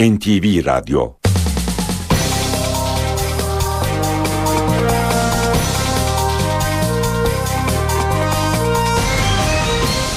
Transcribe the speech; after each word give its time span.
NTV 0.00 0.66
Radyo 0.66 1.12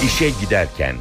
İşe 0.06 0.30
Giderken 0.42 0.96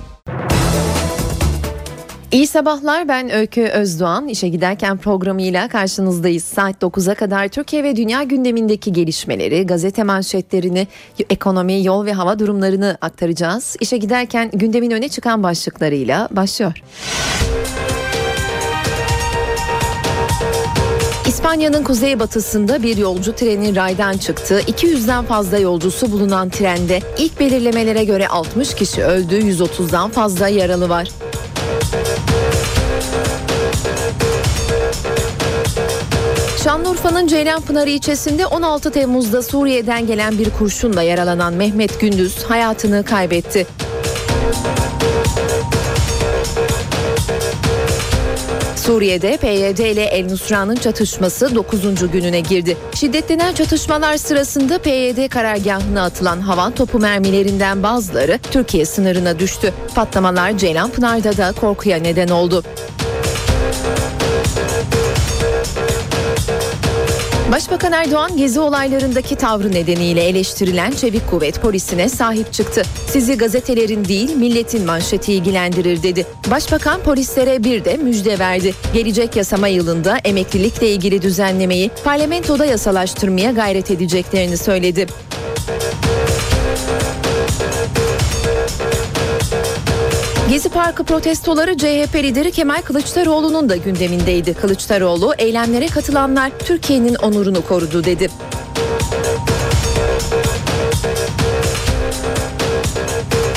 İyi 2.32 2.46
sabahlar 2.46 3.08
ben 3.08 3.30
Öykü 3.30 3.62
Özdoğan. 3.62 4.28
İşe 4.28 4.48
giderken 4.48 4.96
programıyla 4.96 5.68
karşınızdayız. 5.68 6.44
Saat 6.44 6.82
9'a 6.82 7.14
kadar 7.14 7.48
Türkiye 7.48 7.84
ve 7.84 7.96
dünya 7.96 8.22
gündemindeki 8.22 8.92
gelişmeleri, 8.92 9.66
gazete 9.66 10.02
manşetlerini, 10.02 10.88
ekonomi, 11.30 11.84
yol 11.84 12.06
ve 12.06 12.12
hava 12.12 12.38
durumlarını 12.38 12.98
aktaracağız. 13.00 13.76
İşe 13.80 13.96
giderken 13.96 14.50
gündemin 14.52 14.90
öne 14.90 15.08
çıkan 15.08 15.42
başlıklarıyla 15.42 16.28
başlıyor. 16.30 16.82
İspanya'nın 21.40 21.84
kuzeybatısında 21.84 22.82
bir 22.82 22.96
yolcu 22.96 23.34
treni 23.34 23.76
raydan 23.76 24.12
çıktı. 24.12 24.60
200'den 24.60 25.24
fazla 25.24 25.58
yolcusu 25.58 26.12
bulunan 26.12 26.50
trende 26.50 27.00
ilk 27.18 27.40
belirlemelere 27.40 28.04
göre 28.04 28.28
60 28.28 28.74
kişi 28.74 29.04
öldü, 29.04 29.34
130'dan 29.34 30.10
fazla 30.10 30.48
yaralı 30.48 30.88
var. 30.88 31.08
Şanlıurfa'nın 36.64 37.26
Ceylanpınar 37.26 37.86
ilçesinde 37.86 38.46
16 38.46 38.90
Temmuz'da 38.90 39.42
Suriye'den 39.42 40.06
gelen 40.06 40.38
bir 40.38 40.50
kurşunla 40.50 41.02
yaralanan 41.02 41.54
Mehmet 41.54 42.00
Gündüz 42.00 42.44
hayatını 42.44 43.04
kaybetti. 43.04 43.66
Suriye'de 48.90 49.36
PYD 49.36 49.78
ile 49.78 50.04
El 50.04 50.26
Nusra'nın 50.26 50.76
çatışması 50.76 51.54
9. 51.54 52.10
gününe 52.12 52.40
girdi. 52.40 52.76
Şiddetlenen 52.94 53.54
çatışmalar 53.54 54.16
sırasında 54.16 54.78
PYD 54.78 55.28
karargahına 55.28 56.04
atılan 56.04 56.40
havan 56.40 56.72
topu 56.72 56.98
mermilerinden 56.98 57.82
bazıları 57.82 58.38
Türkiye 58.50 58.84
sınırına 58.84 59.38
düştü. 59.38 59.72
Patlamalar 59.94 60.58
Ceylanpınar'da 60.58 61.36
da 61.36 61.52
korkuya 61.52 61.98
neden 61.98 62.28
oldu. 62.28 62.62
Başbakan 67.50 67.92
Erdoğan 67.92 68.36
gezi 68.36 68.60
olaylarındaki 68.60 69.36
tavrı 69.36 69.72
nedeniyle 69.72 70.24
eleştirilen 70.24 70.90
Çevik 70.90 71.30
Kuvvet 71.30 71.60
polisine 71.60 72.08
sahip 72.08 72.52
çıktı. 72.52 72.82
Sizi 73.06 73.38
gazetelerin 73.38 74.04
değil 74.04 74.36
milletin 74.36 74.86
manşeti 74.86 75.32
ilgilendirir 75.32 76.02
dedi. 76.02 76.26
Başbakan 76.50 77.00
polislere 77.00 77.64
bir 77.64 77.84
de 77.84 77.96
müjde 77.96 78.38
verdi. 78.38 78.74
Gelecek 78.94 79.36
yasama 79.36 79.68
yılında 79.68 80.18
emeklilikle 80.24 80.90
ilgili 80.90 81.22
düzenlemeyi 81.22 81.90
parlamentoda 82.04 82.64
yasalaştırmaya 82.64 83.50
gayret 83.50 83.90
edeceklerini 83.90 84.56
söyledi. 84.56 85.06
Gezi 90.50 90.68
Parkı 90.68 91.04
protestoları 91.04 91.76
CHP 91.76 92.14
lideri 92.14 92.52
Kemal 92.52 92.82
Kılıçdaroğlu'nun 92.82 93.68
da 93.68 93.76
gündemindeydi. 93.76 94.54
Kılıçdaroğlu 94.54 95.34
eylemlere 95.38 95.86
katılanlar 95.86 96.50
Türkiye'nin 96.58 97.14
onurunu 97.14 97.66
korudu 97.66 98.04
dedi. 98.04 98.30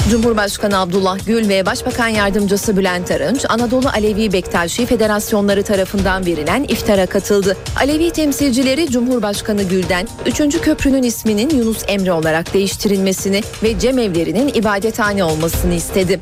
Cumhurbaşkanı 0.10 0.80
Abdullah 0.80 1.26
Gül 1.26 1.50
ve 1.50 1.66
Başbakan 1.66 2.08
Yardımcısı 2.08 2.78
Bülent 2.78 3.12
Arınç, 3.12 3.46
Anadolu 3.50 3.90
Alevi 3.90 4.34
Bektaşi 4.34 4.86
Federasyonları 4.86 5.64
tarafından 5.64 6.26
verilen 6.26 6.64
iftara 6.64 7.06
katıldı. 7.06 7.58
Alevi 7.80 8.12
temsilcileri 8.12 8.90
Cumhurbaşkanı 8.90 9.64
Gül'den 9.64 10.08
3. 10.26 10.62
köprünün 10.62 11.04
isminin 11.04 11.50
Yunus 11.50 11.84
Emre 11.88 12.12
olarak 12.12 12.54
değiştirilmesini 12.54 13.42
ve 13.64 13.80
cemevlerinin 13.80 14.48
ibadethane 14.48 15.24
olmasını 15.24 15.74
istedi. 15.74 16.20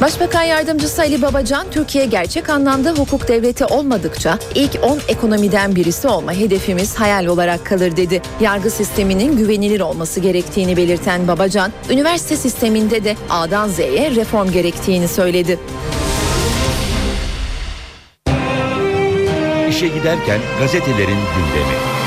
Başbakan 0.00 0.42
Yardımcısı 0.42 1.02
Ali 1.02 1.22
Babacan, 1.22 1.66
Türkiye 1.70 2.06
gerçek 2.06 2.50
anlamda 2.50 2.90
hukuk 2.90 3.28
devleti 3.28 3.64
olmadıkça 3.64 4.38
ilk 4.54 4.78
10 4.82 4.98
ekonomiden 5.08 5.76
birisi 5.76 6.08
olma 6.08 6.32
hedefimiz 6.32 6.94
hayal 6.94 7.26
olarak 7.26 7.66
kalır 7.66 7.96
dedi. 7.96 8.22
Yargı 8.40 8.70
sisteminin 8.70 9.36
güvenilir 9.36 9.80
olması 9.80 10.20
gerektiğini 10.20 10.76
belirten 10.76 11.28
Babacan, 11.28 11.72
üniversite 11.90 12.36
sisteminde 12.36 13.04
de 13.04 13.16
A'dan 13.30 13.68
Z'ye 13.68 14.10
reform 14.10 14.50
gerektiğini 14.50 15.08
söyledi. 15.08 15.58
İşe 19.68 19.88
giderken 19.88 20.40
gazetelerin 20.60 21.18
gündemi. 21.36 21.99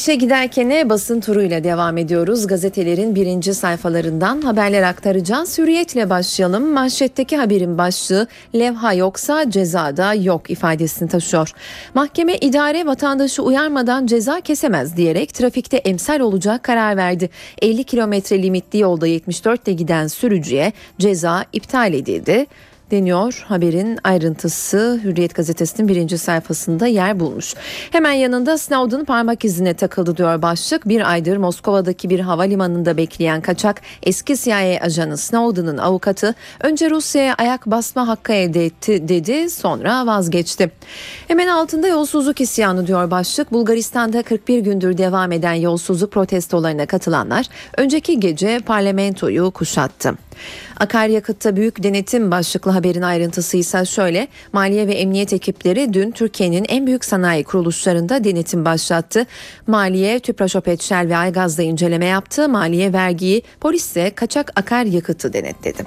İşe 0.00 0.14
giderkene 0.14 0.88
basın 0.88 1.20
turuyla 1.20 1.64
devam 1.64 1.98
ediyoruz. 1.98 2.46
Gazetelerin 2.46 3.14
birinci 3.14 3.54
sayfalarından 3.54 4.42
haberler 4.42 4.82
aktaracağız. 4.82 5.58
Hürriyetle 5.58 6.10
başlayalım. 6.10 6.72
Manşetteki 6.72 7.36
haberin 7.36 7.78
başlığı 7.78 8.26
levha 8.54 8.92
yoksa 8.92 9.50
cezada 9.50 10.14
yok 10.14 10.50
ifadesini 10.50 11.08
taşıyor. 11.08 11.52
Mahkeme 11.94 12.36
idare 12.36 12.86
vatandaşı 12.86 13.42
uyarmadan 13.42 14.06
ceza 14.06 14.40
kesemez 14.40 14.96
diyerek 14.96 15.34
trafikte 15.34 15.76
emsal 15.76 16.20
olacak 16.20 16.62
karar 16.62 16.96
verdi. 16.96 17.30
50 17.62 17.84
kilometre 17.84 18.42
limitli 18.42 18.78
yolda 18.78 19.08
74'te 19.08 19.72
giden 19.72 20.06
sürücüye 20.06 20.72
ceza 20.98 21.44
iptal 21.52 21.94
edildi 21.94 22.46
deniyor. 22.90 23.44
Haberin 23.48 23.98
ayrıntısı 24.04 25.00
Hürriyet 25.04 25.34
gazetesinin 25.34 25.88
birinci 25.88 26.18
sayfasında 26.18 26.86
yer 26.86 27.20
bulmuş. 27.20 27.54
Hemen 27.90 28.12
yanında 28.12 28.58
Snowden 28.58 29.04
parmak 29.04 29.44
izine 29.44 29.74
takıldı 29.74 30.16
diyor 30.16 30.42
başlık. 30.42 30.88
Bir 30.88 31.10
aydır 31.10 31.36
Moskova'daki 31.36 32.10
bir 32.10 32.20
havalimanında 32.20 32.96
bekleyen 32.96 33.40
kaçak 33.40 33.82
eski 34.02 34.36
CIA 34.36 34.80
ajanı 34.80 35.16
Snowden'ın 35.16 35.78
avukatı 35.78 36.34
önce 36.60 36.90
Rusya'ya 36.90 37.34
ayak 37.34 37.66
basma 37.66 38.08
hakkı 38.08 38.32
elde 38.32 38.64
etti 38.66 39.08
dedi 39.08 39.50
sonra 39.50 40.06
vazgeçti. 40.06 40.70
Hemen 41.28 41.48
altında 41.48 41.88
yolsuzluk 41.88 42.40
isyanı 42.40 42.86
diyor 42.86 43.10
başlık. 43.10 43.52
Bulgaristan'da 43.52 44.22
41 44.22 44.58
gündür 44.58 44.98
devam 44.98 45.32
eden 45.32 45.54
yolsuzluk 45.54 46.12
protestolarına 46.12 46.86
katılanlar 46.86 47.46
önceki 47.76 48.20
gece 48.20 48.60
parlamentoyu 48.66 49.50
kuşattı. 49.50 50.14
Akaryakıtta 50.76 51.56
büyük 51.56 51.82
denetim 51.82 52.30
başlıklı 52.30 52.70
haberin 52.70 53.02
ayrıntısı 53.02 53.56
ise 53.56 53.84
şöyle. 53.84 54.28
Maliye 54.52 54.88
ve 54.88 54.92
emniyet 54.92 55.32
ekipleri 55.32 55.92
dün 55.92 56.10
Türkiye'nin 56.10 56.66
en 56.68 56.86
büyük 56.86 57.04
sanayi 57.04 57.44
kuruluşlarında 57.44 58.24
denetim 58.24 58.64
başlattı. 58.64 59.26
Maliye, 59.66 60.18
Tüpraşopet, 60.18 60.82
Shell 60.82 61.08
ve 61.08 61.16
Aygaz'da 61.16 61.62
inceleme 61.62 62.06
yaptı. 62.06 62.48
Maliye 62.48 62.92
vergiyi, 62.92 63.42
polis 63.60 63.84
ise 63.84 64.10
kaçak 64.14 64.52
akaryakıtı 64.56 65.32
denetledi. 65.32 65.86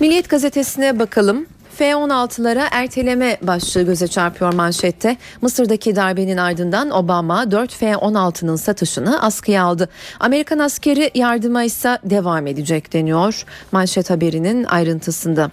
Milliyet 0.00 0.28
gazetesine 0.28 0.98
bakalım. 0.98 1.46
F-16'lara 1.76 2.68
erteleme 2.70 3.38
başlığı 3.42 3.82
göze 3.82 4.08
çarpıyor 4.08 4.54
manşette. 4.54 5.16
Mısır'daki 5.40 5.96
darbenin 5.96 6.36
ardından 6.36 6.90
Obama 6.90 7.50
4 7.50 7.72
F-16'nın 7.72 8.56
satışını 8.56 9.22
askıya 9.22 9.64
aldı. 9.64 9.88
Amerikan 10.20 10.58
askeri 10.58 11.10
yardıma 11.14 11.62
ise 11.62 11.98
devam 12.04 12.46
edecek 12.46 12.92
deniyor 12.92 13.44
manşet 13.72 14.10
haberinin 14.10 14.64
ayrıntısında. 14.64 15.50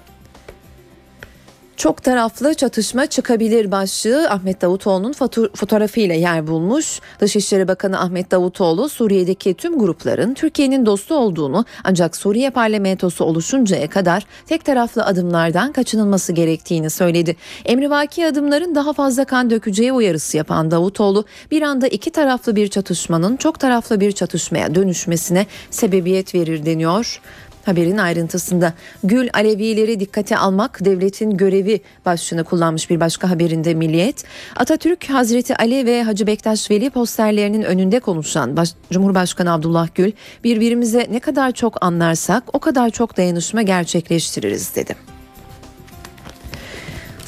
Çok 1.80 2.04
taraflı 2.04 2.54
çatışma 2.54 3.06
çıkabilir 3.06 3.72
başlığı 3.72 4.30
Ahmet 4.30 4.62
Davutoğlu'nun 4.62 5.14
fotoğrafıyla 5.56 6.16
yer 6.16 6.48
bulmuş. 6.48 7.00
Dışişleri 7.20 7.68
Bakanı 7.68 8.00
Ahmet 8.00 8.31
Davutoğlu 8.31 8.90
Suriye'deki 8.90 9.54
tüm 9.54 9.80
grupların 9.80 10.34
Türkiye'nin 10.34 10.86
dostu 10.86 11.16
olduğunu 11.16 11.66
ancak 11.84 12.18
Suriye 12.18 12.50
parlamentosu 12.50 13.26
oluşuncaya 13.26 13.90
kadar 13.90 14.26
tek 14.46 14.66
taraflı 14.66 15.06
adımlardan 15.06 15.72
kaçınılması 15.72 16.34
gerektiğini 16.34 16.90
söyledi. 16.90 17.36
Emrivaki 17.66 18.25
adımların 18.25 18.75
daha 18.75 18.94
fazla 18.94 19.25
kan 19.25 19.50
dökeceği 19.50 19.92
uyarısı 19.92 20.38
yapan 20.38 20.72
Davutoğlu 20.72 21.25
bir 21.52 21.62
anda 21.62 21.88
iki 21.88 22.12
taraflı 22.12 22.56
bir 22.56 22.68
çatışmanın 22.68 23.38
çok 23.38 23.60
taraflı 23.60 24.00
bir 24.00 24.12
çatışmaya 24.12 24.75
dönüşmesine 24.75 25.46
sebebiyet 25.72 26.36
verir 26.36 26.66
deniyor. 26.66 27.22
Haberin 27.66 27.98
ayrıntısında 27.98 28.74
Gül 29.04 29.30
Alevileri 29.34 30.00
dikkate 30.00 30.38
almak 30.38 30.86
devletin 30.86 31.38
görevi 31.38 31.82
başlığını 32.06 32.44
kullanmış 32.44 32.90
bir 32.90 33.00
başka 33.00 33.30
haberinde 33.30 33.74
Milliyet. 33.74 34.24
Atatürk, 34.56 35.10
Hazreti 35.10 35.56
Ali 35.56 35.86
ve 35.86 36.04
Hacı 36.04 36.28
Bektaş 36.28 36.72
Veli 36.72 36.90
posterlerinin 36.90 37.62
önünde 37.62 38.00
konuşan 38.00 38.58
Baş- 38.58 38.74
Cumhurbaşkanı 38.92 39.54
Abdullah 39.54 39.88
Gül 39.96 40.12
birbirimize 40.44 41.08
ne 41.12 41.20
kadar 41.20 41.52
çok 41.52 41.86
anlarsak 41.86 42.44
o 42.54 42.60
kadar 42.60 42.90
çok 42.90 43.18
dayanışma 43.18 43.62
gerçekleştiririz 43.62 44.76
dedi. 44.76 45.19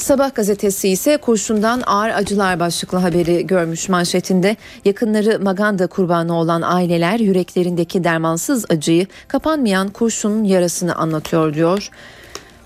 Sabah 0.02 0.36
gazetesi 0.36 0.90
ise 0.90 1.18
kurşundan 1.18 1.82
ağır 1.86 2.10
acılar 2.10 2.60
başlıklı 2.60 2.98
haberi 2.98 3.48
görmüş 3.48 3.90
manşetinde. 3.90 4.56
Yakınları 4.86 5.40
maganda 5.40 5.88
kurbanı 5.88 6.38
olan 6.38 6.62
aileler 6.62 7.20
yüreklerindeki 7.20 8.04
dermansız 8.04 8.66
acıyı 8.70 9.08
kapanmayan 9.28 9.90
kurşunun 9.90 10.44
yarasını 10.44 10.96
anlatıyor 10.96 11.54
diyor. 11.54 11.90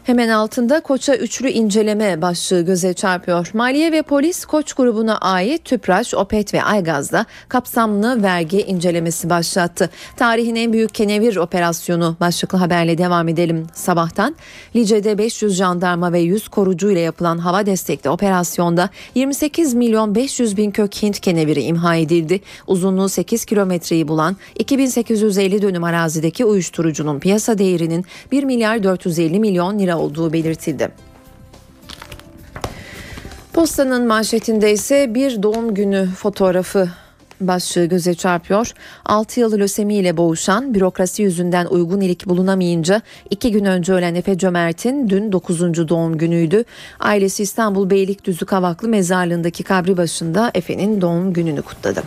Hemen 0.05 0.29
altında 0.29 0.79
Koç'a 0.79 1.15
üçlü 1.15 1.49
inceleme 1.49 2.21
başlığı 2.21 2.61
göze 2.61 2.93
çarpıyor. 2.93 3.51
Maliye 3.53 3.91
ve 3.91 4.01
polis 4.01 4.45
Koç 4.45 4.73
grubuna 4.73 5.17
ait 5.17 5.65
Tüpraş, 5.65 6.13
Opet 6.13 6.53
ve 6.53 6.63
Aygaz'da 6.63 7.25
kapsamlı 7.49 8.23
vergi 8.23 8.61
incelemesi 8.61 9.29
başlattı. 9.29 9.89
Tarihin 10.17 10.55
en 10.55 10.73
büyük 10.73 10.93
kenevir 10.93 11.35
operasyonu 11.35 12.15
başlıklı 12.19 12.57
haberle 12.57 12.97
devam 12.97 13.27
edelim 13.27 13.67
sabahtan. 13.73 14.35
Lice'de 14.75 15.17
500 15.17 15.55
jandarma 15.55 16.13
ve 16.13 16.19
100 16.19 16.47
korucu 16.47 16.91
ile 16.91 16.99
yapılan 16.99 17.37
hava 17.37 17.65
destekli 17.65 18.09
operasyonda 18.09 18.89
28 19.15 19.73
milyon 19.73 20.15
500 20.15 20.57
bin 20.57 20.71
kök 20.71 21.03
Hint 21.03 21.19
keneviri 21.19 21.61
imha 21.61 21.95
edildi. 21.95 22.41
Uzunluğu 22.67 23.09
8 23.09 23.45
kilometreyi 23.45 24.07
bulan 24.07 24.37
2850 24.59 25.61
dönüm 25.61 25.83
arazideki 25.83 26.45
uyuşturucunun 26.45 27.19
piyasa 27.19 27.57
değerinin 27.57 28.05
1 28.31 28.43
milyar 28.43 28.83
450 28.83 29.39
milyon 29.39 29.79
lira 29.79 29.94
olduğu 29.97 30.33
belirtildi. 30.33 30.89
Postanın 33.53 34.07
manşetinde 34.07 34.71
ise 34.71 35.15
bir 35.15 35.43
doğum 35.43 35.73
günü 35.73 36.07
fotoğrafı 36.17 36.89
başlığı 37.41 37.85
göze 37.85 38.13
çarpıyor. 38.13 38.73
6 39.05 39.39
yıl 39.39 39.59
lösemi 39.59 39.95
ile 39.95 40.17
boğuşan 40.17 40.73
bürokrasi 40.73 41.23
yüzünden 41.23 41.65
uygun 41.65 42.01
ilik 42.01 42.25
bulunamayınca 42.25 43.01
2 43.29 43.51
gün 43.51 43.65
önce 43.65 43.93
ölen 43.93 44.15
Efe 44.15 44.37
Cömert'in 44.37 45.09
dün 45.09 45.31
9. 45.31 45.87
doğum 45.87 46.17
günüydü. 46.17 46.63
Ailesi 46.99 47.43
İstanbul 47.43 47.89
Beylikdüzü 47.89 48.45
Kavaklı 48.45 48.87
mezarlığındaki 48.87 49.63
kabri 49.63 49.97
başında 49.97 50.51
Efe'nin 50.53 51.01
doğum 51.01 51.33
gününü 51.33 51.61
kutladı. 51.61 52.03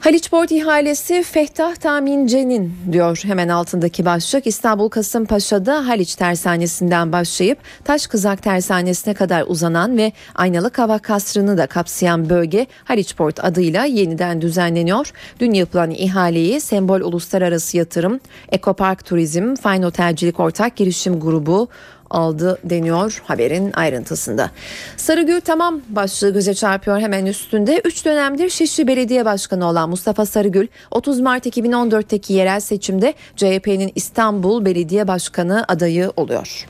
Haliç 0.00 0.30
Port 0.30 0.52
ihalesi 0.52 1.22
Fehtah 1.22 1.74
Tamince'nin 1.74 2.72
diyor 2.92 3.20
hemen 3.24 3.48
altındaki 3.48 4.04
başlık. 4.04 4.46
İstanbul 4.46 4.88
Kasımpaşa'da 4.88 5.88
Haliç 5.88 6.14
Tersanesi'nden 6.14 7.12
başlayıp 7.12 7.58
Taş 7.84 8.06
Kızak 8.06 8.42
Tersanesi'ne 8.42 9.14
kadar 9.14 9.44
uzanan 9.46 9.96
ve 9.96 10.12
Aynalı 10.34 10.70
Kavak 10.70 11.02
Kasrı'nı 11.02 11.58
da 11.58 11.66
kapsayan 11.66 12.30
bölge 12.30 12.66
Haliç 12.84 13.16
Port 13.16 13.44
adıyla 13.44 13.84
yeniden 13.84 14.40
düzenleniyor. 14.40 15.12
Dün 15.40 15.52
yapılan 15.52 15.90
ihaleyi 15.90 16.60
Sembol 16.60 17.00
Uluslararası 17.00 17.76
Yatırım, 17.76 18.20
Ekopark 18.52 19.04
Turizm, 19.04 19.54
Fine 19.54 19.86
Otelcilik 19.86 20.40
Ortak 20.40 20.76
Girişim 20.76 21.20
Grubu, 21.20 21.68
aldı 22.10 22.58
deniyor 22.64 23.22
haberin 23.24 23.72
ayrıntısında. 23.72 24.50
Sarıgül 24.96 25.40
tamam 25.40 25.80
başlığı 25.88 26.32
göze 26.32 26.54
çarpıyor 26.54 27.00
hemen 27.00 27.26
üstünde. 27.26 27.80
3 27.84 28.04
dönemdir 28.04 28.50
Şişli 28.50 28.86
Belediye 28.86 29.24
Başkanı 29.24 29.68
olan 29.68 29.90
Mustafa 29.90 30.26
Sarıgül 30.26 30.66
30 30.90 31.20
Mart 31.20 31.46
2014'teki 31.46 32.32
yerel 32.32 32.60
seçimde 32.60 33.14
CHP'nin 33.36 33.92
İstanbul 33.94 34.64
Belediye 34.64 35.08
Başkanı 35.08 35.64
adayı 35.68 36.12
oluyor. 36.16 36.69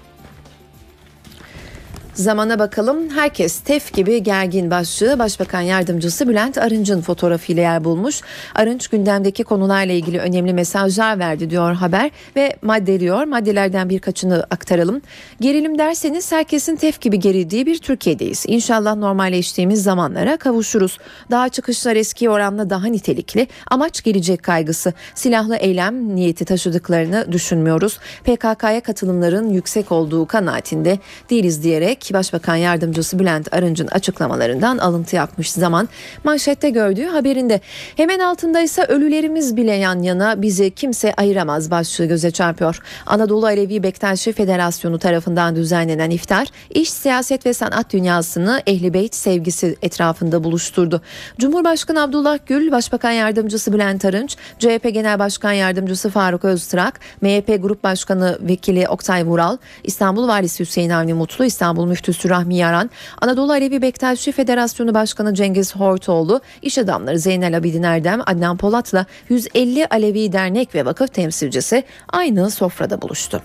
Zamana 2.14 2.58
bakalım. 2.58 3.10
Herkes 3.10 3.60
tef 3.60 3.92
gibi 3.92 4.22
gergin 4.22 4.70
başlığı 4.70 5.18
Başbakan 5.18 5.60
Yardımcısı 5.60 6.28
Bülent 6.28 6.58
Arınç'ın 6.58 7.00
fotoğrafıyla 7.00 7.62
yer 7.62 7.84
bulmuş. 7.84 8.20
Arınç 8.54 8.88
gündemdeki 8.88 9.44
konularla 9.44 9.92
ilgili 9.92 10.18
önemli 10.18 10.54
mesajlar 10.54 11.18
verdi 11.18 11.50
diyor 11.50 11.74
haber 11.74 12.10
ve 12.36 12.56
maddeliyor. 12.62 13.24
Maddelerden 13.24 13.90
birkaçını 13.90 14.46
aktaralım. 14.50 15.02
Gerilim 15.40 15.78
derseniz 15.78 16.32
herkesin 16.32 16.76
tef 16.76 17.00
gibi 17.00 17.18
gerildiği 17.18 17.66
bir 17.66 17.78
Türkiye'deyiz. 17.78 18.44
İnşallah 18.48 18.96
normalleştiğimiz 18.96 19.82
zamanlara 19.82 20.36
kavuşuruz. 20.36 20.98
Daha 21.30 21.48
çıkışlar 21.48 21.96
eski 21.96 22.30
oranla 22.30 22.70
daha 22.70 22.86
nitelikli. 22.86 23.46
Amaç 23.70 24.02
gelecek 24.02 24.42
kaygısı. 24.42 24.92
Silahlı 25.14 25.56
eylem 25.56 26.16
niyeti 26.16 26.44
taşıdıklarını 26.44 27.32
düşünmüyoruz. 27.32 27.98
PKK'ya 28.24 28.80
katılımların 28.80 29.50
yüksek 29.50 29.92
olduğu 29.92 30.26
kanaatinde 30.26 30.98
değiliz 31.30 31.62
diyerek 31.62 31.99
Başbakan 32.14 32.56
Yardımcısı 32.56 33.18
Bülent 33.18 33.54
Arınç'ın 33.54 33.86
açıklamalarından 33.86 34.78
alıntı 34.78 35.16
yapmış 35.16 35.52
zaman 35.52 35.88
manşette 36.24 36.70
gördüğü 36.70 37.06
haberinde. 37.06 37.60
Hemen 37.96 38.18
altında 38.18 38.60
ise 38.60 38.84
ölülerimiz 38.84 39.56
bile 39.56 39.72
yan 39.72 40.02
yana 40.02 40.42
bizi 40.42 40.70
kimse 40.70 41.14
ayıramaz 41.14 41.70
başlığı 41.70 42.04
göze 42.06 42.30
çarpıyor. 42.30 42.80
Anadolu 43.06 43.46
Alevi 43.46 43.82
Bektaşi 43.82 44.32
Federasyonu 44.32 44.98
tarafından 44.98 45.56
düzenlenen 45.56 46.10
iftar 46.10 46.48
iş, 46.70 46.92
siyaset 46.92 47.46
ve 47.46 47.54
sanat 47.54 47.92
dünyasını 47.92 48.62
Ehli 48.66 49.08
sevgisi 49.12 49.76
etrafında 49.82 50.44
buluşturdu. 50.44 51.02
Cumhurbaşkanı 51.38 52.02
Abdullah 52.02 52.38
Gül, 52.46 52.70
Başbakan 52.72 53.10
Yardımcısı 53.10 53.72
Bülent 53.72 54.04
Arınç, 54.04 54.36
CHP 54.58 54.94
Genel 54.94 55.18
Başkan 55.18 55.52
Yardımcısı 55.52 56.10
Faruk 56.10 56.44
Öztrak, 56.44 57.00
MHP 57.20 57.62
Grup 57.62 57.84
Başkanı 57.84 58.38
Vekili 58.40 58.88
Oktay 58.88 59.26
Vural, 59.26 59.56
İstanbul 59.84 60.28
Valisi 60.28 60.64
Hüseyin 60.64 60.90
Avni 60.90 61.14
Mutlu, 61.14 61.44
İstanbul 61.44 61.86
Müftüsü 61.90 62.28
Rahmi 62.30 62.56
Yaran, 62.56 62.90
Anadolu 63.20 63.52
Alevi 63.52 63.82
Bektaşi 63.82 64.32
Federasyonu 64.32 64.94
Başkanı 64.94 65.34
Cengiz 65.34 65.76
Hortoğlu, 65.76 66.40
iş 66.62 66.78
adamları 66.78 67.18
Zeynel 67.18 67.56
Abidin 67.56 67.82
Erdem, 67.82 68.20
Adnan 68.26 68.56
Polat'la 68.56 69.06
150 69.28 69.86
Alevi 69.86 70.32
dernek 70.32 70.74
ve 70.74 70.84
vakıf 70.84 71.14
temsilcisi 71.14 71.84
aynı 72.08 72.50
sofrada 72.50 73.02
buluştu. 73.02 73.42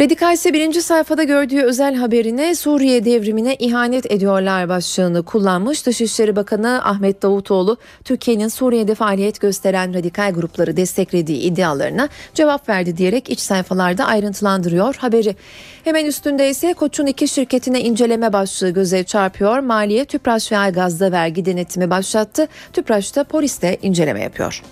Radikal 0.00 0.34
ise 0.34 0.52
birinci 0.52 0.82
sayfada 0.82 1.22
gördüğü 1.22 1.62
özel 1.62 1.94
haberine 1.94 2.54
Suriye 2.54 3.04
devrimine 3.04 3.54
ihanet 3.54 4.12
ediyorlar 4.12 4.68
başlığını 4.68 5.22
kullanmış. 5.22 5.86
Dışişleri 5.86 6.36
Bakanı 6.36 6.84
Ahmet 6.84 7.22
Davutoğlu 7.22 7.76
Türkiye'nin 8.04 8.48
Suriye'de 8.48 8.94
faaliyet 8.94 9.40
gösteren 9.40 9.94
radikal 9.94 10.32
grupları 10.32 10.76
desteklediği 10.76 11.38
iddialarına 11.38 12.08
cevap 12.34 12.68
verdi 12.68 12.96
diyerek 12.96 13.30
iç 13.30 13.40
sayfalarda 13.40 14.04
ayrıntılandırıyor 14.04 14.94
haberi. 14.94 15.36
Hemen 15.84 16.04
üstünde 16.06 16.50
ise 16.50 16.74
Koç'un 16.74 17.06
iki 17.06 17.28
şirketine 17.28 17.80
inceleme 17.80 18.32
başlığı 18.32 18.70
göze 18.70 19.04
çarpıyor. 19.04 19.58
Maliye 19.58 20.04
Tüpraş 20.04 20.52
ve 20.52 20.58
Aygaz'da 20.58 21.12
vergi 21.12 21.44
denetimi 21.44 21.90
başlattı. 21.90 22.48
Tüpraş'ta 22.72 23.24
polis 23.24 23.62
de 23.62 23.78
inceleme 23.82 24.22
yapıyor. 24.22 24.62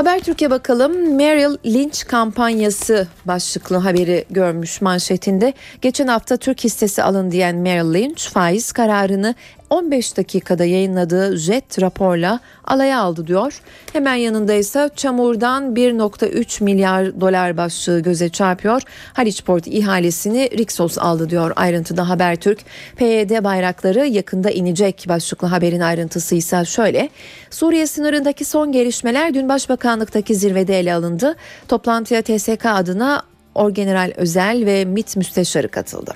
Habertürk'e 0.00 0.50
bakalım. 0.50 1.16
Merrill 1.16 1.56
Lynch 1.66 2.04
kampanyası 2.04 3.08
başlıklı 3.24 3.76
haberi 3.76 4.24
görmüş 4.30 4.80
manşetinde. 4.80 5.52
Geçen 5.82 6.06
hafta 6.06 6.36
Türk 6.36 6.64
hissesi 6.64 7.02
alın 7.02 7.30
diyen 7.30 7.56
Merrill 7.56 7.94
Lynch 7.94 8.28
faiz 8.28 8.72
kararını 8.72 9.34
15 9.70 10.16
dakikada 10.16 10.64
yayınladığı 10.64 11.36
jet 11.36 11.82
raporla 11.82 12.40
alaya 12.64 13.00
aldı 13.00 13.26
diyor. 13.26 13.60
Hemen 13.92 14.14
yanında 14.14 14.52
ise 14.52 14.90
çamurdan 14.96 15.74
1.3 15.74 16.64
milyar 16.64 17.20
dolar 17.20 17.56
başlığı 17.56 18.00
göze 18.00 18.28
çarpıyor. 18.28 18.82
Haliçport 19.12 19.66
ihalesini 19.66 20.50
Rixos 20.58 20.98
aldı 20.98 21.30
diyor 21.30 21.52
ayrıntıda 21.56 22.08
Habertürk. 22.08 22.58
PYD 22.96 23.44
bayrakları 23.44 24.06
yakında 24.06 24.50
inecek 24.50 25.04
başlıklı 25.08 25.48
haberin 25.48 25.80
ayrıntısı 25.80 26.34
ise 26.34 26.64
şöyle. 26.64 27.08
Suriye 27.50 27.86
sınırındaki 27.86 28.44
son 28.44 28.72
gelişmeler 28.72 29.34
dün 29.34 29.48
Başbakanlıktaki 29.48 30.34
zirvede 30.34 30.80
ele 30.80 30.94
alındı. 30.94 31.36
Toplantıya 31.68 32.22
TSK 32.22 32.66
adına 32.66 33.22
Orgeneral 33.54 34.12
Özel 34.16 34.66
ve 34.66 34.84
MİT 34.84 35.16
müsteşarı 35.16 35.68
katıldı. 35.68 36.14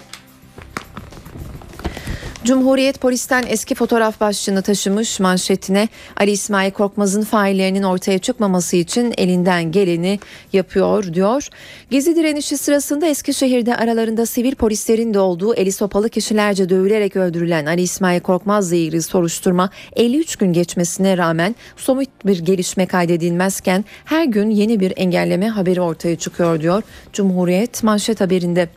Cumhuriyet 2.45 3.01
polisten 3.01 3.45
eski 3.49 3.75
fotoğraf 3.75 4.21
başlığını 4.21 4.63
taşımış 4.63 5.21
manşetine 5.21 5.89
Ali 6.17 6.31
İsmail 6.31 6.71
Korkmaz'ın 6.71 7.23
faillerinin 7.23 7.83
ortaya 7.83 8.19
çıkmaması 8.19 8.77
için 8.77 9.15
elinden 9.19 9.73
geleni 9.73 10.21
yapıyor 10.53 11.15
diyor. 11.15 11.49
Gezi 11.91 12.17
direnişi 12.17 12.59
sırasında 12.59 13.07
Eskişehir'de 13.07 13.77
aralarında 13.77 14.27
sivil 14.27 14.55
polislerin 14.55 15.15
de 15.15 15.19
olduğu 15.19 15.55
eli 15.55 15.73
sopalı 15.73 16.09
kişilerce 16.09 16.69
dövülerek 16.69 17.17
öldürülen 17.17 17.67
Ali 17.67 17.83
İsmail 17.83 18.21
Korkmaz'la 18.21 18.77
ilgili 18.77 19.03
soruşturma 19.03 19.71
53 19.97 20.37
gün 20.37 20.53
geçmesine 20.53 21.19
rağmen 21.19 21.57
somut 21.77 22.09
bir 22.27 22.39
gelişme 22.39 22.87
kaydedilmezken 22.87 23.85
her 24.05 24.25
gün 24.25 24.51
yeni 24.51 24.81
bir 24.81 24.93
engelleme 24.97 25.49
haberi 25.49 25.81
ortaya 25.81 26.17
çıkıyor 26.17 26.61
diyor 26.61 26.83
Cumhuriyet 27.13 27.83
manşet 27.83 28.21
haberinde. 28.21 28.69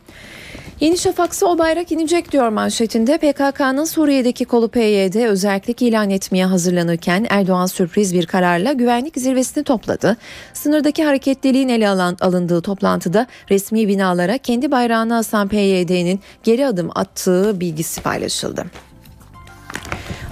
Yeni 0.80 0.98
Şafak'sa 0.98 1.46
o 1.46 1.58
bayrak 1.58 1.92
inecek 1.92 2.32
diyor 2.32 2.50
manşetinde. 2.50 3.18
PKK'nın 3.18 3.86
Suriye'deki 3.86 4.46
kolu 4.46 4.68
PYD 4.68 5.26
özellik 5.26 5.82
ilan 5.82 6.10
etmeye 6.10 6.46
hazırlanırken 6.46 7.28
Erdoğan 7.30 7.66
sürpriz 7.66 8.14
bir 8.14 8.26
kararla 8.26 8.74
güvenlik 8.74 9.18
zirvesini 9.18 9.64
topladı. 9.64 10.18
Sınırdaki 10.54 11.04
hareketliliğin 11.04 11.70
ele 11.70 11.90
alan, 11.90 12.18
alındığı 12.22 12.62
toplantıda 12.62 13.28
resmi 13.50 13.88
binalara 13.88 14.38
kendi 14.38 14.72
bayrağını 14.72 15.18
asan 15.18 15.48
PYD'nin 15.48 16.20
geri 16.44 16.68
adım 16.68 16.90
attığı 16.96 17.60
bilgisi 17.60 18.02
paylaşıldı. 18.02 18.66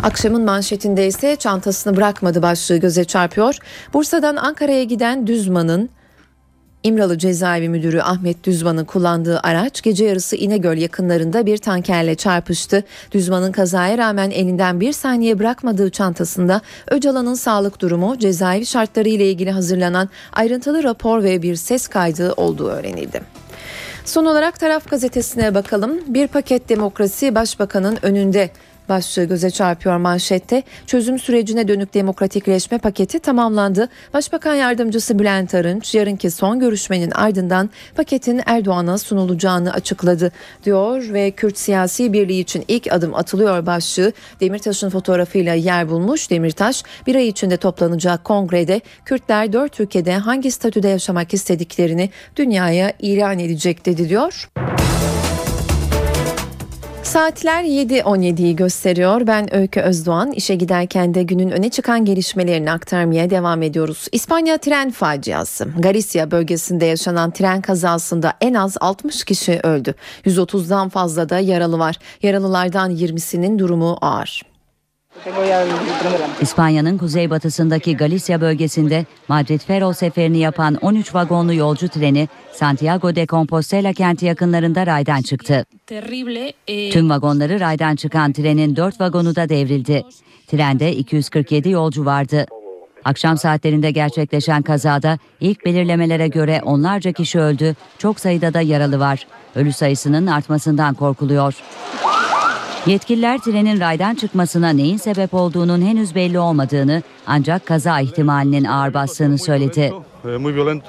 Akşamın 0.04 0.42
manşetinde 0.42 1.08
ise 1.08 1.36
çantasını 1.36 1.96
bırakmadı 1.96 2.42
başlığı 2.42 2.78
göze 2.78 3.06
çarpıyor. 3.06 3.58
Bursa'dan 3.94 4.36
Ankara'ya 4.36 4.84
giden 4.84 5.28
Düzman'ın 5.28 5.90
İmralı 6.86 7.18
Cezaevi 7.18 7.70
Müdürü 7.70 8.02
Ahmet 8.02 8.44
Düzman'ın 8.44 8.86
kullandığı 8.86 9.40
araç 9.40 9.82
gece 9.82 10.06
yarısı 10.06 10.36
İnegöl 10.36 10.78
yakınlarında 10.78 11.46
bir 11.46 11.58
tankerle 11.58 12.16
çarpıştı. 12.16 12.84
Düzman'ın 13.12 13.52
kazaya 13.52 13.98
rağmen 13.98 14.32
elinden 14.32 14.80
bir 14.80 14.94
saniye 14.94 15.40
bırakmadığı 15.40 15.90
çantasında 15.90 16.62
Öcalan'ın 16.88 17.34
sağlık 17.34 17.82
durumu, 17.82 18.20
cezaevi 18.20 18.66
şartları 18.66 19.10
ile 19.10 19.30
ilgili 19.30 19.52
hazırlanan 19.52 20.10
ayrıntılı 20.34 20.84
rapor 20.84 21.24
ve 21.24 21.42
bir 21.42 21.56
ses 21.56 21.88
kaydı 21.88 22.34
olduğu 22.34 22.68
öğrenildi. 22.68 23.22
Son 24.06 24.26
olarak 24.26 24.60
Taraf 24.60 24.90
gazetesine 24.90 25.56
bakalım. 25.56 26.00
Bir 26.08 26.28
paket 26.28 26.70
demokrasi 26.70 27.36
başbakanın 27.36 27.98
önünde 28.02 28.50
başlığı 28.90 29.24
göze 29.24 29.52
çarpıyor 29.52 29.98
manşette. 29.98 30.64
Çözüm 30.88 31.20
sürecine 31.20 31.68
dönük 31.68 31.94
demokratikleşme 31.94 32.78
paketi 32.78 33.20
tamamlandı. 33.20 33.90
Başbakan 34.14 34.56
yardımcısı 34.56 35.20
Bülent 35.20 35.54
Arınç 35.56 35.96
yarınki 35.96 36.32
son 36.32 36.60
görüşmenin 36.60 37.12
ardından 37.12 37.70
paketin 37.96 38.42
Erdoğan'a 38.46 38.98
sunulacağını 38.98 39.74
açıkladı 39.74 40.32
diyor 40.64 41.14
ve 41.14 41.32
Kürt 41.32 41.58
siyasi 41.58 42.14
birliği 42.14 42.40
için 42.40 42.66
ilk 42.68 42.94
adım 42.94 43.16
atılıyor 43.16 43.66
başlığı 43.66 44.12
Demirtaş'ın 44.40 44.90
fotoğrafıyla 44.90 45.54
yer 45.54 45.90
bulmuş. 45.90 46.30
Demirtaş 46.30 46.84
bir 47.08 47.16
ay 47.16 47.28
içinde 47.28 47.58
toplanacak 47.58 48.24
kongrede 48.24 48.82
Kürtler 49.06 49.54
dört 49.54 49.80
ülkede 49.80 50.14
hangi 50.18 50.52
statüde 50.52 50.88
yaşamak 50.88 51.34
istediklerini 51.34 52.10
dünyaya 52.36 52.94
ilan 53.00 53.40
edecek 53.40 53.86
dedi 53.86 54.10
diyor. 54.10 54.50
Saatler 57.16 57.64
7.17'yi 57.64 58.56
gösteriyor. 58.56 59.28
Ben 59.28 59.56
Öykü 59.56 59.80
Özdoğan. 59.80 60.32
İşe 60.32 60.56
giderken 60.56 61.14
de 61.14 61.24
günün 61.24 61.52
öne 61.52 61.70
çıkan 61.70 62.06
gelişmelerini 62.06 62.72
aktarmaya 62.72 63.30
devam 63.30 63.62
ediyoruz. 63.62 64.08
İspanya 64.12 64.58
tren 64.58 64.92
faciası. 64.92 65.68
Galicia 65.80 66.32
bölgesinde 66.32 66.86
yaşanan 66.86 67.32
tren 67.32 67.62
kazasında 67.62 68.34
en 68.42 68.54
az 68.54 68.78
60 68.82 69.24
kişi 69.24 69.60
öldü. 69.64 69.94
130'dan 70.26 70.90
fazla 70.90 71.30
da 71.30 71.40
yaralı 71.40 71.80
var. 71.80 71.96
Yaralılardan 72.22 72.92
20'sinin 72.92 73.60
durumu 73.60 73.98
ağır. 74.02 74.55
İspanya'nın 76.42 76.98
kuzeybatısındaki 76.98 77.98
Galicia 77.98 78.42
bölgesinde 78.42 79.06
Madrid 79.28 79.60
Ferrol 79.60 79.94
seferini 79.94 80.38
yapan 80.38 80.76
13 80.82 81.16
vagonlu 81.16 81.54
yolcu 81.54 81.88
treni 81.88 82.30
Santiago 82.54 83.16
de 83.16 83.26
Compostela 83.28 83.94
kenti 83.94 84.26
yakınlarında 84.26 84.86
raydan 84.86 85.22
çıktı. 85.22 85.66
Tüm 86.92 87.10
vagonları 87.10 87.60
raydan 87.60 87.96
çıkan 87.96 88.34
trenin 88.34 88.76
4 88.76 89.02
vagonu 89.02 89.36
da 89.36 89.50
devrildi. 89.50 90.04
Trende 90.48 90.96
247 90.96 91.70
yolcu 91.70 92.06
vardı. 92.06 92.46
Akşam 93.06 93.38
saatlerinde 93.38 93.92
gerçekleşen 93.92 94.62
kazada 94.62 95.20
ilk 95.40 95.66
belirlemelere 95.66 96.28
göre 96.28 96.62
onlarca 96.66 97.12
kişi 97.12 97.40
öldü, 97.40 97.76
çok 97.98 98.20
sayıda 98.20 98.54
da 98.54 98.62
yaralı 98.62 99.00
var. 99.00 99.28
Ölü 99.56 99.74
sayısının 99.74 100.28
artmasından 100.28 100.94
korkuluyor. 100.94 101.56
Yetkililer 102.86 103.38
trenin 103.38 103.80
raydan 103.80 104.16
çıkmasına 104.16 104.70
neyin 104.70 104.98
sebep 104.98 105.34
olduğunun 105.34 105.82
henüz 105.82 106.16
belli 106.16 106.40
olmadığını 106.40 107.04
ancak 107.28 107.66
kaza 107.66 108.00
ihtimalinin 108.00 108.64
ağır 108.64 108.94
bastığını 108.94 109.38
söyledi. 109.38 109.94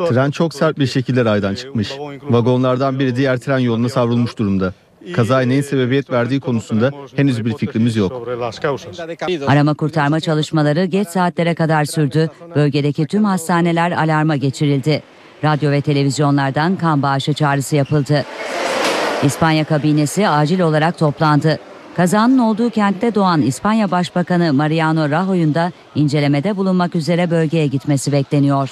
Tren 0.09 0.31
çok 0.31 0.55
sert 0.55 0.79
bir 0.79 0.87
şekilde 0.87 1.25
raydan 1.25 1.55
çıkmış. 1.55 1.93
Vagonlardan 2.23 2.99
biri 2.99 3.17
diğer 3.17 3.39
tren 3.39 3.59
yoluna 3.59 3.89
savrulmuş 3.89 4.39
durumda. 4.39 4.73
Kazaya 5.15 5.47
neyin 5.47 5.63
sebebiyet 5.63 6.11
verdiği 6.11 6.41
konusunda 6.41 6.91
henüz 7.17 7.45
bir 7.45 7.57
fikrimiz 7.57 7.97
yok. 7.97 8.29
Arama 9.47 9.75
kurtarma 9.75 10.21
çalışmaları 10.21 10.85
geç 10.85 11.09
saatlere 11.09 11.55
kadar 11.55 11.85
sürdü. 11.85 12.31
Bölgedeki 12.55 13.07
tüm 13.07 13.25
hastaneler 13.25 13.93
alarma 13.93 14.37
geçirildi. 14.37 15.03
Radyo 15.45 15.71
ve 15.71 15.81
televizyonlardan 15.81 16.77
kan 16.77 17.03
bağışı 17.03 17.33
çağrısı 17.33 17.77
yapıldı. 17.77 18.25
İspanya 19.23 19.65
kabinesi 19.65 20.29
acil 20.29 20.61
olarak 20.61 20.99
toplandı. 20.99 21.59
Kazanın 21.97 22.39
olduğu 22.39 22.71
kentte 22.71 23.15
doğan 23.15 23.43
İspanya 23.43 23.91
Başbakanı 23.91 24.53
Mariano 24.53 25.11
Rajoy'un 25.11 25.55
da 25.55 25.73
incelemede 25.95 26.57
bulunmak 26.57 26.95
üzere 26.95 27.31
bölgeye 27.31 27.67
gitmesi 27.67 28.13
bekleniyor. 28.13 28.71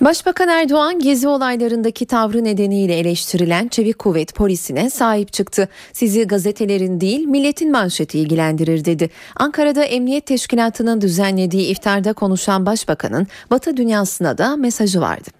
Başbakan 0.00 0.48
Erdoğan 0.48 0.98
gezi 0.98 1.28
olaylarındaki 1.28 2.06
tavrı 2.06 2.44
nedeniyle 2.44 2.98
eleştirilen 2.98 3.68
Çevik 3.68 3.98
Kuvvet 3.98 4.34
polisine 4.34 4.90
sahip 4.90 5.32
çıktı. 5.32 5.68
Sizi 5.92 6.26
gazetelerin 6.26 7.00
değil 7.00 7.24
milletin 7.24 7.72
manşeti 7.72 8.18
ilgilendirir 8.18 8.84
dedi. 8.84 9.10
Ankara'da 9.36 9.84
Emniyet 9.84 10.26
Teşkilatı'nın 10.26 11.00
düzenlediği 11.00 11.66
iftarda 11.66 12.12
konuşan 12.12 12.66
başbakanın 12.66 13.26
Batı 13.50 13.76
dünyasına 13.76 14.38
da 14.38 14.56
mesajı 14.56 15.00
vardı. 15.00 15.30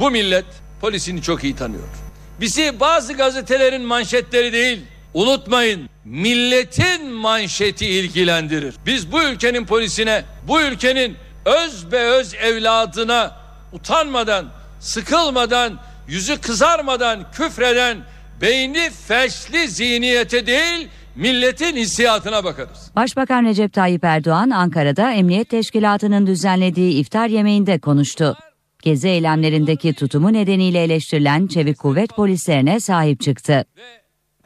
Bu 0.00 0.10
millet 0.10 0.44
polisini 0.80 1.22
çok 1.22 1.44
iyi 1.44 1.56
tanıyor. 1.56 2.11
Bizi 2.42 2.80
bazı 2.80 3.12
gazetelerin 3.12 3.82
manşetleri 3.82 4.52
değil, 4.52 4.80
unutmayın 5.14 5.88
milletin 6.04 7.12
manşeti 7.12 7.86
ilgilendirir. 7.86 8.74
Biz 8.86 9.12
bu 9.12 9.22
ülkenin 9.22 9.66
polisine, 9.66 10.24
bu 10.48 10.60
ülkenin 10.60 11.16
öz 11.44 11.92
be 11.92 11.98
öz 11.98 12.34
evladına 12.34 13.36
utanmadan, 13.72 14.46
sıkılmadan, 14.80 15.78
yüzü 16.08 16.40
kızarmadan 16.40 17.20
küfreden, 17.32 17.98
beyni 18.40 18.90
felçli 19.08 19.68
zihniyete 19.68 20.46
değil, 20.46 20.88
milletin 21.16 21.76
hissiyatına 21.76 22.44
bakarız. 22.44 22.90
Başbakan 22.96 23.44
Recep 23.44 23.72
Tayyip 23.72 24.04
Erdoğan 24.04 24.50
Ankara'da 24.50 25.12
Emniyet 25.12 25.48
Teşkilatı'nın 25.48 26.26
düzenlediği 26.26 27.00
iftar 27.00 27.26
yemeğinde 27.26 27.78
konuştu. 27.78 28.36
Gezi 28.82 29.08
eylemlerindeki 29.08 29.94
tutumu 29.94 30.32
nedeniyle 30.32 30.82
eleştirilen 30.82 31.46
çevik 31.46 31.78
kuvvet 31.78 32.10
polislerine 32.16 32.80
sahip 32.80 33.20
çıktı. 33.20 33.64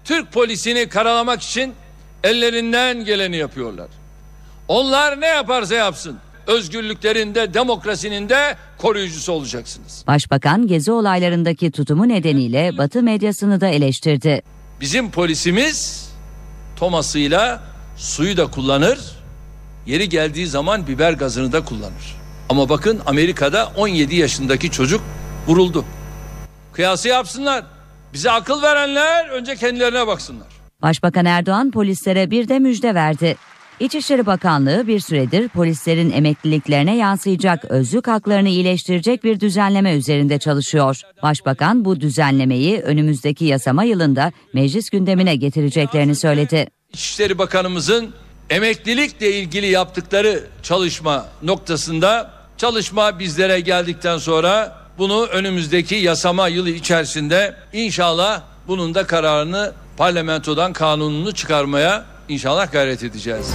Türk 0.04 0.32
polisini 0.32 0.88
karalamak 0.88 1.42
için 1.42 1.72
ellerinden 2.24 3.04
geleni 3.04 3.36
yapıyorlar. 3.36 3.88
Onlar 4.68 5.20
ne 5.20 5.26
yaparsa 5.26 5.74
yapsın 5.74 6.18
özgürlüklerinde, 6.46 7.54
demokrasinin 7.54 8.28
de 8.28 8.56
koruyucusu 8.78 9.32
olacaksınız. 9.32 10.04
Başbakan 10.06 10.66
gezi 10.66 10.92
olaylarındaki 10.92 11.70
tutumu 11.70 12.08
nedeniyle 12.08 12.78
Batı 12.78 13.02
medyasını 13.02 13.60
da 13.60 13.68
eleştirdi. 13.68 14.42
Bizim 14.80 15.10
polisimiz 15.10 16.10
tomasıyla 16.76 17.62
suyu 17.96 18.36
da 18.36 18.46
kullanır, 18.46 18.98
yeri 19.86 20.08
geldiği 20.08 20.46
zaman 20.46 20.86
biber 20.86 21.12
gazını 21.12 21.52
da 21.52 21.64
kullanır. 21.64 22.15
Ama 22.48 22.68
bakın 22.68 23.00
Amerika'da 23.06 23.72
17 23.76 24.16
yaşındaki 24.16 24.70
çocuk 24.70 25.00
vuruldu. 25.46 25.84
Kıyası 26.72 27.08
yapsınlar. 27.08 27.64
Bize 28.12 28.30
akıl 28.30 28.62
verenler 28.62 29.28
önce 29.28 29.56
kendilerine 29.56 30.06
baksınlar. 30.06 30.46
Başbakan 30.82 31.24
Erdoğan 31.24 31.70
polislere 31.70 32.30
bir 32.30 32.48
de 32.48 32.58
müjde 32.58 32.94
verdi. 32.94 33.36
İçişleri 33.80 34.26
Bakanlığı 34.26 34.86
bir 34.86 35.00
süredir 35.00 35.48
polislerin 35.48 36.10
emekliliklerine 36.10 36.96
yansıyacak 36.96 37.64
özlük 37.64 38.08
haklarını 38.08 38.48
iyileştirecek 38.48 39.24
bir 39.24 39.40
düzenleme 39.40 39.94
üzerinde 39.94 40.38
çalışıyor. 40.38 41.00
Başbakan 41.22 41.84
bu 41.84 42.00
düzenlemeyi 42.00 42.80
önümüzdeki 42.80 43.44
yasama 43.44 43.84
yılında 43.84 44.32
meclis 44.52 44.90
gündemine 44.90 45.36
getireceklerini 45.36 46.14
söyledi. 46.14 46.66
İçişleri 46.92 47.38
Bakanımızın 47.38 48.14
emeklilikle 48.50 49.32
ilgili 49.32 49.66
yaptıkları 49.66 50.44
çalışma 50.62 51.26
noktasında 51.42 52.35
çalışma 52.58 53.18
bizlere 53.18 53.60
geldikten 53.60 54.18
sonra 54.18 54.78
bunu 54.98 55.26
önümüzdeki 55.26 55.94
yasama 55.94 56.48
yılı 56.48 56.70
içerisinde 56.70 57.54
inşallah 57.72 58.42
bunun 58.68 58.94
da 58.94 59.06
kararını 59.06 59.72
parlamentodan 59.96 60.72
kanununu 60.72 61.34
çıkarmaya 61.34 62.04
inşallah 62.28 62.72
gayret 62.72 63.02
edeceğiz. 63.02 63.46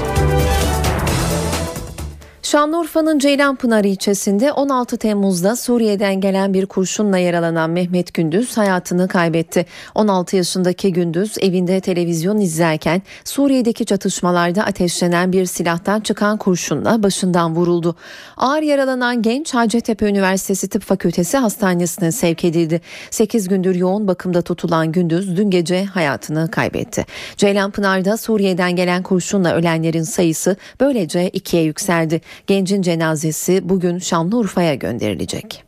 Şanlıurfa'nın 2.51 3.19
Ceylanpınar 3.19 3.83
ilçesinde 3.83 4.51
16 4.51 4.97
Temmuz'da 4.97 5.55
Suriye'den 5.55 6.21
gelen 6.21 6.53
bir 6.53 6.65
kurşunla 6.65 7.17
yaralanan 7.17 7.69
Mehmet 7.69 8.13
Gündüz 8.13 8.57
hayatını 8.57 9.07
kaybetti. 9.07 9.65
16 9.95 10.35
yaşındaki 10.35 10.93
Gündüz 10.93 11.37
evinde 11.41 11.79
televizyon 11.79 12.39
izlerken 12.39 13.01
Suriye'deki 13.23 13.85
çatışmalarda 13.85 14.63
ateşlenen 14.63 15.31
bir 15.31 15.45
silahtan 15.45 15.99
çıkan 15.99 16.37
kurşunla 16.37 17.03
başından 17.03 17.55
vuruldu. 17.55 17.95
Ağır 18.37 18.61
yaralanan 18.61 19.21
genç 19.21 19.53
Hacettepe 19.53 20.09
Üniversitesi 20.09 20.69
Tıp 20.69 20.83
Fakültesi 20.83 21.37
Hastanesi'ne 21.37 22.11
sevk 22.11 22.45
edildi. 22.45 22.81
8 23.09 23.47
gündür 23.47 23.75
yoğun 23.75 24.07
bakımda 24.07 24.41
tutulan 24.41 24.91
Gündüz 24.91 25.37
dün 25.37 25.49
gece 25.49 25.85
hayatını 25.85 26.51
kaybetti. 26.51 27.05
Ceylanpınar'da 27.37 28.17
Suriye'den 28.17 28.75
gelen 28.75 29.03
kurşunla 29.03 29.53
ölenlerin 29.53 30.03
sayısı 30.03 30.55
böylece 30.79 31.29
ikiye 31.29 31.63
yükseldi. 31.63 32.21
Gencin 32.47 32.81
cenazesi 32.81 33.69
bugün 33.69 33.99
Şanlıurfa'ya 33.99 34.75
gönderilecek. 34.75 35.63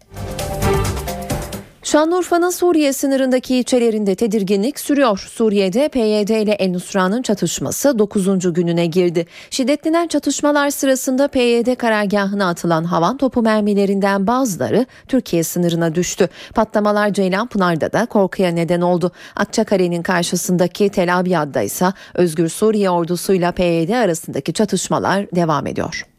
Şanlıurfa'nın 1.84 2.50
Suriye 2.50 2.94
sınırındaki 2.94 3.56
ilçelerinde 3.56 4.16
tedirginlik 4.16 4.80
sürüyor. 4.80 5.30
Suriye'de 5.32 5.90
PYD 5.90 6.30
ile 6.30 6.52
El 6.52 6.72
Nusra'nın 6.72 7.22
çatışması 7.22 8.00
9. 8.00 8.54
gününe 8.54 8.86
girdi. 8.86 9.26
Şiddetlenen 9.50 10.08
çatışmalar 10.08 10.70
sırasında 10.70 11.28
PYD 11.28 11.76
karargahına 11.76 12.50
atılan 12.50 12.84
havan 12.84 13.18
topu 13.18 13.42
mermilerinden 13.42 14.28
bazıları 14.28 14.86
Türkiye 15.08 15.44
sınırına 15.44 15.96
düştü. 15.96 16.30
Patlamalar 16.56 17.14
Ceylanpınar'da 17.14 17.94
da 17.94 18.06
korkuya 18.06 18.50
neden 18.50 18.82
oldu. 18.82 19.12
Akçakale'nin 19.36 20.04
karşısındaki 20.04 20.90
Tel 20.90 21.20
Abyad'da 21.20 21.62
ise 21.62 21.86
Özgür 22.14 22.50
Suriye 22.50 22.90
ordusuyla 22.90 23.52
PYD 23.52 23.90
arasındaki 23.90 24.54
çatışmalar 24.54 25.32
devam 25.36 25.68
ediyor. 25.68 26.13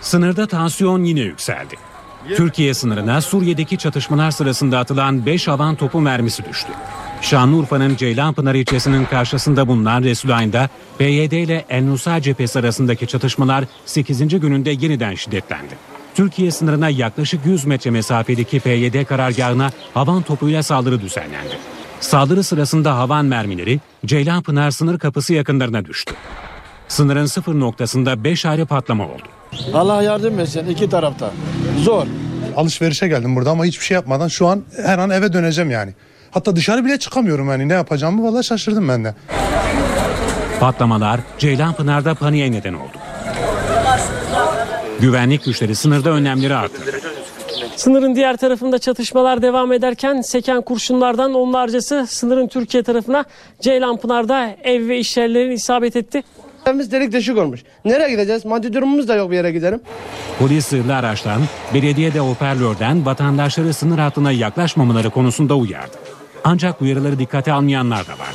Sınırda 0.00 0.46
tansiyon 0.46 1.04
yine 1.04 1.20
yükseldi. 1.20 1.74
Türkiye 2.36 2.74
sınırına 2.74 3.20
Suriye'deki 3.20 3.78
çatışmalar 3.78 4.30
sırasında 4.30 4.78
atılan 4.78 5.26
5 5.26 5.48
havan 5.48 5.74
topu 5.76 6.00
mermisi 6.00 6.44
düştü. 6.44 6.72
Şanlıurfa'nın 7.20 7.96
Ceylanpınar 7.96 8.54
ilçesinin 8.54 9.04
karşısında 9.04 9.68
bulunan 9.68 10.02
Resulayn'da 10.02 10.68
PYD 10.98 11.32
ile 11.32 11.64
El 11.68 11.84
Nusa 11.84 12.22
cephesi 12.22 12.58
arasındaki 12.58 13.06
çatışmalar 13.06 13.64
8. 13.86 14.40
gününde 14.40 14.70
yeniden 14.70 15.14
şiddetlendi. 15.14 15.74
Türkiye 16.14 16.50
sınırına 16.50 16.88
yaklaşık 16.88 17.46
100 17.46 17.64
metre 17.64 17.90
mesafedeki 17.90 18.60
PYD 18.60 19.04
karargahına 19.04 19.70
havan 19.94 20.22
topuyla 20.22 20.62
saldırı 20.62 21.00
düzenlendi. 21.00 21.58
Saldırı 22.00 22.42
sırasında 22.42 22.98
havan 22.98 23.24
mermileri 23.24 23.80
Ceylanpınar 24.06 24.70
sınır 24.70 24.98
kapısı 24.98 25.34
yakınlarına 25.34 25.84
düştü. 25.84 26.14
Sınırın 26.88 27.26
sıfır 27.26 27.60
noktasında 27.60 28.24
5 28.24 28.46
ayrı 28.46 28.66
patlama 28.66 29.04
oldu. 29.04 29.22
Allah 29.74 30.02
yardım 30.02 30.40
etsin 30.40 30.66
iki 30.66 30.90
tarafta. 30.90 31.30
Zor. 31.78 32.06
Alışverişe 32.56 33.08
geldim 33.08 33.36
burada 33.36 33.50
ama 33.50 33.64
hiçbir 33.64 33.84
şey 33.84 33.94
yapmadan 33.94 34.28
şu 34.28 34.46
an 34.46 34.62
her 34.82 34.98
an 34.98 35.10
eve 35.10 35.32
döneceğim 35.32 35.70
yani. 35.70 35.94
Hatta 36.30 36.56
dışarı 36.56 36.84
bile 36.84 36.98
çıkamıyorum 36.98 37.48
yani 37.50 37.68
ne 37.68 37.72
yapacağımı 37.72 38.24
vallahi 38.24 38.44
şaşırdım 38.44 38.88
ben 38.88 39.04
de. 39.04 39.14
Patlamalar 40.60 41.20
Ceylanpınar'da 41.38 42.14
paniğe 42.14 42.52
neden 42.52 42.74
oldu. 42.74 42.96
Güvenlik 45.00 45.44
güçleri 45.44 45.74
sınırda 45.74 46.10
önlemleri 46.10 46.54
arttırdı. 46.54 46.90
Sınırın 47.76 48.14
diğer 48.14 48.36
tarafında 48.36 48.78
çatışmalar 48.78 49.42
devam 49.42 49.72
ederken 49.72 50.20
seken 50.20 50.62
kurşunlardan 50.62 51.34
onlarcası 51.34 52.06
sınırın 52.08 52.48
Türkiye 52.48 52.82
tarafına 52.82 53.24
Ceylanpınar'da 53.60 54.56
ev 54.64 54.88
ve 54.88 54.98
iş 54.98 55.16
yerlerine 55.16 55.54
isabet 55.54 55.96
etti. 55.96 56.22
Evimiz 56.66 56.92
delik 56.92 57.12
deşik 57.12 57.38
olmuş. 57.38 57.60
Nereye 57.84 58.10
gideceğiz? 58.10 58.44
Maddi 58.44 58.72
durumumuz 58.72 59.08
da 59.08 59.14
yok 59.14 59.30
bir 59.30 59.36
yere 59.36 59.52
giderim. 59.52 59.80
Polis 60.38 60.66
zırhlı 60.66 60.96
araçtan, 60.96 61.42
belediye 61.74 62.14
de 62.14 62.20
hoparlörden 62.20 63.06
vatandaşları 63.06 63.74
sınır 63.74 63.98
hattına 63.98 64.32
yaklaşmamaları 64.32 65.10
konusunda 65.10 65.54
uyardı. 65.54 65.96
Ancak 66.44 66.82
uyarıları 66.82 67.18
dikkate 67.18 67.52
almayanlar 67.52 68.06
da 68.06 68.12
var. 68.12 68.34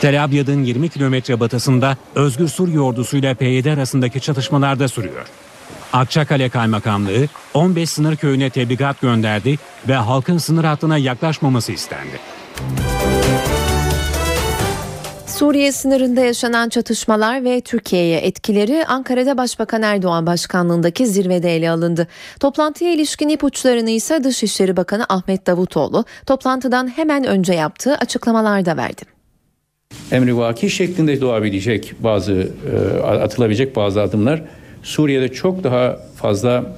Tel 0.00 0.24
Abyad'ın 0.24 0.64
20 0.64 0.88
kilometre 0.88 1.40
batısında 1.40 1.96
Özgür 2.14 2.48
Suriye 2.48 2.80
ordusuyla 2.80 3.34
PYD 3.34 3.66
arasındaki 3.66 4.20
çatışmalar 4.20 4.78
da 4.78 4.88
sürüyor. 4.88 5.26
Akçakale 5.92 6.48
Kaymakamlığı 6.48 7.26
15 7.54 7.90
sınır 7.90 8.16
köyüne 8.16 8.50
tebligat 8.50 9.00
gönderdi 9.00 9.58
ve 9.88 9.94
halkın 9.94 10.38
sınır 10.38 10.64
hattına 10.64 10.98
yaklaşmaması 10.98 11.72
istendi. 11.72 12.18
Suriye 15.38 15.72
sınırında 15.72 16.20
yaşanan 16.20 16.68
çatışmalar 16.68 17.44
ve 17.44 17.60
Türkiye'ye 17.60 18.18
etkileri 18.18 18.86
Ankara'da 18.86 19.36
Başbakan 19.36 19.82
Erdoğan 19.82 20.26
başkanlığındaki 20.26 21.06
zirvede 21.06 21.56
ele 21.56 21.70
alındı. 21.70 22.06
Toplantıya 22.40 22.92
ilişkin 22.92 23.28
ipuçlarını 23.28 23.90
ise 23.90 24.24
Dışişleri 24.24 24.76
Bakanı 24.76 25.04
Ahmet 25.08 25.46
Davutoğlu 25.46 26.04
toplantıdan 26.26 26.88
hemen 26.88 27.24
önce 27.24 27.52
yaptığı 27.52 27.94
açıklamalarda 27.94 28.76
verdi. 28.76 29.02
Emrivaki 30.12 30.70
şeklinde 30.70 31.20
doğabilecek 31.20 31.94
bazı 32.00 32.32
e, 32.32 33.06
atılabilecek 33.06 33.76
bazı 33.76 34.02
adımlar 34.02 34.42
Suriye'de 34.82 35.28
çok 35.28 35.64
daha 35.64 35.96
fazla 36.16 36.76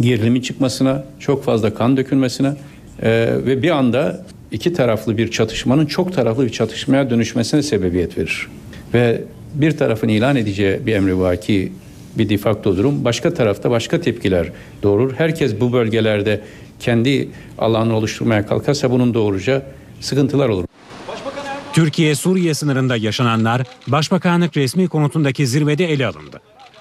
gerilimin 0.00 0.40
çıkmasına, 0.40 1.04
çok 1.18 1.44
fazla 1.44 1.74
kan 1.74 1.96
dökülmesine 1.96 2.54
e, 3.02 3.10
ve 3.46 3.62
bir 3.62 3.70
anda 3.70 4.26
iki 4.52 4.72
taraflı 4.72 5.18
bir 5.18 5.30
çatışmanın 5.30 5.86
çok 5.86 6.12
taraflı 6.12 6.44
bir 6.44 6.50
çatışmaya 6.50 7.10
dönüşmesine 7.10 7.62
sebebiyet 7.62 8.18
verir. 8.18 8.48
Ve 8.94 9.22
bir 9.54 9.76
tarafın 9.76 10.08
ilan 10.08 10.36
edeceği 10.36 10.86
bir 10.86 10.94
emrivaki 10.94 11.72
bir 12.18 12.28
defakto 12.28 12.76
durum 12.76 13.04
başka 13.04 13.34
tarafta 13.34 13.70
başka 13.70 14.00
tepkiler 14.00 14.52
doğurur. 14.82 15.14
Herkes 15.16 15.60
bu 15.60 15.72
bölgelerde 15.72 16.40
kendi 16.80 17.28
alanını 17.58 17.96
oluşturmaya 17.96 18.46
kalkarsa 18.46 18.90
bunun 18.90 19.14
doğuracağı 19.14 19.62
sıkıntılar 20.00 20.48
olur. 20.48 20.64
Türkiye-Suriye 21.72 22.54
sınırında 22.54 22.96
yaşananlar 22.96 23.62
Başbakanlık 23.86 24.56
resmi 24.56 24.88
konutundaki 24.88 25.46
zirvede 25.46 25.92
ele 25.92 26.06
alındı. 26.06 26.40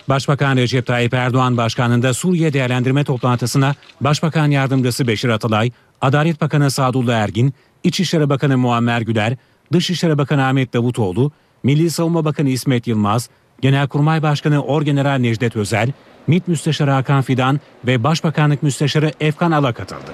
Başbakan 0.10 0.58
Recep 0.58 0.86
Tayyip 0.86 1.14
Erdoğan 1.14 1.58
başkanlığında 1.58 2.14
Suriye 2.14 2.54
değerlendirme 2.54 3.04
toplantısına 3.04 3.76
Başbakan 4.02 4.52
Yardımcısı 4.52 5.08
Beşir 5.08 5.30
Atalay, 5.30 5.72
Adalet 6.02 6.42
Bakanı 6.42 6.72
Sadullah 6.72 7.16
Ergin, 7.16 7.54
İçişleri 7.84 8.30
Bakanı 8.30 8.58
Muammer 8.58 9.02
Güler, 9.02 9.38
Dışişleri 9.74 10.18
Bakanı 10.18 10.46
Ahmet 10.46 10.74
Davutoğlu, 10.74 11.32
Milli 11.64 11.90
Savunma 11.90 12.26
Bakanı 12.26 12.50
İsmet 12.50 12.88
Yılmaz, 12.88 13.30
Genelkurmay 13.62 14.24
Başkanı 14.24 14.64
Orgeneral 14.64 15.18
Necdet 15.18 15.56
Özel, 15.56 15.92
MİT 16.28 16.48
Müsteşarı 16.48 16.92
Hakan 16.92 17.22
Fidan 17.22 17.60
ve 17.88 18.04
Başbakanlık 18.04 18.64
Müsteşarı 18.64 19.12
Efkan 19.20 19.52
Ala 19.52 19.74
katıldı. 19.74 20.12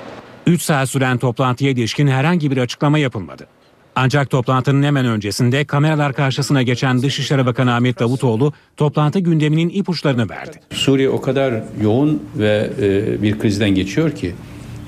3 0.48 0.62
saat 0.62 0.90
süren 0.90 1.18
toplantıya 1.18 1.72
ilişkin 1.72 2.08
herhangi 2.08 2.52
bir 2.52 2.58
açıklama 2.58 2.98
yapılmadı. 2.98 3.48
Ancak 3.96 4.30
toplantının 4.30 4.84
hemen 4.84 5.06
öncesinde 5.06 5.66
kameralar 5.66 6.14
karşısına 6.14 6.64
geçen 6.64 7.02
Dışişleri 7.02 7.46
Bakanı 7.46 7.76
Ahmet 7.76 8.00
Davutoğlu 8.00 8.54
toplantı 8.78 9.20
gündeminin 9.20 9.70
ipuçlarını 9.70 10.30
verdi. 10.30 10.60
Suriye 10.74 11.10
o 11.10 11.22
kadar 11.22 11.64
yoğun 11.82 12.24
ve 12.36 12.70
e, 12.82 13.22
bir 13.22 13.40
krizden 13.40 13.70
geçiyor 13.70 14.12
ki 14.12 14.36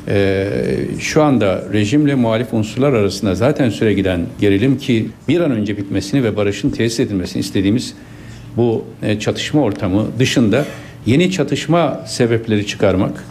e, 0.08 0.50
şu 1.00 1.24
anda 1.24 1.64
rejimle 1.74 2.16
muhalif 2.16 2.54
unsurlar 2.54 2.94
arasında 2.94 3.36
zaten 3.36 3.70
süre 3.70 3.94
giden 3.94 4.26
gerilim 4.40 4.78
ki 4.78 5.10
bir 5.28 5.42
an 5.42 5.52
önce 5.52 5.78
bitmesini 5.78 6.24
ve 6.24 6.38
barışın 6.38 6.70
tesis 6.70 7.00
edilmesini 7.00 7.40
istediğimiz 7.40 7.94
bu 8.58 8.86
e, 9.04 9.20
çatışma 9.20 9.62
ortamı 9.62 10.08
dışında 10.20 10.66
yeni 11.06 11.32
çatışma 11.32 12.04
sebepleri 12.08 12.68
çıkarmak 12.68 13.24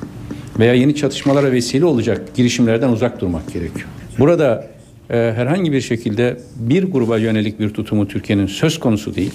veya 0.58 0.74
yeni 0.74 0.94
çatışmalara 0.94 1.52
vesile 1.52 1.84
olacak 1.84 2.34
girişimlerden 2.34 2.88
uzak 2.88 3.20
durmak 3.20 3.52
gerekiyor. 3.52 3.88
Burada 4.18 4.66
e, 5.10 5.16
herhangi 5.16 5.72
bir 5.72 5.80
şekilde 5.80 6.40
bir 6.56 6.84
gruba 6.84 7.18
yönelik 7.18 7.60
bir 7.60 7.70
tutumu 7.70 8.08
Türkiye'nin 8.08 8.46
söz 8.46 8.80
konusu 8.80 9.14
değil. 9.14 9.32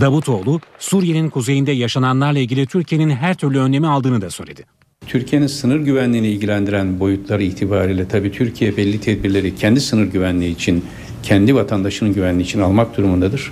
Davutoğlu, 0.00 0.60
Suriye'nin 0.78 1.30
kuzeyinde 1.30 1.72
yaşananlarla 1.72 2.38
ilgili 2.38 2.66
Türkiye'nin 2.66 3.10
her 3.10 3.34
türlü 3.34 3.58
önlemi 3.58 3.86
aldığını 3.86 4.20
da 4.20 4.30
söyledi. 4.30 4.64
Türkiye'nin 5.06 5.46
sınır 5.46 5.80
güvenliğini 5.80 6.28
ilgilendiren 6.28 7.00
boyutları 7.00 7.42
itibariyle 7.42 8.08
tabii 8.08 8.32
Türkiye 8.32 8.76
belli 8.76 9.00
tedbirleri 9.00 9.54
kendi 9.54 9.80
sınır 9.80 10.04
güvenliği 10.04 10.54
için, 10.54 10.84
kendi 11.22 11.54
vatandaşının 11.54 12.14
güvenliği 12.14 12.44
için 12.44 12.60
almak 12.60 12.96
durumundadır. 12.96 13.50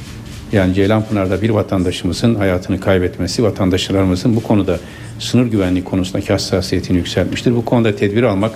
Yani 0.52 0.74
Ceylanpınar'da 0.74 1.42
bir 1.42 1.50
vatandaşımızın 1.50 2.34
hayatını 2.34 2.80
kaybetmesi, 2.80 3.42
vatandaşlarımızın 3.42 4.36
bu 4.36 4.42
konuda 4.42 4.80
sınır 5.18 5.46
güvenliği 5.46 5.84
konusundaki 5.84 6.32
hassasiyetini 6.32 6.96
yükseltmiştir. 6.96 7.56
Bu 7.56 7.64
konuda 7.64 7.96
tedbir 7.96 8.22
almak 8.22 8.52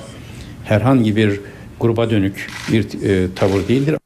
herhangi 0.65 1.17
bir 1.17 1.41
gruba 1.81 2.11
dönük 2.11 2.51
bir 2.73 2.85
e, 2.85 3.35
tavır 3.35 3.69
değildir. 3.69 3.97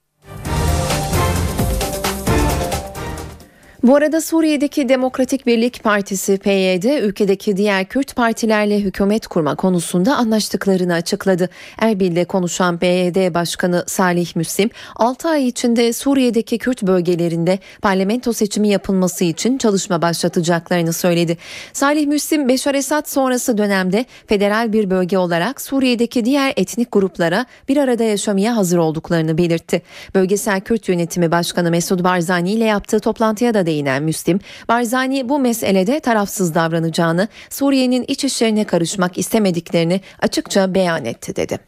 Bu 3.89 3.97
arada 3.97 4.21
Suriye'deki 4.21 4.89
Demokratik 4.89 5.47
Birlik 5.47 5.85
Partisi 5.85 6.39
PYD 6.39 7.03
ülkedeki 7.03 7.57
diğer 7.57 7.85
Kürt 7.85 8.17
partilerle 8.17 8.81
hükümet 8.81 9.27
kurma 9.27 9.55
konusunda 9.55 10.17
anlaştıklarını 10.17 10.95
açıkladı. 10.95 11.49
Erbil'de 11.79 12.25
konuşan 12.25 12.79
PYD 12.79 13.35
Başkanı 13.35 13.85
Salih 13.87 14.37
Müslim 14.37 14.71
6 14.97 15.29
ay 15.29 15.49
içinde 15.49 15.93
Suriye'deki 15.93 16.59
Kürt 16.59 16.83
bölgelerinde 16.83 17.59
parlamento 17.83 18.33
seçimi 18.33 18.69
yapılması 18.69 19.25
için 19.25 19.59
çalışma 19.59 20.03
başlatacaklarını 20.03 20.93
söyledi. 20.93 21.37
Salih 21.73 22.07
Müslim 22.07 22.49
Beşar 22.49 22.75
Esad 22.75 23.09
sonrası 23.09 23.59
dönemde 23.59 24.05
federal 24.27 24.73
bir 24.73 24.91
bölge 24.91 25.19
olarak 25.19 25.61
Suriye'deki 25.61 26.25
diğer 26.25 26.53
etnik 26.57 26.93
gruplara 26.93 27.47
bir 27.69 27.77
arada 27.77 28.05
yaşamaya 28.05 28.57
hazır 28.57 28.79
olduklarını 28.79 29.39
belirtti. 29.39 29.83
Bölgesel 30.15 30.61
Kürt 30.61 30.89
Yönetimi 30.89 31.31
Başkanı 31.31 31.71
Mesud 31.71 32.05
Barzani 32.05 32.53
ile 32.53 32.65
yaptığı 32.65 33.01
toplantıya 33.01 33.55
da 33.55 33.67
değinen 33.79 34.03
Müslim, 34.03 34.41
Barzani 34.69 35.29
bu 35.29 35.39
meselede 35.39 36.01
tarafsız 36.01 36.55
davranacağını, 36.55 37.29
Suriye'nin 37.51 38.05
iç 38.09 38.25
işlerine 38.25 38.65
karışmak 38.65 39.19
istemediklerini 39.19 40.01
açıkça 40.23 40.75
beyan 40.75 41.05
etti 41.05 41.37
dedi. 41.37 41.59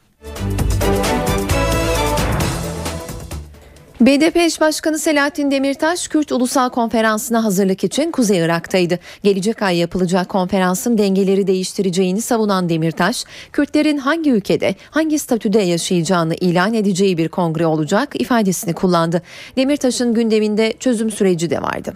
BDP 4.00 4.36
eş 4.36 4.60
başkanı 4.60 4.98
Selahattin 4.98 5.50
Demirtaş, 5.50 6.08
Kürt 6.08 6.32
Ulusal 6.32 6.70
Konferansı'na 6.70 7.44
hazırlık 7.44 7.84
için 7.84 8.10
Kuzey 8.10 8.38
Irak'taydı. 8.38 8.98
Gelecek 9.24 9.62
ay 9.62 9.76
yapılacak 9.76 10.28
konferansın 10.28 10.98
dengeleri 10.98 11.46
değiştireceğini 11.46 12.22
savunan 12.22 12.68
Demirtaş, 12.68 13.24
Kürtlerin 13.52 13.98
hangi 13.98 14.30
ülkede, 14.30 14.74
hangi 14.90 15.18
statüde 15.18 15.60
yaşayacağını 15.60 16.34
ilan 16.34 16.74
edeceği 16.74 17.18
bir 17.18 17.28
kongre 17.28 17.66
olacak 17.66 18.20
ifadesini 18.20 18.74
kullandı. 18.74 19.22
Demirtaş'ın 19.56 20.14
gündeminde 20.14 20.74
çözüm 20.80 21.10
süreci 21.10 21.50
de 21.50 21.62
vardı. 21.62 21.94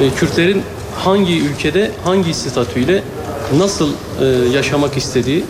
E, 0.00 0.10
Kürtlerin 0.16 0.62
hangi 0.94 1.40
ülkede, 1.40 1.90
hangi 2.04 2.34
statüyle 2.34 3.02
nasıl 3.56 3.92
e, 4.20 4.24
yaşamak 4.54 4.96
istediği 4.96 5.44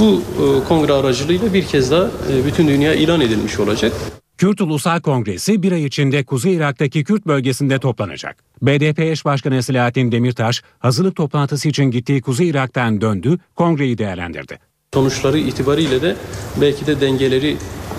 bu 0.00 0.22
e, 0.22 0.68
kongre 0.68 0.92
aracılığıyla 0.92 1.54
bir 1.54 1.66
kez 1.66 1.90
daha 1.90 2.04
e, 2.04 2.44
bütün 2.46 2.68
dünya 2.68 2.94
ilan 2.94 3.20
edilmiş 3.20 3.60
olacak. 3.60 3.92
Kürt 4.38 4.60
Ulusal 4.60 5.00
Kongresi 5.00 5.62
bir 5.62 5.72
ay 5.72 5.84
içinde 5.84 6.24
Kuzey 6.24 6.54
Irak'taki 6.54 7.04
Kürt 7.04 7.26
bölgesinde 7.26 7.78
toplanacak. 7.78 8.36
BDP 8.62 8.98
eş 8.98 9.24
başkanı 9.24 9.62
Selahattin 9.62 10.12
Demirtaş 10.12 10.62
hazırlık 10.78 11.16
toplantısı 11.16 11.68
için 11.68 11.84
gittiği 11.84 12.22
Kuzey 12.22 12.48
Irak'tan 12.48 13.00
döndü, 13.00 13.38
kongreyi 13.56 13.98
değerlendirdi. 13.98 14.58
Sonuçları 14.94 15.38
itibariyle 15.38 16.02
de 16.02 16.16
belki 16.60 16.86
de 16.86 17.00
dengeleri 17.00 17.56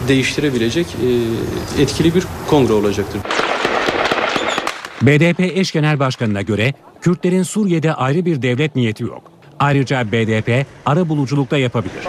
değiştirebilecek 0.08 0.88
e, 0.88 1.82
etkili 1.82 2.16
bir 2.16 2.24
kongre 2.50 2.74
olacaktır. 2.74 3.22
BDP 5.02 5.40
eş 5.40 5.72
genel 5.72 6.00
başkanına 6.00 6.42
göre 6.42 6.74
Kürtlerin 7.02 7.44
Suriye'de 7.44 7.94
ayrı 7.94 8.26
bir 8.26 8.42
devlet 8.42 8.76
niyeti 8.76 9.04
yok. 9.04 9.29
Ayrıca 9.60 10.12
BDP 10.12 10.66
ara 10.86 11.10
buluculukta 11.10 11.58
yapabilir. 11.58 12.04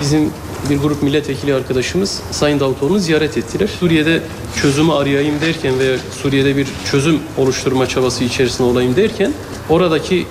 Bizim 0.00 0.30
bir 0.70 0.78
grup 0.78 1.02
milletvekili 1.02 1.54
arkadaşımız 1.54 2.22
Sayın 2.30 2.60
Davutoğlu'nu 2.60 2.98
ziyaret 2.98 3.38
ettiler. 3.38 3.66
Suriye'de 3.66 4.22
çözümü 4.62 4.92
arayayım 4.92 5.40
derken 5.40 5.78
veya 5.78 5.96
Suriye'de 6.22 6.56
bir 6.56 6.68
çözüm 6.90 7.18
oluşturma 7.38 7.86
çabası 7.86 8.24
içerisinde 8.24 8.68
olayım 8.68 8.96
derken 8.96 9.32
oradaki 9.68 10.16
e, 10.16 10.26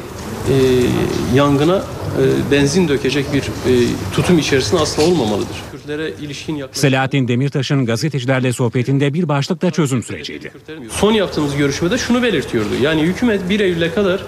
yangına 1.36 1.78
e, 1.78 2.52
benzin 2.52 2.88
dökecek 2.88 3.26
bir 3.34 3.42
e, 3.42 3.86
tutum 4.16 4.40
içerisinde 4.40 4.82
asla 4.82 5.04
olmamalıdır. 5.04 5.58
Kürtlere 5.72 6.14
ilişkin 6.22 6.56
yaklaşım... 6.56 6.82
Selahattin 6.82 7.28
Demirtaş'ın 7.28 7.86
gazetecilerle 7.86 8.54
sohbetinde 8.54 9.14
bir 9.14 9.28
başlıkta 9.28 9.72
çözüm 9.72 10.04
süreciydi. 10.04 10.52
Son 10.90 11.12
yaptığımız 11.12 11.56
görüşmede 11.56 11.98
şunu 11.98 12.24
belirtiyordu. 12.24 12.70
Yani 12.82 13.02
hükümet 13.02 13.50
1 13.50 13.60
Eylül'e 13.60 13.92
kadar 13.94 14.24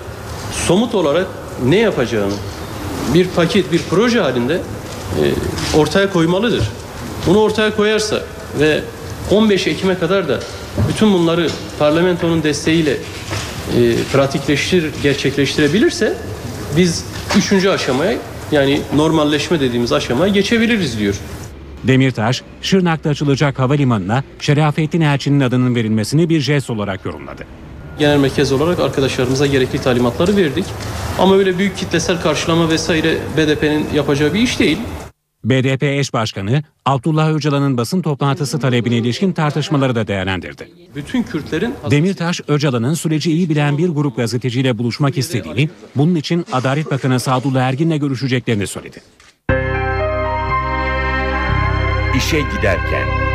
somut 0.67 0.95
olarak 0.95 1.27
ne 1.65 1.77
yapacağını 1.77 2.33
bir 3.13 3.27
paket, 3.27 3.71
bir 3.71 3.81
proje 3.89 4.19
halinde 4.19 4.53
e, 4.53 5.23
ortaya 5.77 6.09
koymalıdır. 6.09 6.63
Bunu 7.27 7.39
ortaya 7.39 7.75
koyarsa 7.75 8.23
ve 8.59 8.81
15 9.31 9.67
Ekim'e 9.67 9.99
kadar 9.99 10.27
da 10.27 10.39
bütün 10.89 11.13
bunları 11.13 11.49
parlamentonun 11.79 12.43
desteğiyle 12.43 12.91
e, 12.91 12.97
pratikleştir, 14.13 14.85
gerçekleştirebilirse 15.03 16.13
biz 16.77 17.05
üçüncü 17.37 17.69
aşamaya 17.69 18.17
yani 18.51 18.81
normalleşme 18.95 19.59
dediğimiz 19.59 19.91
aşamaya 19.91 20.33
geçebiliriz 20.33 20.99
diyor. 20.99 21.15
Demirtaş, 21.83 22.43
Şırnak'ta 22.61 23.09
açılacak 23.09 23.59
havalimanına 23.59 24.23
Şerafettin 24.39 25.01
Elçi'nin 25.01 25.39
adının 25.39 25.75
verilmesini 25.75 26.29
bir 26.29 26.39
jest 26.39 26.69
olarak 26.69 27.05
yorumladı. 27.05 27.43
Genel 27.99 28.17
merkez 28.17 28.51
olarak 28.51 28.79
arkadaşlarımıza 28.79 29.45
gerekli 29.45 29.81
talimatları 29.81 30.37
verdik. 30.37 30.65
Ama 31.19 31.35
öyle 31.35 31.57
büyük 31.57 31.77
kitlesel 31.77 32.21
karşılama 32.21 32.69
vesaire 32.69 33.17
BDP'nin 33.37 33.87
yapacağı 33.93 34.33
bir 34.33 34.39
iş 34.39 34.59
değil. 34.59 34.77
BDP 35.43 35.83
eş 35.83 36.13
başkanı 36.13 36.63
Abdullah 36.85 37.33
Öcalan'ın 37.33 37.77
basın 37.77 38.01
toplantısı 38.01 38.59
talebine 38.59 38.97
ilişkin 38.97 39.31
tartışmaları 39.33 39.95
da 39.95 40.07
değerlendirdi. 40.07 40.71
Bütün 40.95 41.23
Kürtlerin 41.23 41.73
Demirtaş, 41.91 42.41
Öcalan'ın 42.47 42.93
süreci 42.93 43.31
iyi 43.31 43.49
bilen 43.49 43.77
bir 43.77 43.89
grup 43.89 44.17
gazeteciyle 44.17 44.77
buluşmak 44.77 45.17
istediğini, 45.17 45.69
bunun 45.95 46.15
için 46.15 46.45
Adalet 46.51 46.91
Bakanı 46.91 47.19
Sadullah 47.19 47.61
Ergin'le 47.61 47.99
görüşeceklerini 47.99 48.67
söyledi. 48.67 49.01
İşe 52.17 52.39
giderken 52.39 53.30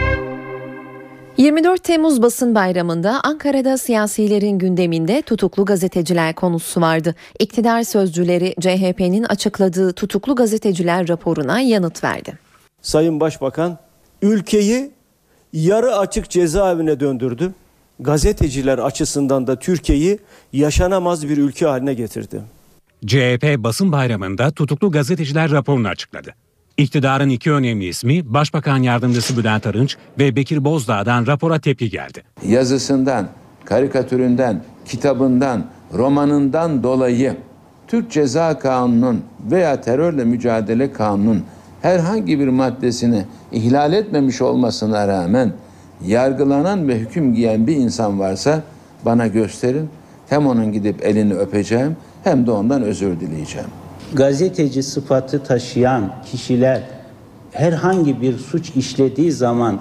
24 1.39 1.85
Temmuz 1.85 2.23
Basın 2.23 2.55
Bayramı'nda 2.55 3.21
Ankara'da 3.25 3.79
siyasilerin 3.79 4.59
gündeminde 4.59 5.23
tutuklu 5.23 5.65
gazeteciler 5.65 6.35
konusu 6.35 6.81
vardı. 6.81 7.15
İktidar 7.39 7.83
sözcüleri 7.83 8.55
CHP'nin 8.61 9.25
açıkladığı 9.25 9.93
tutuklu 9.93 10.35
gazeteciler 10.37 11.09
raporuna 11.09 11.61
yanıt 11.61 12.05
verdi. 12.05 12.39
Sayın 12.83 13.21
Başbakan 13.21 13.79
ülkeyi 14.23 14.91
yarı 15.53 15.97
açık 15.97 16.31
cezaevine 16.31 17.01
döndürdü. 17.01 17.53
Gazeteciler 18.01 18.79
açısından 18.79 19.47
da 19.47 19.59
Türkiye'yi 19.59 20.19
yaşanamaz 20.53 21.29
bir 21.29 21.39
ülke 21.39 21.67
haline 21.67 21.95
getirdi. 21.95 22.43
CHP 23.07 23.55
basın 23.59 23.93
bayramında 23.93 24.51
tutuklu 24.51 24.91
gazeteciler 24.91 25.51
raporunu 25.51 25.89
açıkladı. 25.89 26.35
İktidarın 26.79 27.29
iki 27.29 27.53
önemli 27.53 27.85
ismi 27.89 28.35
Başbakan 28.35 28.83
Yardımcısı 28.83 29.37
Bülent 29.37 29.67
Arınç 29.67 29.97
ve 30.19 30.37
Bekir 30.37 30.65
Bozdağ'dan 30.65 31.27
rapora 31.27 31.59
tepki 31.59 31.91
geldi. 31.91 32.23
Yazısından, 32.47 33.29
karikatüründen, 33.65 34.63
kitabından, 34.85 35.67
romanından 35.95 36.83
dolayı 36.83 37.37
Türk 37.89 38.11
Ceza 38.11 38.59
Kanunu'nun 38.59 39.25
veya 39.51 39.81
terörle 39.81 40.25
mücadele 40.25 40.93
kanunun 40.93 41.45
herhangi 41.83 42.41
bir 42.41 42.49
maddesini 42.49 43.25
ihlal 43.53 43.93
etmemiş 43.93 44.43
olmasına 44.43 45.09
rağmen 45.09 45.53
yargılanan 46.07 46.89
ve 46.89 46.99
hüküm 46.99 47.35
giyen 47.35 47.67
bir 47.67 47.77
insan 47.77 48.21
varsa 48.21 48.63
bana 49.05 49.27
gösterin. 49.27 49.89
Hem 50.29 50.47
onun 50.47 50.73
gidip 50.73 51.07
elini 51.07 51.35
öpeceğim 51.35 51.97
hem 52.25 52.47
de 52.47 52.51
ondan 52.51 52.83
özür 52.83 53.21
dileyeceğim 53.21 53.69
gazeteci 54.15 54.83
sıfatı 54.83 55.45
taşıyan 55.45 56.15
kişiler 56.31 56.83
herhangi 57.53 58.21
bir 58.21 58.39
suç 58.39 58.71
işlediği 58.77 59.33
zaman 59.33 59.81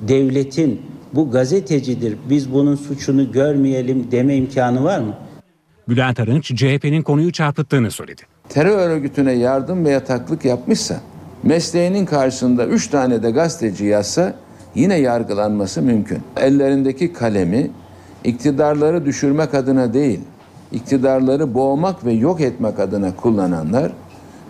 devletin 0.00 0.82
bu 1.12 1.30
gazetecidir 1.30 2.16
biz 2.30 2.52
bunun 2.52 2.76
suçunu 2.76 3.32
görmeyelim 3.32 4.10
deme 4.10 4.36
imkanı 4.36 4.84
var 4.84 4.98
mı? 4.98 5.14
Bülent 5.88 6.20
Arınç 6.20 6.54
CHP'nin 6.56 7.02
konuyu 7.02 7.32
çarpıttığını 7.32 7.90
söyledi. 7.90 8.22
Terör 8.48 8.78
örgütüne 8.90 9.32
yardım 9.32 9.84
ve 9.84 9.90
yataklık 9.90 10.44
yapmışsa 10.44 11.00
mesleğinin 11.42 12.06
karşısında 12.06 12.66
üç 12.66 12.88
tane 12.88 13.22
de 13.22 13.30
gazeteci 13.30 13.84
yazsa 13.84 14.34
yine 14.74 14.96
yargılanması 14.96 15.82
mümkün. 15.82 16.18
Ellerindeki 16.36 17.12
kalemi 17.12 17.70
iktidarları 18.24 19.06
düşürmek 19.06 19.54
adına 19.54 19.94
değil 19.94 20.20
iktidarları 20.72 21.54
boğmak 21.54 22.04
ve 22.04 22.12
yok 22.12 22.40
etmek 22.40 22.78
adına 22.78 23.16
kullananlar 23.16 23.92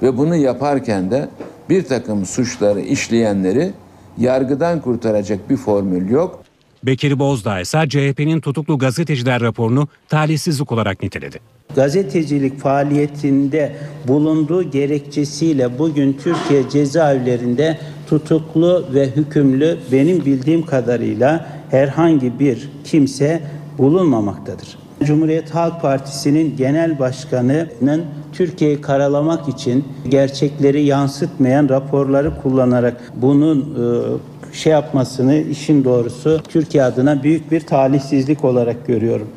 ve 0.03 0.19
bunu 0.19 0.37
yaparken 0.37 1.11
de 1.11 1.29
bir 1.69 1.83
takım 1.83 2.27
suçları 2.27 2.81
işleyenleri 2.81 3.73
yargıdan 4.19 4.81
kurtaracak 4.81 5.51
bir 5.51 5.57
formül 5.57 6.11
yok. 6.11 6.43
Bekir 6.83 7.19
Bozdağ 7.19 7.61
ise 7.61 7.85
CHP'nin 7.89 8.41
tutuklu 8.41 8.79
gazeteciler 8.79 9.41
raporunu 9.41 9.89
talihsizlik 10.09 10.73
olarak 10.73 11.03
niteledi. 11.03 11.39
Gazetecilik 11.75 12.59
faaliyetinde 12.59 13.77
bulunduğu 14.09 14.71
gerekçesiyle 14.71 15.79
bugün 15.79 16.13
Türkiye 16.13 16.69
cezaevlerinde 16.69 17.79
tutuklu 18.09 18.87
ve 18.95 19.07
hükümlü 19.17 19.79
benim 19.93 20.25
bildiğim 20.25 20.67
kadarıyla 20.67 21.47
herhangi 21.71 22.39
bir 22.39 22.69
kimse 22.85 23.43
bulunmamaktadır. 23.79 24.80
Cumhuriyet 25.05 25.55
Halk 25.55 25.83
Partisi'nin 25.83 26.57
genel 26.57 26.99
başkanının 26.99 28.07
Türkiye'yi 28.33 28.81
karalamak 28.81 29.49
için 29.49 29.85
gerçekleri 30.09 30.83
yansıtmayan 30.83 31.69
raporları 31.69 32.43
kullanarak 32.43 33.13
bunun 33.15 33.61
e, 33.61 34.55
şey 34.55 34.73
yapmasını 34.73 35.37
işin 35.37 35.85
doğrusu 35.85 36.43
Türkiye 36.49 36.85
adına 36.85 37.23
büyük 37.23 37.53
bir 37.53 37.61
talihsizlik 37.61 38.45
olarak 38.45 38.87
görüyorum. 38.87 39.29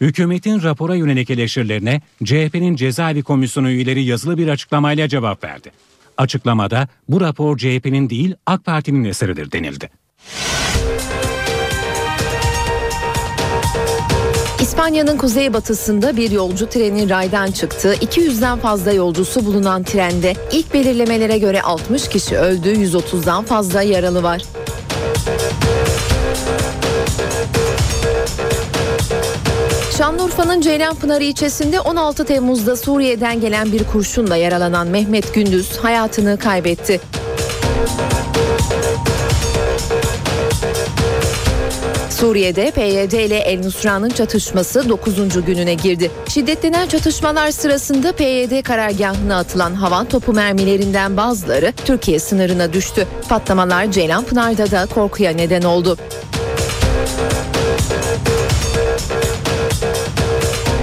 Hükümetin 0.00 0.62
rapora 0.62 0.94
yönelik 0.94 1.30
eleştirilerine 1.30 2.00
CHP'nin 2.24 2.76
cezaevi 2.76 3.22
komisyonu 3.22 3.70
üyeleri 3.70 4.04
yazılı 4.04 4.38
bir 4.38 4.48
açıklamayla 4.48 5.08
cevap 5.08 5.44
verdi. 5.44 5.70
Açıklamada 6.16 6.88
bu 7.08 7.20
rapor 7.20 7.58
CHP'nin 7.58 8.10
değil 8.10 8.34
AK 8.46 8.64
Parti'nin 8.64 9.04
eseridir 9.04 9.52
denildi. 9.52 9.90
İspanya'nın 14.66 15.16
kuzeybatısında 15.16 16.16
bir 16.16 16.30
yolcu 16.30 16.68
treni 16.68 17.10
raydan 17.10 17.50
çıktı. 17.50 17.94
200'den 17.94 18.58
fazla 18.58 18.92
yolcusu 18.92 19.46
bulunan 19.46 19.82
trende 19.82 20.32
ilk 20.52 20.74
belirlemelere 20.74 21.38
göre 21.38 21.62
60 21.62 22.08
kişi 22.08 22.38
öldü, 22.38 22.68
130'dan 22.68 23.44
fazla 23.44 23.82
yaralı 23.82 24.22
var. 24.22 24.42
Şanlıurfa'nın 29.98 30.60
Ceylanpınar 30.60 31.20
ilçesinde 31.20 31.80
16 31.80 32.24
Temmuz'da 32.24 32.76
Suriye'den 32.76 33.40
gelen 33.40 33.72
bir 33.72 33.84
kurşunla 33.84 34.36
yaralanan 34.36 34.86
Mehmet 34.86 35.34
Gündüz 35.34 35.76
hayatını 35.76 36.38
kaybetti. 36.38 37.00
Suriye'de 42.20 42.70
PYD 42.70 43.12
ile 43.12 43.38
El 43.38 43.60
Nusra'nın 43.60 44.10
çatışması 44.10 44.88
9. 44.88 45.44
gününe 45.46 45.74
girdi. 45.74 46.10
Şiddetlenen 46.28 46.88
çatışmalar 46.88 47.50
sırasında 47.50 48.12
PYD 48.12 48.62
karargahına 48.62 49.38
atılan 49.38 49.74
havan 49.74 50.08
topu 50.08 50.32
mermilerinden 50.32 51.16
bazıları 51.16 51.72
Türkiye 51.84 52.18
sınırına 52.18 52.72
düştü. 52.72 53.06
Patlamalar 53.28 53.92
Ceylanpınar'da 53.92 54.70
da 54.70 54.86
korkuya 54.86 55.30
neden 55.30 55.62
oldu. 55.62 55.96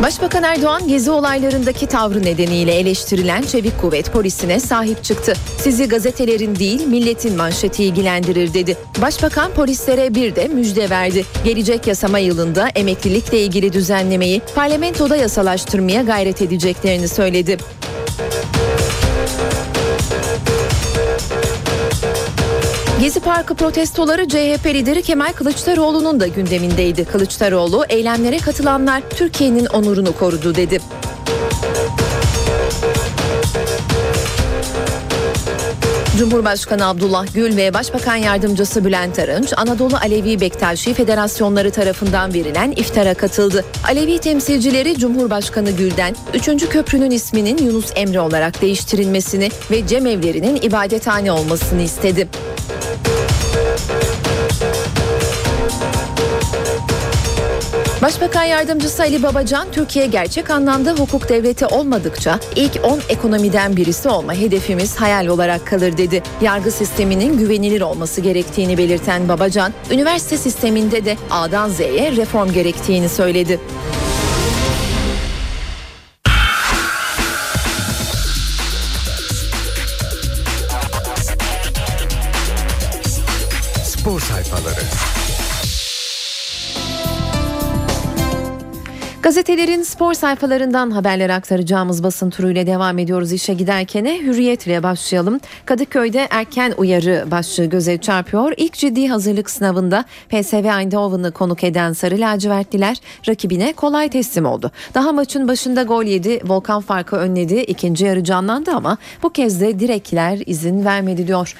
Başbakan 0.03 0.43
Erdoğan 0.43 0.87
gezi 0.87 1.11
olaylarındaki 1.11 1.87
tavrı 1.87 2.23
nedeniyle 2.23 2.73
eleştirilen 2.73 3.41
Çevik 3.41 3.81
Kuvvet 3.81 4.13
polisine 4.13 4.59
sahip 4.59 5.03
çıktı. 5.03 5.33
Sizi 5.57 5.87
gazetelerin 5.87 6.55
değil 6.55 6.87
milletin 6.87 7.37
manşeti 7.37 7.83
ilgilendirir 7.83 8.53
dedi. 8.53 8.77
Başbakan 9.01 9.51
polislere 9.51 10.15
bir 10.15 10.35
de 10.35 10.47
müjde 10.47 10.89
verdi. 10.89 11.25
Gelecek 11.45 11.87
yasama 11.87 12.19
yılında 12.19 12.67
emeklilikle 12.75 13.41
ilgili 13.41 13.73
düzenlemeyi 13.73 14.41
parlamentoda 14.55 15.15
yasalaştırmaya 15.15 16.01
gayret 16.01 16.41
edeceklerini 16.41 17.07
söyledi. 17.07 17.57
Gezi 23.03 23.19
Parkı 23.19 23.55
protestoları 23.55 24.27
CHP 24.27 24.65
lideri 24.65 25.01
Kemal 25.01 25.33
Kılıçdaroğlu'nun 25.33 26.19
da 26.19 26.27
gündemindeydi. 26.27 27.05
Kılıçdaroğlu 27.05 27.85
eylemlere 27.89 28.37
katılanlar 28.37 29.03
Türkiye'nin 29.09 29.65
onurunu 29.65 30.15
korudu 30.17 30.55
dedi. 30.55 30.81
Cumhurbaşkanı 36.17 36.87
Abdullah 36.87 37.33
Gül 37.33 37.57
ve 37.57 37.73
Başbakan 37.73 38.15
Yardımcısı 38.15 38.85
Bülent 38.85 39.19
Arınç, 39.19 39.53
Anadolu 39.57 39.95
Alevi 39.95 40.41
Bektaşi 40.41 40.93
Federasyonları 40.93 41.71
tarafından 41.71 42.33
verilen 42.33 42.71
iftara 42.71 43.13
katıldı. 43.13 43.65
Alevi 43.87 44.19
temsilcileri 44.19 44.97
Cumhurbaşkanı 44.97 45.71
Gül'den 45.71 46.15
3. 46.33 46.69
köprünün 46.69 47.11
isminin 47.11 47.57
Yunus 47.57 47.91
Emre 47.95 48.19
olarak 48.19 48.61
değiştirilmesini 48.61 49.49
ve 49.71 49.87
cemevlerinin 49.87 50.55
ibadethane 50.55 51.31
olmasını 51.31 51.81
istedi. 51.81 52.29
Başbakan 58.03 58.43
Yardımcısı 58.43 59.03
Ali 59.03 59.23
Babacan, 59.23 59.67
Türkiye 59.71 60.05
gerçek 60.05 60.49
anlamda 60.49 60.91
hukuk 60.91 61.29
devleti 61.29 61.65
olmadıkça 61.65 62.39
ilk 62.55 62.79
10 62.83 62.99
ekonomiden 63.09 63.75
birisi 63.75 64.09
olma 64.09 64.33
hedefimiz 64.33 64.95
hayal 64.95 65.27
olarak 65.27 65.67
kalır 65.67 65.97
dedi. 65.97 66.23
Yargı 66.41 66.71
sisteminin 66.71 67.37
güvenilir 67.37 67.81
olması 67.81 68.21
gerektiğini 68.21 68.77
belirten 68.77 69.27
Babacan, 69.29 69.73
üniversite 69.91 70.37
sisteminde 70.37 71.05
de 71.05 71.17
A'dan 71.31 71.69
Z'ye 71.69 72.11
reform 72.11 72.51
gerektiğini 72.51 73.09
söyledi. 73.09 73.59
Gazetelerin 89.23 89.83
spor 89.83 90.13
sayfalarından 90.13 90.91
haberler 90.91 91.29
aktaracağımız 91.29 92.03
basın 92.03 92.29
turuyla 92.29 92.67
devam 92.67 92.99
ediyoruz 92.99 93.31
işe 93.31 93.53
giderkene 93.53 94.19
hürriyetle 94.19 94.83
başlayalım. 94.83 95.39
Kadıköy'de 95.65 96.27
erken 96.29 96.73
uyarı 96.77 97.25
başlığı 97.31 97.65
göze 97.65 97.97
çarpıyor. 97.97 98.53
İlk 98.57 98.73
ciddi 98.73 99.07
hazırlık 99.07 99.49
sınavında 99.49 100.05
PSV 100.29 100.79
Eindhoven'ı 100.79 101.31
konuk 101.31 101.63
eden 101.63 101.93
Sarı 101.93 102.19
Lacivertliler 102.19 102.97
rakibine 103.27 103.73
kolay 103.73 104.09
teslim 104.09 104.45
oldu. 104.45 104.71
Daha 104.93 105.11
maçın 105.11 105.47
başında 105.47 105.83
gol 105.83 106.03
yedi, 106.03 106.39
Volkan 106.43 106.81
farkı 106.81 107.15
önledi, 107.15 107.55
ikinci 107.55 108.05
yarı 108.05 108.23
canlandı 108.23 108.71
ama 108.71 108.97
bu 109.23 109.29
kez 109.29 109.61
de 109.61 109.79
direkler 109.79 110.39
izin 110.45 110.85
vermedi 110.85 111.27
diyor. 111.27 111.55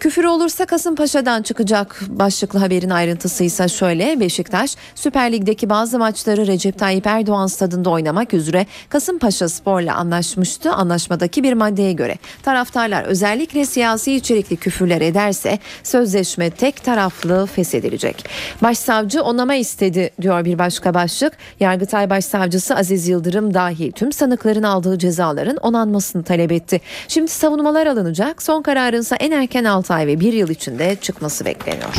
Küfür 0.00 0.24
olursa 0.24 0.66
Kasımpaşa'dan 0.66 1.42
çıkacak 1.42 2.00
başlıklı 2.08 2.58
haberin 2.58 2.90
ayrıntısı 2.90 3.44
ise 3.44 3.68
şöyle. 3.68 4.20
Beşiktaş 4.20 4.76
Süper 4.94 5.32
Lig'deki 5.32 5.70
bazı 5.70 5.98
maçları 5.98 6.46
Recep 6.46 6.78
Tayyip 6.78 7.07
Erdoğan 7.08 7.46
stadında 7.46 7.90
oynamak 7.90 8.34
üzere 8.34 8.66
Kasımpaşa 8.88 9.48
Spor'la 9.48 9.94
anlaşmıştı. 9.94 10.72
Anlaşmadaki 10.72 11.42
bir 11.42 11.52
maddeye 11.52 11.92
göre 11.92 12.16
taraftarlar 12.42 13.04
özellikle 13.04 13.66
siyasi 13.66 14.14
içerikli 14.14 14.56
küfürler 14.56 15.00
ederse 15.00 15.58
sözleşme 15.82 16.50
tek 16.50 16.84
taraflı 16.84 17.46
feshedilecek. 17.46 18.24
Başsavcı 18.62 19.22
onama 19.22 19.54
istedi 19.54 20.10
diyor 20.22 20.44
bir 20.44 20.58
başka 20.58 20.94
başlık. 20.94 21.32
Yargıtay 21.60 22.10
Başsavcısı 22.10 22.76
Aziz 22.76 23.08
Yıldırım 23.08 23.54
dahil 23.54 23.92
tüm 23.92 24.12
sanıkların 24.12 24.62
aldığı 24.62 24.98
cezaların 24.98 25.56
onanmasını 25.56 26.22
talep 26.22 26.52
etti. 26.52 26.80
Şimdi 27.08 27.30
savunmalar 27.30 27.86
alınacak. 27.86 28.42
Son 28.42 28.62
kararın 28.62 29.00
ise 29.00 29.16
en 29.16 29.30
erken 29.30 29.64
6 29.64 29.94
ay 29.94 30.06
ve 30.06 30.20
1 30.20 30.32
yıl 30.32 30.48
içinde 30.48 30.96
çıkması 31.00 31.44
bekleniyor. 31.44 31.94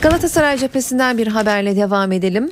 Galatasaray 0.00 0.58
cephesinden 0.58 1.18
bir 1.18 1.26
haberle 1.26 1.76
devam 1.76 2.12
edelim. 2.12 2.50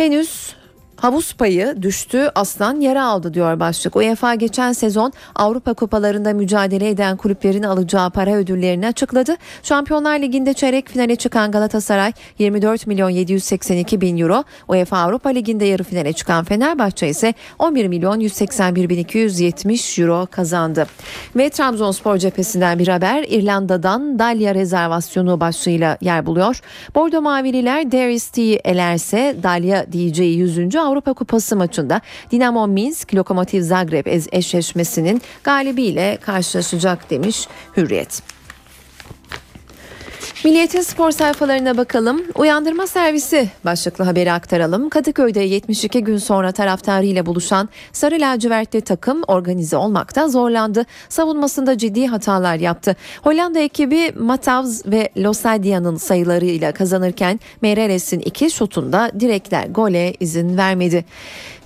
Henüz 0.00 0.54
Havuz 1.00 1.32
payı 1.32 1.82
düştü, 1.82 2.30
aslan 2.34 2.80
yara 2.80 3.04
aldı 3.04 3.34
diyor 3.34 3.60
başlık. 3.60 3.96
UEFA 3.96 4.34
geçen 4.34 4.72
sezon 4.72 5.12
Avrupa 5.34 5.74
kupalarında 5.74 6.32
mücadele 6.32 6.88
eden 6.88 7.16
kulüplerin 7.16 7.62
alacağı 7.62 8.10
para 8.10 8.34
ödüllerini 8.34 8.86
açıkladı. 8.86 9.36
Şampiyonlar 9.62 10.18
Ligi'nde 10.18 10.54
çeyrek 10.54 10.88
finale 10.88 11.16
çıkan 11.16 11.50
Galatasaray 11.50 12.12
24 12.38 12.86
milyon 12.86 13.08
782 13.08 14.00
bin 14.00 14.18
euro, 14.18 14.44
UEFA 14.68 14.98
Avrupa 14.98 15.28
Ligi'nde 15.28 15.64
yarı 15.64 15.82
finale 15.82 16.12
çıkan 16.12 16.44
Fenerbahçe 16.44 17.08
ise 17.08 17.34
11 17.58 17.88
milyon 17.88 18.20
181 18.20 18.88
bin 18.88 18.98
270 18.98 19.98
euro 19.98 20.26
kazandı. 20.30 20.86
Ve 21.36 21.50
Trabzonspor 21.50 22.18
cephesinden 22.18 22.78
bir 22.78 22.88
haber 22.88 23.24
İrlanda'dan 23.28 24.18
Dalya 24.18 24.54
rezervasyonu 24.54 25.40
başlığıyla 25.40 25.98
yer 26.00 26.26
buluyor. 26.26 26.60
Bordo 26.94 27.22
Mavililer 27.22 27.92
Darius 27.92 28.30
elerse 28.64 29.36
Dalya 29.42 29.92
diyeceği 29.92 30.38
100. 30.38 30.89
Avrupa 30.90 31.12
Kupası 31.12 31.56
maçında 31.56 32.00
Dinamo 32.30 32.66
Minsk 32.66 33.14
Lokomotiv 33.14 33.62
Zagreb 33.62 34.06
eşleşmesinin 34.32 35.22
galibiyle 35.44 36.18
karşılaşacak 36.20 37.10
demiş 37.10 37.48
Hürriyet. 37.76 38.22
Milliyetin 40.44 40.80
spor 40.80 41.10
sayfalarına 41.10 41.76
bakalım. 41.76 42.22
Uyandırma 42.34 42.86
servisi 42.86 43.48
başlıklı 43.64 44.04
haberi 44.04 44.32
aktaralım. 44.32 44.88
Kadıköy'de 44.88 45.40
72 45.40 46.04
gün 46.04 46.16
sonra 46.16 46.52
taraftarıyla 46.52 47.26
buluşan 47.26 47.68
Sarı 47.92 48.14
Lacivertli 48.14 48.80
takım 48.80 49.22
organize 49.28 49.76
olmakta 49.76 50.28
zorlandı. 50.28 50.86
Savunmasında 51.08 51.78
ciddi 51.78 52.06
hatalar 52.06 52.56
yaptı. 52.56 52.96
Hollanda 53.22 53.58
ekibi 53.58 54.12
Matavs 54.18 54.86
ve 54.86 55.08
Losadia'nın 55.16 55.96
sayılarıyla 55.96 56.72
kazanırken 56.72 57.40
Mereles'in 57.62 58.20
iki 58.20 58.50
şutunda 58.50 59.10
direkler 59.20 59.66
gole 59.66 60.14
izin 60.20 60.56
vermedi. 60.56 61.04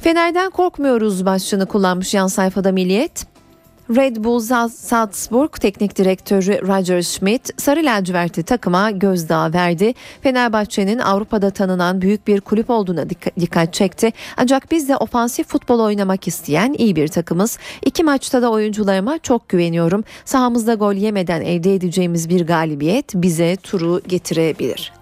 Fener'den 0.00 0.50
korkmuyoruz 0.50 1.26
başlığını 1.26 1.66
kullanmış 1.66 2.14
yan 2.14 2.26
sayfada 2.26 2.72
Milliyet. 2.72 3.33
Red 3.90 4.16
Bull 4.16 4.40
Salzburg 4.68 5.52
Teknik 5.52 5.96
Direktörü 5.96 6.68
Roger 6.68 7.02
Schmidt 7.02 7.62
sarı 7.62 7.80
lacivertli 7.84 8.42
takıma 8.42 8.90
gözdağı 8.90 9.52
verdi. 9.52 9.94
Fenerbahçe'nin 10.22 10.98
Avrupa'da 10.98 11.50
tanınan 11.50 12.00
büyük 12.00 12.26
bir 12.26 12.40
kulüp 12.40 12.70
olduğuna 12.70 13.10
dikkat 13.40 13.74
çekti. 13.74 14.12
Ancak 14.36 14.70
biz 14.70 14.88
de 14.88 14.96
ofansif 14.96 15.46
futbol 15.48 15.80
oynamak 15.80 16.28
isteyen 16.28 16.74
iyi 16.78 16.96
bir 16.96 17.08
takımız. 17.08 17.58
İki 17.82 18.04
maçta 18.04 18.42
da 18.42 18.50
oyuncularıma 18.50 19.18
çok 19.18 19.48
güveniyorum. 19.48 20.04
Sahamızda 20.24 20.74
gol 20.74 20.94
yemeden 20.94 21.40
elde 21.40 21.74
edeceğimiz 21.74 22.28
bir 22.28 22.46
galibiyet 22.46 23.14
bize 23.14 23.56
turu 23.56 24.00
getirebilir. 24.08 24.92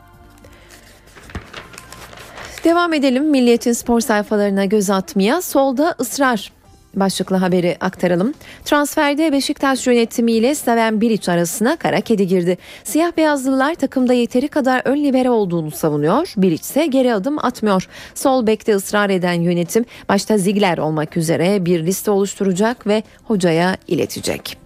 Devam 2.65 2.93
edelim 2.93 3.31
Milliyet'in 3.31 3.73
spor 3.73 4.01
sayfalarına 4.01 4.65
göz 4.65 4.91
atmaya. 4.91 5.43
Solda 5.43 5.95
ısrar 6.01 6.53
başlıklı 6.95 7.37
haberi 7.37 7.77
aktaralım. 7.81 8.35
Transferde 8.65 9.33
Beşiktaş 9.33 9.87
yönetimiyle 9.87 10.55
Slaven 10.55 11.01
Bilic 11.01 11.33
arasına 11.33 11.77
kara 11.77 12.01
kedi 12.01 12.27
girdi. 12.27 12.59
Siyah 12.85 13.17
beyazlılar 13.17 13.75
takımda 13.75 14.13
yeteri 14.13 14.49
kadar 14.49 14.83
ön 14.85 15.05
libero 15.05 15.31
olduğunu 15.31 15.71
savunuyor. 15.71 16.33
Bilic 16.37 16.61
ise 16.61 16.87
geri 16.87 17.15
adım 17.15 17.39
atmıyor. 17.39 17.89
Sol 18.15 18.47
bekte 18.47 18.75
ısrar 18.75 19.11
eden 19.11 19.41
yönetim 19.41 19.85
başta 20.09 20.39
Ziegler 20.39 20.79
olmak 20.79 21.17
üzere 21.17 21.65
bir 21.65 21.87
liste 21.87 22.11
oluşturacak 22.11 22.87
ve 22.87 23.03
hocaya 23.25 23.77
iletecek. 23.89 24.57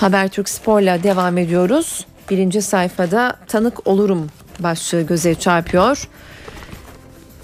Habertürk 0.00 0.48
Spor'la 0.48 1.02
devam 1.02 1.38
ediyoruz. 1.38 2.06
Birinci 2.30 2.62
sayfada 2.62 3.36
tanık 3.46 3.86
olurum 3.86 4.26
başlığı 4.60 5.02
göze 5.02 5.34
çarpıyor. 5.34 6.08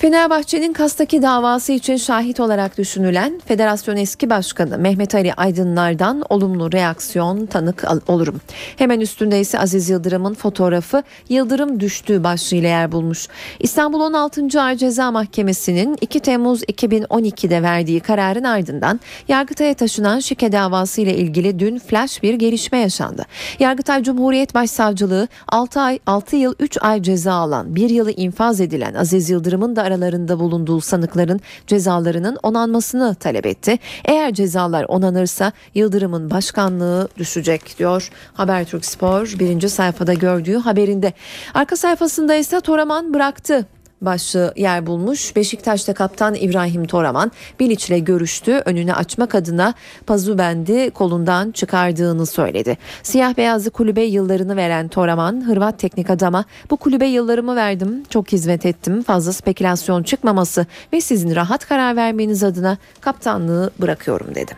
Fenerbahçe'nin 0.03 0.73
Kas'taki 0.73 1.23
davası 1.23 1.73
için 1.73 1.97
şahit 1.97 2.41
olarak 2.41 2.79
düşünülen 2.79 3.41
Federasyon 3.47 3.97
eski 3.97 4.31
başkanı 4.31 4.79
Mehmet 4.79 5.15
Ali 5.15 5.35
Aydınlar'dan 5.35 6.23
olumlu 6.29 6.73
reaksiyon 6.73 7.47
tanık 7.47 7.85
olurum. 8.07 8.41
Hemen 8.77 9.01
üstünde 9.01 9.41
ise 9.41 9.59
Aziz 9.59 9.91
Yıldırım'ın 9.91 10.35
fotoğrafı 10.35 11.03
Yıldırım 11.29 11.81
düştüğü 11.81 12.25
başlığıyla 12.25 12.69
yer 12.69 12.93
bulmuş. 12.93 13.29
İstanbul 13.61 14.01
16. 14.01 14.63
Ağır 14.63 14.75
Ceza 14.75 15.11
Mahkemesi'nin 15.11 15.97
2 16.01 16.21
Temmuz 16.21 16.63
2012'de 16.63 17.63
verdiği 17.63 18.01
kararın 18.01 18.45
ardından 18.45 19.01
Yargıtay'a 19.29 19.75
taşınan 19.75 20.21
şike 20.21 20.53
davası 20.53 21.01
ile 21.01 21.17
ilgili 21.17 21.59
dün 21.59 21.79
flash 21.79 22.23
bir 22.23 22.35
gelişme 22.35 22.79
yaşandı. 22.79 23.25
Yargıtay 23.59 24.03
Cumhuriyet 24.03 24.55
Başsavcılığı 24.55 25.29
6 25.49 25.81
ay 25.81 25.99
6 26.07 26.37
yıl 26.37 26.55
3 26.61 26.79
ay 26.81 27.03
ceza 27.03 27.33
alan 27.33 27.77
1 27.77 27.91
yılı 27.91 28.11
infaz 28.11 28.61
edilen 28.61 28.95
Aziz 28.95 29.31
Yıldırım'ın 29.31 29.77
da 29.77 29.92
aralarında 29.93 30.39
bulunduğu 30.39 30.81
sanıkların 30.81 31.41
cezalarının 31.67 32.39
onanmasını 32.43 33.15
talep 33.15 33.47
etti. 33.47 33.79
Eğer 34.05 34.35
cezalar 34.35 34.85
onanırsa 34.89 35.53
Yıldırım'ın 35.75 36.31
başkanlığı 36.31 37.09
düşecek 37.19 37.79
diyor 37.79 38.11
Habertürk 38.35 38.85
Spor 38.85 39.35
birinci 39.39 39.69
sayfada 39.69 40.15
gördüğü 40.15 40.57
haberinde. 40.57 41.13
Arka 41.55 41.77
sayfasında 41.77 42.35
ise 42.35 42.61
Toraman 42.61 43.15
bıraktı 43.15 43.67
başlığı 44.05 44.53
yer 44.57 44.87
bulmuş. 44.87 45.37
Beşiktaş'ta 45.37 45.95
kaptan 45.95 46.35
İbrahim 46.35 46.87
Toraman 46.87 47.33
Bilic 47.61 47.87
ile 47.89 47.99
görüştü. 47.99 48.63
Önünü 48.65 48.93
açmak 48.93 49.35
adına 49.35 49.75
Pazubendi 50.07 50.91
kolundan 50.91 51.51
çıkardığını 51.51 52.27
söyledi. 52.27 52.79
Siyah 53.03 53.37
beyazlı 53.37 53.71
kulübe 53.71 54.03
yıllarını 54.03 54.57
veren 54.57 54.89
Toraman 54.89 55.47
Hırvat 55.47 55.79
teknik 55.79 56.11
adama 56.11 56.45
bu 56.71 56.77
kulübe 56.77 57.07
yıllarımı 57.07 57.57
verdim. 57.57 58.03
Çok 58.11 58.33
hizmet 58.33 58.67
ettim. 58.67 59.03
Fazla 59.03 59.33
spekülasyon 59.33 60.03
çıkmaması 60.03 60.67
ve 60.93 61.01
sizin 61.01 61.35
rahat 61.35 61.69
karar 61.69 61.97
vermeniz 61.97 62.45
adına 62.45 62.79
kaptanlığı 63.01 63.71
bırakıyorum 63.79 64.35
dedi. 64.35 64.53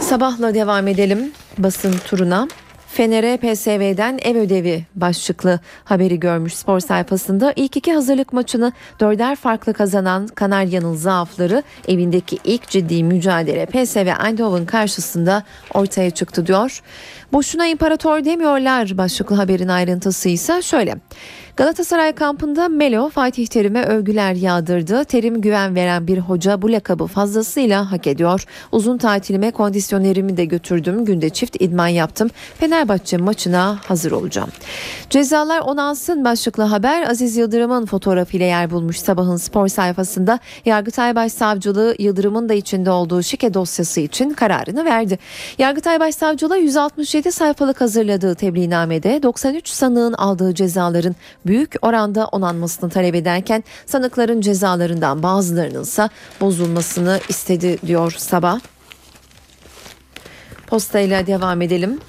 Sabahla 0.00 0.54
devam 0.54 0.88
edelim 0.88 1.32
basın 1.58 1.94
turuna. 2.06 2.48
Fener'e 2.96 3.36
PSV'den 3.36 4.18
ev 4.22 4.36
ödevi 4.36 4.84
başlıklı 4.94 5.60
haberi 5.84 6.20
görmüş 6.20 6.54
spor 6.54 6.80
sayfasında. 6.80 7.52
ilk 7.56 7.76
iki 7.76 7.92
hazırlık 7.92 8.32
maçını 8.32 8.72
dörder 9.00 9.36
farklı 9.36 9.74
kazanan 9.74 10.26
Kanarya'nın 10.26 10.94
zaafları 10.94 11.62
evindeki 11.88 12.38
ilk 12.44 12.68
ciddi 12.68 13.04
mücadele 13.04 13.66
PSV 13.66 14.26
Eindhoven 14.26 14.66
karşısında 14.66 15.42
ortaya 15.74 16.10
çıktı 16.10 16.46
diyor. 16.46 16.82
Boşuna 17.32 17.66
imparator 17.66 18.24
demiyorlar 18.24 18.98
başlıklı 18.98 19.36
haberin 19.36 19.68
ayrıntısı 19.68 20.28
ise 20.28 20.62
şöyle. 20.62 20.94
Galatasaray 21.56 22.12
kampında 22.12 22.68
Melo 22.68 23.08
Fatih 23.08 23.46
Terim'e 23.46 23.82
övgüler 23.82 24.34
yağdırdı. 24.34 25.04
Terim 25.04 25.40
güven 25.40 25.74
veren 25.74 26.06
bir 26.06 26.18
hoca 26.18 26.62
bu 26.62 26.72
lakabı 26.72 27.06
fazlasıyla 27.06 27.92
hak 27.92 28.06
ediyor. 28.06 28.44
Uzun 28.72 28.98
tatilime 28.98 29.50
kondisyonerimi 29.50 30.36
de 30.36 30.44
götürdüm. 30.44 31.04
Günde 31.04 31.30
çift 31.30 31.56
idman 31.60 31.88
yaptım. 31.88 32.30
Fenerbahçe 32.60 33.16
maçına 33.16 33.78
hazır 33.86 34.12
olacağım. 34.12 34.48
Cezalar 35.10 35.60
onansın 35.60 36.24
başlıklı 36.24 36.62
haber 36.62 37.10
Aziz 37.10 37.36
Yıldırım'ın 37.36 37.86
fotoğrafıyla 37.86 38.46
yer 38.46 38.70
bulmuş 38.70 38.98
sabahın 38.98 39.36
spor 39.36 39.68
sayfasında. 39.68 40.38
Yargıtay 40.64 41.16
Başsavcılığı 41.16 41.96
Yıldırım'ın 41.98 42.48
da 42.48 42.54
içinde 42.54 42.90
olduğu 42.90 43.22
şike 43.22 43.54
dosyası 43.54 44.00
için 44.00 44.30
kararını 44.30 44.84
verdi. 44.84 45.18
Yargıtay 45.58 46.00
Başsavcılığı 46.00 46.58
167 47.16 47.32
sayfalık 47.32 47.80
hazırladığı 47.80 48.34
tebliğnamede 48.34 49.22
93 49.22 49.68
sanığın 49.68 50.12
aldığı 50.12 50.54
cezaların 50.54 51.16
büyük 51.46 51.74
oranda 51.82 52.26
onanmasını 52.26 52.90
talep 52.90 53.14
ederken 53.14 53.64
sanıkların 53.86 54.40
cezalarından 54.40 55.22
bazılarının 55.22 55.82
ise 55.82 56.08
bozulmasını 56.40 57.20
istedi 57.28 57.78
diyor 57.86 58.14
sabah. 58.18 58.60
Postayla 60.66 61.26
devam 61.26 61.62
edelim. 61.62 62.00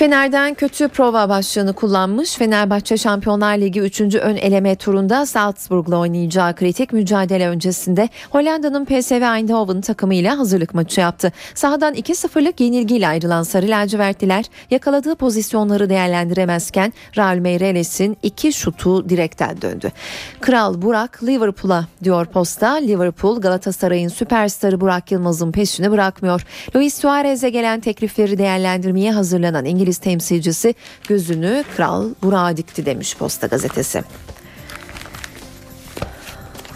Fener'den 0.00 0.54
kötü 0.54 0.88
prova 0.88 1.28
başlığını 1.28 1.72
kullanmış. 1.72 2.34
Fenerbahçe 2.34 2.96
Şampiyonlar 2.96 3.58
Ligi 3.58 3.80
3. 3.80 4.00
ön 4.00 4.36
eleme 4.36 4.76
turunda 4.76 5.26
Salzburg'la 5.26 5.96
oynayacağı 5.96 6.54
kritik 6.54 6.92
mücadele 6.92 7.48
öncesinde 7.48 8.08
Hollanda'nın 8.30 8.84
PSV 8.84 9.36
Eindhoven 9.36 9.80
takımıyla 9.80 10.38
hazırlık 10.38 10.74
maçı 10.74 11.00
yaptı. 11.00 11.32
Sahadan 11.54 11.94
2-0'lık 11.94 12.60
yenilgiyle 12.60 13.08
ayrılan 13.08 13.42
Sarı 13.42 13.68
lacivertliler 13.68 14.44
yakaladığı 14.70 15.14
pozisyonları 15.14 15.90
değerlendiremezken 15.90 16.92
Raul 17.16 17.38
Meireles'in 17.38 18.16
iki 18.22 18.52
şutu 18.52 19.08
direkten 19.08 19.62
döndü. 19.62 19.92
Kral 20.40 20.82
Burak 20.82 21.24
Liverpool'a 21.24 21.86
diyor 22.04 22.26
posta. 22.26 22.74
Liverpool 22.74 23.40
Galatasaray'ın 23.40 24.08
süperstarı 24.08 24.80
Burak 24.80 25.12
Yılmaz'ın 25.12 25.52
peşini 25.52 25.90
bırakmıyor. 25.90 26.46
Luis 26.76 27.00
Suarez'e 27.00 27.50
gelen 27.50 27.80
teklifleri 27.80 28.38
değerlendirmeye 28.38 29.12
hazırlanan 29.12 29.64
İngiliz 29.64 29.89
İngiliz 29.90 29.98
temsilcisi 29.98 30.74
gözünü 31.08 31.64
Kral 31.76 32.10
Burak'a 32.22 32.56
dikti 32.56 32.86
demiş 32.86 33.16
Posta 33.16 33.46
gazetesi. 33.46 34.02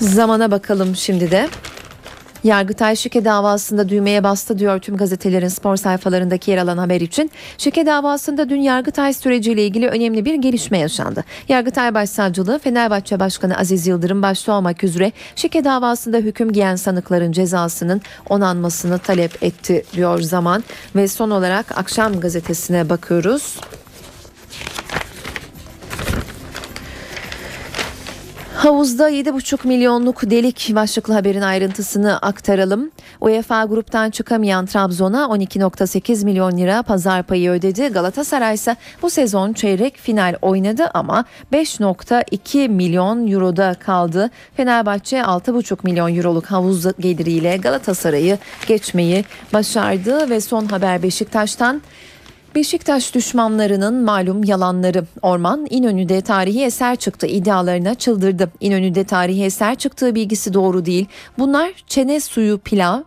Zamana 0.01 0.51
bakalım 0.51 0.97
şimdi 0.97 1.31
de. 1.31 1.49
Yargıtay 2.45 2.97
şike 2.97 3.25
davasında 3.25 3.89
düğmeye 3.89 4.25
bastı 4.25 4.59
diyor 4.59 4.79
tüm 4.79 4.97
gazetelerin 4.97 5.49
spor 5.49 5.77
sayfalarındaki 5.77 6.51
yer 6.51 6.59
alan 6.59 6.79
haber 6.79 7.01
için. 7.01 7.31
Şike 7.59 7.87
davasında 7.87 8.49
dün 8.49 8.61
Yargıtay 8.61 9.13
süreciyle 9.13 9.67
ilgili 9.67 9.89
önemli 9.89 10.25
bir 10.25 10.35
gelişme 10.35 10.79
yaşandı. 10.79 11.25
Yargıtay 11.49 11.95
Başsavcılığı 11.95 12.59
Fenerbahçe 12.59 13.21
Başkanı 13.21 13.59
Aziz 13.59 13.87
Yıldırım 13.87 14.23
başta 14.23 14.53
olmak 14.53 14.85
üzere 14.85 15.13
şike 15.37 15.65
davasında 15.65 16.17
hüküm 16.17 16.53
giyen 16.53 16.77
sanıkların 16.77 17.33
cezasının 17.33 18.03
onanmasını 18.29 18.99
talep 18.99 19.43
etti 19.43 19.85
diyor 19.93 20.21
zaman. 20.21 20.65
Ve 20.97 21.09
son 21.09 21.31
olarak 21.31 21.79
akşam 21.79 22.21
gazetesine 22.21 22.91
bakıyoruz. 22.91 23.57
Havuzda 28.65 29.11
7,5 29.11 29.69
milyonluk 29.69 30.31
delik 30.31 30.73
başlıklı 30.75 31.15
haberin 31.15 31.41
ayrıntısını 31.41 32.19
aktaralım. 32.19 32.91
UEFA 33.21 33.65
gruptan 33.65 34.11
çıkamayan 34.11 34.67
Trabzon'a 34.67 35.25
12.8 35.25 36.25
milyon 36.25 36.59
lira 36.59 36.83
pazar 36.83 37.23
payı 37.23 37.51
ödedi. 37.51 37.89
Galatasaray 37.89 38.55
ise 38.55 38.77
bu 39.03 39.11
sezon 39.11 39.53
çeyrek 39.53 39.97
final 39.97 40.35
oynadı 40.43 40.91
ama 40.95 41.25
5.2 41.53 42.69
milyon 42.69 43.33
euroda 43.33 43.75
kaldı. 43.75 44.31
Fenerbahçe 44.57 45.17
6.5 45.17 45.79
milyon 45.83 46.17
euroluk 46.17 46.47
havuz 46.47 46.87
geliriyle 47.01 47.57
Galatasaray'ı 47.57 48.39
geçmeyi 48.67 49.25
başardı 49.53 50.31
ve 50.31 50.41
son 50.41 50.67
haber 50.67 51.03
Beşiktaş'tan. 51.03 51.83
Beşiktaş 52.55 53.15
düşmanlarının 53.15 53.95
malum 53.95 54.45
yalanları. 54.45 55.05
Orman 55.23 55.67
İnönü'de 55.71 56.21
tarihi 56.21 56.65
eser 56.65 56.97
çıktı 56.97 57.27
iddialarına 57.27 57.95
çıldırdı. 57.95 58.51
İnönü'de 58.61 59.05
tarihi 59.05 59.45
eser 59.45 59.75
çıktığı 59.75 60.15
bilgisi 60.15 60.55
doğru 60.55 60.87
değil. 60.87 61.07
Bunlar 61.39 61.73
çene 61.87 62.21
suyu 62.21 62.59
pilav, 62.59 63.01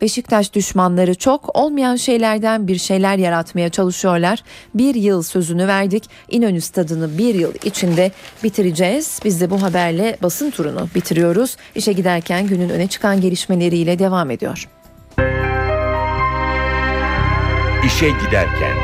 Beşiktaş 0.00 0.54
düşmanları 0.54 1.14
çok 1.14 1.56
olmayan 1.56 1.96
şeylerden 1.96 2.68
bir 2.68 2.78
şeyler 2.78 3.16
yaratmaya 3.16 3.68
çalışıyorlar. 3.68 4.42
Bir 4.74 4.94
yıl 4.94 5.22
sözünü 5.22 5.66
verdik. 5.66 6.04
İnönü 6.30 6.60
stadını 6.60 7.18
bir 7.18 7.34
yıl 7.34 7.52
içinde 7.64 8.12
bitireceğiz. 8.44 9.20
Biz 9.24 9.40
de 9.40 9.50
bu 9.50 9.62
haberle 9.62 10.16
basın 10.22 10.50
turunu 10.50 10.88
bitiriyoruz. 10.94 11.56
İşe 11.74 11.92
giderken 11.92 12.46
günün 12.46 12.68
öne 12.68 12.86
çıkan 12.86 13.20
gelişmeleriyle 13.20 13.98
devam 13.98 14.30
ediyor. 14.30 14.68
İşe 17.92 18.10
giderken. 18.10 18.76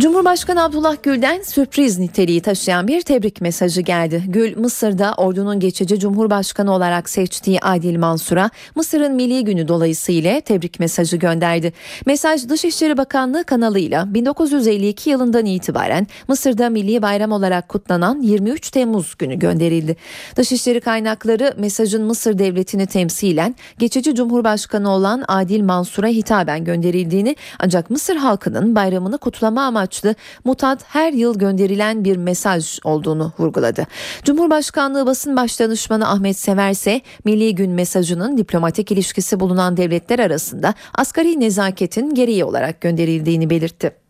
Cumhurbaşkanı 0.00 0.62
Abdullah 0.64 0.96
Gül'den 1.02 1.42
sürpriz 1.42 1.98
niteliği 1.98 2.40
taşıyan 2.40 2.88
bir 2.88 3.02
tebrik 3.02 3.40
mesajı 3.40 3.80
geldi. 3.80 4.22
Gül, 4.26 4.56
Mısır'da 4.58 5.14
ordunun 5.16 5.60
geçici 5.60 5.98
cumhurbaşkanı 6.00 6.74
olarak 6.74 7.08
seçtiği 7.08 7.60
Adil 7.60 7.98
Mansur'a 7.98 8.50
Mısır'ın 8.74 9.14
Milli 9.14 9.44
Günü 9.44 9.68
dolayısıyla 9.68 10.40
tebrik 10.40 10.80
mesajı 10.80 11.16
gönderdi. 11.16 11.72
Mesaj 12.06 12.48
Dışişleri 12.48 12.96
Bakanlığı 12.96 13.44
kanalıyla 13.44 14.14
1952 14.14 15.10
yılından 15.10 15.46
itibaren 15.46 16.06
Mısır'da 16.28 16.70
milli 16.70 17.02
bayram 17.02 17.32
olarak 17.32 17.68
kutlanan 17.68 18.22
23 18.22 18.70
Temmuz 18.70 19.14
günü 19.18 19.34
gönderildi. 19.34 19.96
Dışişleri 20.36 20.80
kaynakları 20.80 21.54
mesajın 21.58 22.04
Mısır 22.04 22.38
devletini 22.38 22.86
temsilen 22.86 23.54
geçici 23.78 24.14
cumhurbaşkanı 24.14 24.90
olan 24.90 25.24
Adil 25.28 25.62
Mansur'a 25.62 26.08
hitaben 26.08 26.64
gönderildiğini 26.64 27.36
ancak 27.58 27.90
Mısır 27.90 28.16
halkının 28.16 28.74
bayramını 28.74 29.18
kutlama 29.18 29.62
amaçlı 29.62 29.85
amaçlı 29.86 30.14
mutat 30.44 30.84
her 30.88 31.12
yıl 31.12 31.38
gönderilen 31.38 32.04
bir 32.04 32.16
mesaj 32.16 32.78
olduğunu 32.84 33.32
vurguladı. 33.38 33.86
Cumhurbaşkanlığı 34.24 35.06
basın 35.06 35.36
başdanışmanı 35.36 36.08
Ahmet 36.08 36.38
Sever 36.38 36.70
ise 36.70 37.00
Milli 37.24 37.54
Gün 37.54 37.70
mesajının 37.70 38.38
diplomatik 38.38 38.92
ilişkisi 38.92 39.40
bulunan 39.40 39.76
devletler 39.76 40.18
arasında 40.18 40.74
asgari 40.94 41.40
nezaketin 41.40 42.14
gereği 42.14 42.44
olarak 42.44 42.80
gönderildiğini 42.80 43.50
belirtti. 43.50 44.05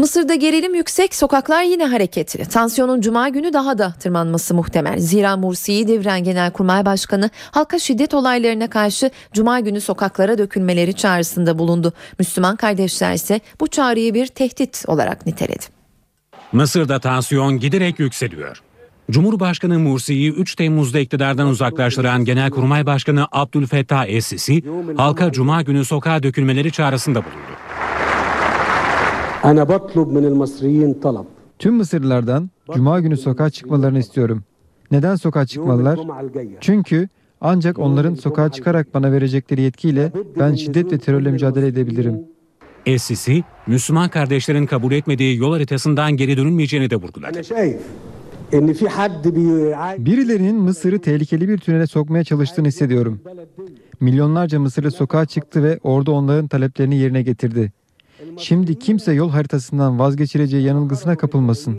Mısır'da 0.00 0.34
gerilim 0.34 0.74
yüksek, 0.74 1.14
sokaklar 1.14 1.62
yine 1.62 1.86
hareketli. 1.86 2.44
Tansiyonun 2.44 3.00
cuma 3.00 3.28
günü 3.28 3.52
daha 3.52 3.78
da 3.78 3.94
tırmanması 4.00 4.54
muhtemel. 4.54 4.98
Zira 4.98 5.36
Mursi'yi 5.36 5.88
deviren 5.88 6.24
Genelkurmay 6.24 6.84
Başkanı 6.84 7.30
halka 7.50 7.78
şiddet 7.78 8.14
olaylarına 8.14 8.70
karşı 8.70 9.10
cuma 9.32 9.60
günü 9.60 9.80
sokaklara 9.80 10.38
dökülmeleri 10.38 10.94
çağrısında 10.94 11.58
bulundu. 11.58 11.92
Müslüman 12.18 12.56
kardeşler 12.56 13.14
ise 13.14 13.40
bu 13.60 13.66
çağrıyı 13.66 14.14
bir 14.14 14.26
tehdit 14.26 14.84
olarak 14.86 15.26
niteledi. 15.26 15.64
Mısır'da 16.52 16.98
tansiyon 16.98 17.58
giderek 17.58 17.98
yükseliyor. 17.98 18.62
Cumhurbaşkanı 19.10 19.78
Mursi'yi 19.78 20.32
3 20.32 20.54
Temmuz'da 20.54 21.00
iktidardan 21.00 21.46
uzaklaştıran 21.46 22.24
Genelkurmay 22.24 22.86
Başkanı 22.86 23.26
Abdülfettah 23.32 24.06
Es-Sisi 24.06 24.62
halka 24.96 25.32
cuma 25.32 25.62
günü 25.62 25.84
sokağa 25.84 26.22
dökülmeleri 26.22 26.72
çağrısında 26.72 27.24
bulundu. 27.24 27.59
Tüm 31.58 31.74
Mısırlılardan 31.74 32.50
Cuma 32.74 33.00
günü 33.00 33.16
sokağa 33.16 33.50
çıkmalarını 33.50 33.98
istiyorum. 33.98 34.42
Neden 34.90 35.16
sokağa 35.16 35.46
çıkmalılar? 35.46 35.98
Çünkü 36.60 37.08
ancak 37.40 37.78
onların 37.78 38.14
sokağa 38.14 38.52
çıkarak 38.52 38.94
bana 38.94 39.12
verecekleri 39.12 39.60
yetkiyle 39.60 40.12
ben 40.38 40.54
şiddet 40.54 40.92
ve 40.92 40.98
terörle 40.98 41.30
mücadele 41.30 41.66
edebilirim. 41.66 42.20
Es-Sisi, 42.86 43.42
Müslüman 43.66 44.08
kardeşlerin 44.08 44.66
kabul 44.66 44.92
etmediği 44.92 45.38
yol 45.38 45.52
haritasından 45.52 46.12
geri 46.12 46.36
dönülmeyeceğini 46.36 46.90
de 46.90 46.96
vurguladı. 46.96 47.40
Birilerinin 49.98 50.56
Mısır'ı 50.56 50.98
tehlikeli 50.98 51.48
bir 51.48 51.58
tünele 51.58 51.86
sokmaya 51.86 52.24
çalıştığını 52.24 52.68
hissediyorum. 52.68 53.20
Milyonlarca 54.00 54.60
Mısırlı 54.60 54.90
sokağa 54.90 55.26
çıktı 55.26 55.62
ve 55.62 55.78
orada 55.82 56.12
onların 56.12 56.48
taleplerini 56.48 56.96
yerine 56.96 57.22
getirdi. 57.22 57.72
Şimdi 58.38 58.78
kimse 58.78 59.12
yol 59.12 59.30
haritasından 59.30 59.98
vazgeçireceği 59.98 60.62
yanılgısına 60.62 61.16
kapılmasın. 61.16 61.78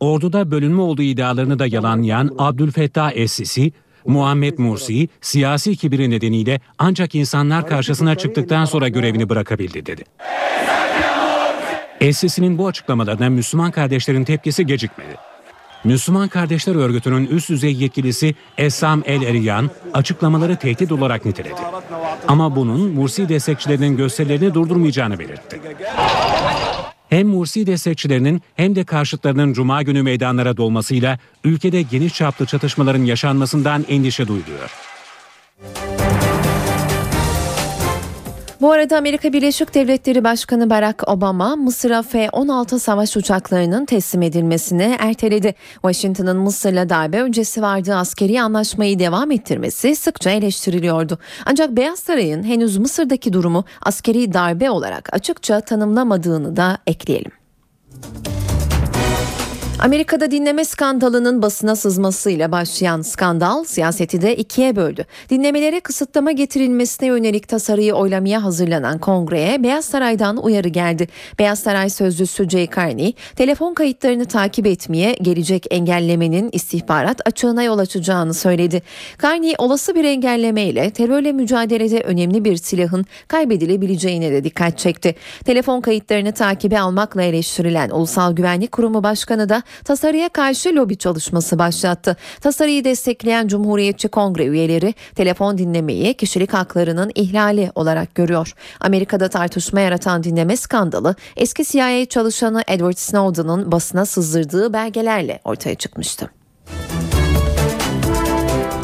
Orduda 0.00 0.50
bölünme 0.50 0.82
olduğu 0.82 1.02
iddialarını 1.02 1.58
da 1.58 1.66
yalanlayan 1.66 2.30
Abdülfettah 2.38 3.12
Es-Sisi, 3.12 3.72
Muhammed 4.06 4.58
Mursi 4.58 5.08
siyasi 5.20 5.76
kibiri 5.76 6.10
nedeniyle 6.10 6.60
ancak 6.78 7.14
insanlar 7.14 7.66
karşısına 7.66 8.14
çıktıktan 8.14 8.64
sonra 8.64 8.88
görevini 8.88 9.28
bırakabildi 9.28 9.86
dedi. 9.86 10.04
Es-Sisi'nin 12.00 12.58
bu 12.58 12.66
açıklamalarına 12.66 13.30
Müslüman 13.30 13.70
kardeşlerin 13.70 14.24
tepkisi 14.24 14.66
gecikmedi. 14.66 15.31
Müslüman 15.84 16.28
Kardeşler 16.28 16.74
Örgütü'nün 16.74 17.26
üst 17.26 17.48
düzey 17.48 17.74
yetkilisi 17.74 18.34
Essam 18.58 19.02
El 19.06 19.22
Eriyan 19.22 19.70
açıklamaları 19.94 20.56
tehdit 20.56 20.92
olarak 20.92 21.24
niteledi. 21.24 21.60
Ama 22.28 22.56
bunun 22.56 22.90
Mursi 22.90 23.28
destekçilerinin 23.28 23.96
gösterilerini 23.96 24.54
durdurmayacağını 24.54 25.18
belirtti. 25.18 25.60
Hem 27.08 27.28
Mursi 27.28 27.66
destekçilerinin 27.66 28.42
hem 28.56 28.76
de 28.76 28.84
karşıtlarının 28.84 29.52
Cuma 29.52 29.82
günü 29.82 30.02
meydanlara 30.02 30.56
dolmasıyla 30.56 31.18
ülkede 31.44 31.82
geniş 31.82 32.14
çaplı 32.14 32.46
çatışmaların 32.46 33.04
yaşanmasından 33.04 33.84
endişe 33.88 34.28
duyuluyor. 34.28 34.70
Bu 38.62 38.72
arada 38.72 38.96
Amerika 38.96 39.32
Birleşik 39.32 39.74
Devletleri 39.74 40.24
Başkanı 40.24 40.70
Barack 40.70 41.08
Obama 41.08 41.56
Mısır'a 41.56 42.02
F-16 42.02 42.78
savaş 42.78 43.16
uçaklarının 43.16 43.84
teslim 43.84 44.22
edilmesini 44.22 44.96
erteledi. 44.98 45.54
Washington'ın 45.72 46.36
Mısır'la 46.36 46.88
darbe 46.88 47.22
öncesi 47.22 47.62
vardığı 47.62 47.94
askeri 47.94 48.42
anlaşmayı 48.42 48.98
devam 48.98 49.30
ettirmesi 49.30 49.96
sıkça 49.96 50.30
eleştiriliyordu. 50.30 51.18
Ancak 51.46 51.70
Beyaz 51.70 51.98
Saray'ın 51.98 52.42
henüz 52.42 52.78
Mısır'daki 52.78 53.32
durumu 53.32 53.64
askeri 53.80 54.32
darbe 54.32 54.70
olarak 54.70 55.14
açıkça 55.14 55.60
tanımlamadığını 55.60 56.56
da 56.56 56.78
ekleyelim. 56.86 57.32
Amerika'da 59.82 60.30
dinleme 60.30 60.64
skandalının 60.64 61.42
basına 61.42 61.76
sızmasıyla 61.76 62.52
başlayan 62.52 63.02
skandal 63.02 63.64
siyaseti 63.64 64.22
de 64.22 64.36
ikiye 64.36 64.76
böldü. 64.76 65.04
Dinlemelere 65.30 65.80
kısıtlama 65.80 66.32
getirilmesine 66.32 67.08
yönelik 67.08 67.48
tasarıyı 67.48 67.94
oylamaya 67.94 68.44
hazırlanan 68.44 68.98
kongreye 68.98 69.62
Beyaz 69.62 69.84
Saray'dan 69.84 70.36
uyarı 70.36 70.68
geldi. 70.68 71.08
Beyaz 71.38 71.58
Saray 71.58 71.90
sözcüsü 71.90 72.48
Jay 72.48 72.68
Carney, 72.76 73.14
telefon 73.36 73.74
kayıtlarını 73.74 74.24
takip 74.24 74.66
etmeye 74.66 75.12
gelecek 75.22 75.66
engellemenin 75.70 76.50
istihbarat 76.52 77.20
açığına 77.26 77.62
yol 77.62 77.78
açacağını 77.78 78.34
söyledi. 78.34 78.82
Carney 79.22 79.54
olası 79.58 79.94
bir 79.94 80.04
engelleme 80.04 80.62
ile 80.62 80.90
terörle 80.90 81.32
mücadelede 81.32 82.00
önemli 82.00 82.44
bir 82.44 82.56
silahın 82.56 83.04
kaybedilebileceğine 83.28 84.32
de 84.32 84.44
dikkat 84.44 84.78
çekti. 84.78 85.14
Telefon 85.44 85.80
kayıtlarını 85.80 86.32
takibe 86.32 86.80
almakla 86.80 87.22
eleştirilen 87.22 87.90
Ulusal 87.90 88.32
Güvenlik 88.32 88.72
Kurumu 88.72 89.02
Başkanı 89.02 89.48
da 89.48 89.62
tasarıya 89.84 90.28
karşı 90.28 90.74
lobi 90.74 90.96
çalışması 90.96 91.58
başlattı. 91.58 92.16
Tasarıyı 92.40 92.84
destekleyen 92.84 93.48
Cumhuriyetçi 93.48 94.08
Kongre 94.08 94.46
üyeleri 94.46 94.94
telefon 95.14 95.58
dinlemeyi 95.58 96.14
kişilik 96.14 96.54
haklarının 96.54 97.12
ihlali 97.14 97.72
olarak 97.74 98.14
görüyor. 98.14 98.54
Amerika'da 98.80 99.28
tartışma 99.28 99.80
yaratan 99.80 100.24
dinleme 100.24 100.56
skandalı 100.56 101.14
eski 101.36 101.64
CIA 101.64 102.06
çalışanı 102.06 102.62
Edward 102.68 102.96
Snowden'ın 102.96 103.72
basına 103.72 104.06
sızdırdığı 104.06 104.72
belgelerle 104.72 105.40
ortaya 105.44 105.74
çıkmıştı. 105.74 106.41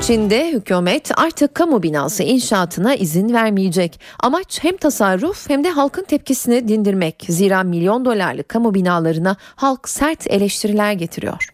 Çin'de 0.02 0.52
hükümet 0.52 1.10
artık 1.16 1.54
kamu 1.54 1.82
binası 1.82 2.22
inşaatına 2.22 2.94
izin 2.94 3.32
vermeyecek. 3.32 4.00
Amaç 4.20 4.64
hem 4.64 4.76
tasarruf 4.76 5.50
hem 5.50 5.64
de 5.64 5.70
halkın 5.70 6.04
tepkisini 6.04 6.68
dindirmek. 6.68 7.24
Zira 7.28 7.62
milyon 7.62 8.04
dolarlık 8.04 8.48
kamu 8.48 8.74
binalarına 8.74 9.36
halk 9.56 9.88
sert 9.88 10.26
eleştiriler 10.26 10.92
getiriyor. 10.92 11.48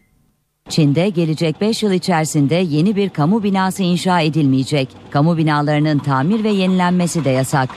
Çin'de 0.69 1.09
gelecek 1.09 1.61
5 1.61 1.83
yıl 1.83 1.91
içerisinde 1.91 2.55
yeni 2.55 2.95
bir 2.95 3.09
kamu 3.09 3.43
binası 3.43 3.83
inşa 3.83 4.19
edilmeyecek. 4.19 4.89
Kamu 5.11 5.37
binalarının 5.37 5.99
tamir 5.99 6.43
ve 6.43 6.49
yenilenmesi 6.49 7.25
de 7.25 7.29
yasak. 7.29 7.69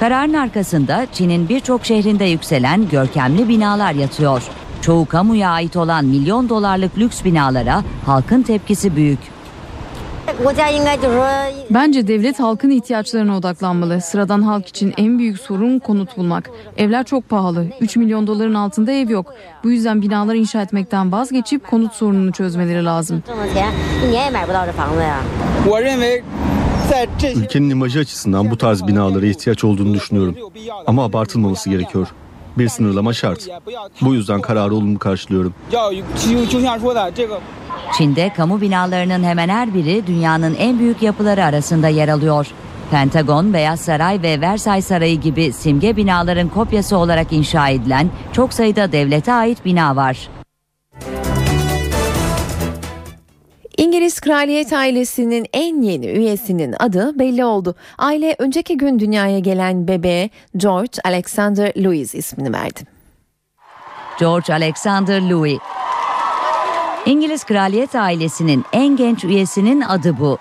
Kararın 0.00 0.34
arkasında 0.34 1.06
Çin'in 1.12 1.48
birçok 1.48 1.84
şehrinde 1.84 2.24
yükselen 2.24 2.88
görkemli 2.88 3.48
binalar 3.48 3.92
yatıyor. 3.92 4.42
Çoğu 4.82 5.06
kamuya 5.06 5.50
ait 5.50 5.76
olan 5.76 6.04
milyon 6.04 6.48
dolarlık 6.48 6.98
lüks 6.98 7.24
binalara 7.24 7.84
halkın 8.06 8.42
tepkisi 8.42 8.96
büyük. 8.96 9.35
Bence 11.70 12.08
devlet 12.08 12.40
halkın 12.40 12.70
ihtiyaçlarına 12.70 13.36
odaklanmalı. 13.36 14.00
Sıradan 14.00 14.42
halk 14.42 14.68
için 14.68 14.94
en 14.96 15.18
büyük 15.18 15.40
sorun 15.40 15.78
konut 15.78 16.16
bulmak. 16.16 16.50
Evler 16.76 17.04
çok 17.04 17.28
pahalı. 17.28 17.66
3 17.80 17.96
milyon 17.96 18.26
doların 18.26 18.54
altında 18.54 18.92
ev 18.92 19.10
yok. 19.10 19.34
Bu 19.64 19.70
yüzden 19.70 20.02
binalar 20.02 20.34
inşa 20.34 20.62
etmekten 20.62 21.12
vazgeçip 21.12 21.66
konut 21.66 21.92
sorununu 21.92 22.32
çözmeleri 22.32 22.84
lazım. 22.84 23.22
Ülkenin 27.36 27.70
imajı 27.70 27.98
açısından 27.98 28.50
bu 28.50 28.58
tarz 28.58 28.86
binalara 28.86 29.26
ihtiyaç 29.26 29.64
olduğunu 29.64 29.94
düşünüyorum. 29.94 30.36
Ama 30.86 31.04
abartılmaması 31.04 31.70
gerekiyor. 31.70 32.08
Bir 32.58 32.68
sınırlama 32.68 33.12
şart. 33.12 33.48
Bu 34.00 34.14
yüzden 34.14 34.40
kararı 34.40 34.74
olumlu 34.74 34.98
karşılıyorum. 34.98 35.54
Çin'de 37.98 38.32
kamu 38.36 38.60
binalarının 38.60 39.24
hemen 39.24 39.48
her 39.48 39.74
biri 39.74 40.06
dünyanın 40.06 40.54
en 40.54 40.78
büyük 40.78 41.02
yapıları 41.02 41.44
arasında 41.44 41.88
yer 41.88 42.08
alıyor. 42.08 42.46
Pentagon, 42.90 43.52
Beyaz 43.52 43.80
Saray 43.80 44.22
ve 44.22 44.40
Versailles 44.40 44.86
Sarayı 44.86 45.20
gibi 45.20 45.52
simge 45.52 45.96
binaların 45.96 46.48
kopyası 46.48 46.96
olarak 46.96 47.32
inşa 47.32 47.68
edilen 47.68 48.10
çok 48.32 48.52
sayıda 48.52 48.92
devlete 48.92 49.32
ait 49.32 49.64
bina 49.64 49.96
var. 49.96 50.28
İngiliz 53.76 54.20
kraliyet 54.20 54.72
ailesinin 54.72 55.46
en 55.52 55.82
yeni 55.82 56.06
üyesinin 56.06 56.74
adı 56.78 57.18
belli 57.18 57.44
oldu. 57.44 57.74
Aile 57.98 58.36
önceki 58.38 58.76
gün 58.76 58.98
dünyaya 58.98 59.38
gelen 59.38 59.88
bebeğe 59.88 60.30
George 60.56 60.98
Alexander 61.04 61.72
Louis 61.76 62.14
ismini 62.14 62.52
verdi. 62.52 62.80
George 64.20 64.52
Alexander 64.52 65.30
Louis 65.30 65.58
İngiliz 67.06 67.44
kraliyet 67.44 67.94
ailesinin 67.94 68.64
en 68.72 68.96
genç 68.96 69.24
üyesinin 69.24 69.80
adı 69.80 70.18
bu. 70.18 70.38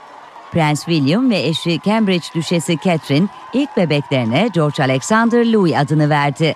Prens 0.51 0.86
William 0.86 1.29
ve 1.29 1.39
eşi 1.39 1.79
Cambridge 1.86 2.25
Düşesi 2.36 2.77
Catherine 2.83 3.27
ilk 3.53 3.77
bebeklerine 3.77 4.49
George 4.53 4.83
Alexander 4.83 5.45
Louis 5.45 5.75
adını 5.75 6.09
verdi. 6.09 6.55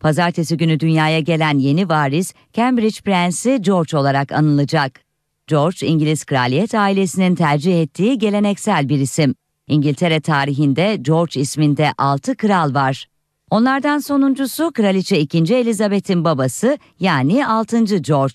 Pazartesi 0.00 0.56
günü 0.56 0.80
dünyaya 0.80 1.20
gelen 1.20 1.58
yeni 1.58 1.88
varis 1.88 2.34
Cambridge 2.52 3.00
Prensi 3.04 3.62
George 3.62 3.96
olarak 3.96 4.32
anılacak. 4.32 5.09
George, 5.50 5.86
İngiliz 5.86 6.24
kraliyet 6.24 6.74
ailesinin 6.74 7.34
tercih 7.34 7.82
ettiği 7.82 8.18
geleneksel 8.18 8.88
bir 8.88 8.98
isim. 8.98 9.34
İngiltere 9.68 10.20
tarihinde 10.20 10.96
George 11.00 11.40
isminde 11.40 11.92
6 11.98 12.36
kral 12.36 12.74
var. 12.74 13.06
Onlardan 13.50 13.98
sonuncusu 13.98 14.70
Kraliçe 14.72 15.18
2. 15.18 15.54
Elizabeth'in 15.54 16.24
babası 16.24 16.78
yani 17.00 17.46
6. 17.46 17.84
George. 17.84 18.34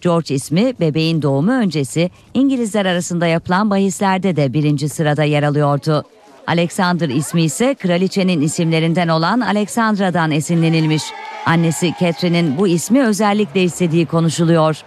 George 0.00 0.34
ismi 0.34 0.72
bebeğin 0.80 1.22
doğumu 1.22 1.52
öncesi 1.52 2.10
İngilizler 2.34 2.86
arasında 2.86 3.26
yapılan 3.26 3.70
bahislerde 3.70 4.36
de 4.36 4.52
birinci 4.52 4.88
sırada 4.88 5.24
yer 5.24 5.42
alıyordu. 5.42 6.04
Alexander 6.46 7.08
ismi 7.08 7.42
ise 7.42 7.74
kraliçenin 7.74 8.40
isimlerinden 8.40 9.08
olan 9.08 9.40
Alexandra'dan 9.40 10.30
esinlenilmiş. 10.30 11.02
Annesi 11.46 11.94
Catherine'in 12.00 12.58
bu 12.58 12.68
ismi 12.68 13.02
özellikle 13.02 13.62
istediği 13.62 14.06
konuşuluyor. 14.06 14.82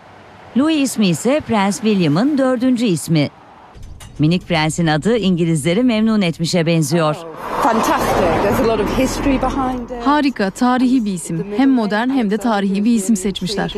Louis 0.57 0.81
ismi 0.81 1.07
ise 1.07 1.41
Prens 1.47 1.81
William'ın 1.81 2.37
dördüncü 2.37 2.85
ismi. 2.85 3.29
Minik 4.19 4.47
prensin 4.47 4.87
adı 4.87 5.17
İngilizleri 5.17 5.83
memnun 5.83 6.21
etmişe 6.21 6.65
benziyor. 6.65 7.15
Harika, 10.05 10.49
tarihi 10.49 11.05
bir 11.05 11.13
isim. 11.13 11.45
Hem 11.57 11.69
modern 11.69 12.09
hem 12.09 12.31
de 12.31 12.37
tarihi 12.37 12.85
bir 12.85 12.91
isim 12.95 13.15
seçmişler. 13.15 13.75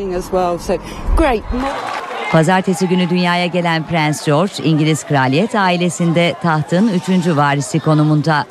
Pazartesi 2.32 2.88
günü 2.88 3.10
dünyaya 3.10 3.46
gelen 3.46 3.86
Prens 3.86 4.26
George, 4.26 4.52
İngiliz 4.64 5.04
kraliyet 5.04 5.54
ailesinde 5.54 6.34
tahtın 6.42 6.88
üçüncü 6.88 7.36
varisi 7.36 7.80
konumunda. 7.80 8.46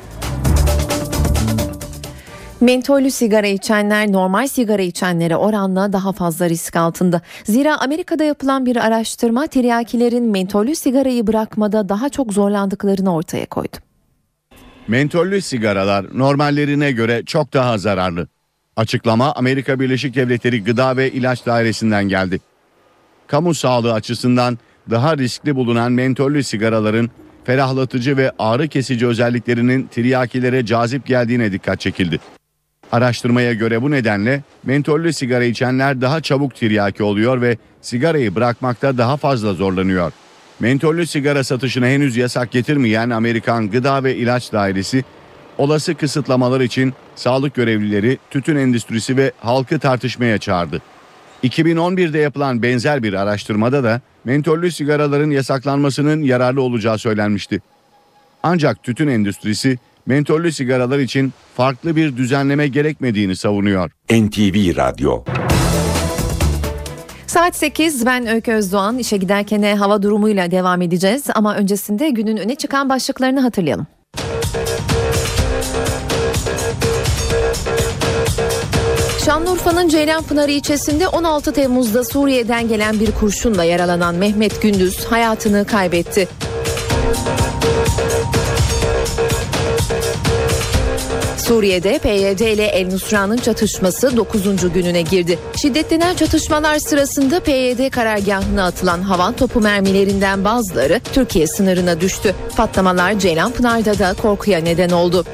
Mentollü 2.62 3.10
sigara 3.10 3.46
içenler 3.46 4.12
normal 4.12 4.46
sigara 4.46 4.82
içenlere 4.82 5.36
oranla 5.36 5.92
daha 5.92 6.12
fazla 6.12 6.48
risk 6.48 6.76
altında. 6.76 7.20
Zira 7.44 7.80
Amerika'da 7.80 8.24
yapılan 8.24 8.66
bir 8.66 8.76
araştırma 8.76 9.46
tiryakilerin 9.46 10.30
mentollü 10.30 10.76
sigarayı 10.76 11.26
bırakmada 11.26 11.88
daha 11.88 12.08
çok 12.08 12.32
zorlandıklarını 12.32 13.14
ortaya 13.14 13.46
koydu. 13.46 13.76
Mentollü 14.88 15.42
sigaralar 15.42 16.06
normallerine 16.18 16.92
göre 16.92 17.22
çok 17.26 17.52
daha 17.52 17.78
zararlı. 17.78 18.28
Açıklama 18.76 19.32
Amerika 19.32 19.80
Birleşik 19.80 20.14
Devletleri 20.14 20.64
Gıda 20.64 20.96
ve 20.96 21.10
İlaç 21.10 21.46
Dairesi'nden 21.46 22.08
geldi. 22.08 22.40
Kamu 23.26 23.54
sağlığı 23.54 23.92
açısından 23.92 24.58
daha 24.90 25.18
riskli 25.18 25.56
bulunan 25.56 25.92
mentollü 25.92 26.44
sigaraların 26.44 27.10
ferahlatıcı 27.44 28.16
ve 28.16 28.32
ağrı 28.38 28.68
kesici 28.68 29.06
özelliklerinin 29.06 29.86
tiryakilere 29.86 30.66
cazip 30.66 31.06
geldiğine 31.06 31.52
dikkat 31.52 31.80
çekildi. 31.80 32.20
Araştırmaya 32.92 33.52
göre 33.52 33.82
bu 33.82 33.90
nedenle 33.90 34.42
mentollü 34.64 35.12
sigara 35.12 35.44
içenler 35.44 36.00
daha 36.00 36.20
çabuk 36.20 36.54
tiryaki 36.54 37.02
oluyor 37.02 37.40
ve 37.40 37.56
sigarayı 37.80 38.34
bırakmakta 38.34 38.98
daha 38.98 39.16
fazla 39.16 39.54
zorlanıyor. 39.54 40.12
Mentollü 40.60 41.06
sigara 41.06 41.44
satışına 41.44 41.86
henüz 41.86 42.16
yasak 42.16 42.50
getirmeyen 42.50 43.10
Amerikan 43.10 43.70
Gıda 43.70 44.04
ve 44.04 44.16
İlaç 44.16 44.52
Dairesi 44.52 45.04
olası 45.58 45.94
kısıtlamalar 45.94 46.60
için 46.60 46.94
sağlık 47.14 47.54
görevlileri, 47.54 48.18
tütün 48.30 48.56
endüstrisi 48.56 49.16
ve 49.16 49.32
halkı 49.40 49.78
tartışmaya 49.78 50.38
çağırdı. 50.38 50.82
2011'de 51.44 52.18
yapılan 52.18 52.62
benzer 52.62 53.02
bir 53.02 53.14
araştırmada 53.14 53.84
da 53.84 54.00
mentollü 54.24 54.72
sigaraların 54.72 55.30
yasaklanmasının 55.30 56.22
yararlı 56.22 56.62
olacağı 56.62 56.98
söylenmişti. 56.98 57.60
Ancak 58.42 58.82
tütün 58.82 59.08
endüstrisi 59.08 59.78
mentollü 60.06 60.52
sigaralar 60.52 60.98
için 60.98 61.32
farklı 61.56 61.96
bir 61.96 62.16
düzenleme 62.16 62.68
gerekmediğini 62.68 63.36
savunuyor. 63.36 63.90
NTV 64.10 64.76
Radyo 64.76 65.24
Saat 67.26 67.56
8 67.56 68.06
ben 68.06 68.26
Öykü 68.26 68.52
Özdoğan 68.52 68.98
işe 68.98 69.16
giderken 69.16 69.76
hava 69.76 70.02
durumuyla 70.02 70.50
devam 70.50 70.82
edeceğiz 70.82 71.24
ama 71.34 71.56
öncesinde 71.56 72.10
günün 72.10 72.36
öne 72.36 72.54
çıkan 72.54 72.88
başlıklarını 72.88 73.40
hatırlayalım. 73.40 73.86
Şanlıurfa'nın 79.24 79.88
Ceylanpınar 79.88 80.48
ilçesinde 80.48 81.08
16 81.08 81.52
Temmuz'da 81.52 82.04
Suriye'den 82.04 82.68
gelen 82.68 83.00
bir 83.00 83.12
kurşunla 83.12 83.64
yaralanan 83.64 84.14
Mehmet 84.14 84.62
Gündüz 84.62 85.04
hayatını 85.04 85.66
kaybetti. 85.66 86.28
Suriye'de 91.52 91.98
PYD 91.98 92.40
ile 92.40 92.64
El 92.64 92.86
Nusra'nın 92.86 93.36
çatışması 93.36 94.16
9. 94.16 94.72
gününe 94.74 95.02
girdi. 95.02 95.38
Şiddetlenen 95.56 96.14
çatışmalar 96.14 96.78
sırasında 96.78 97.40
PYD 97.40 97.90
karargahına 97.90 98.64
atılan 98.64 99.02
havan 99.02 99.36
topu 99.36 99.60
mermilerinden 99.60 100.44
bazıları 100.44 101.00
Türkiye 101.12 101.46
sınırına 101.46 102.00
düştü. 102.00 102.34
Patlamalar 102.56 103.18
Ceylanpınar'da 103.18 103.98
da 103.98 104.14
korkuya 104.22 104.58
neden 104.58 104.90
oldu. 104.90 105.24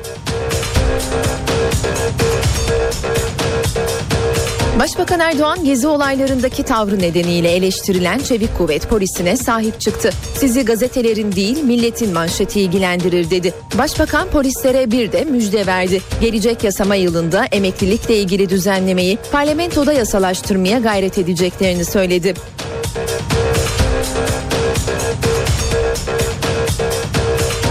Başbakan 4.79 5.21
Erdoğan 5.21 5.65
gezi 5.65 5.87
olaylarındaki 5.87 6.63
tavrı 6.63 6.99
nedeniyle 6.99 7.51
eleştirilen 7.51 8.19
Çevik 8.19 8.59
Kuvvet 8.59 8.89
polisine 8.89 9.37
sahip 9.37 9.81
çıktı. 9.81 10.11
Sizi 10.35 10.65
gazetelerin 10.65 11.33
değil 11.33 11.63
milletin 11.65 12.13
manşeti 12.13 12.61
ilgilendirir 12.61 13.31
dedi. 13.31 13.55
Başbakan 13.79 14.29
polislere 14.29 14.91
bir 14.91 15.13
de 15.13 15.25
müjde 15.25 15.67
verdi. 15.67 16.01
Gelecek 16.21 16.65
yasama 16.65 16.95
yılında 16.95 17.45
emeklilikle 17.45 18.17
ilgili 18.17 18.49
düzenlemeyi 18.49 19.19
parlamentoda 19.33 19.93
yasalaştırmaya 19.93 20.79
gayret 20.79 21.19
edeceklerini 21.19 21.85
söyledi. 21.85 22.35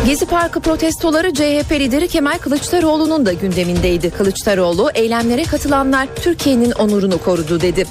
Gezi 0.08 0.26
Parkı 0.26 0.60
protestoları 0.60 1.34
CHP 1.34 1.72
lideri 1.72 2.08
Kemal 2.08 2.38
Kılıçdaroğlu'nun 2.38 3.26
da 3.26 3.34
gündemindeydi. 3.34 4.10
Kılıçdaroğlu 4.10 4.89
eylemlere 4.95 5.43
katılanlar 5.43 6.08
Türkiye'nin 6.16 6.72
onurunu 6.72 7.18
korudu 7.18 7.62
dedi. 7.62 7.86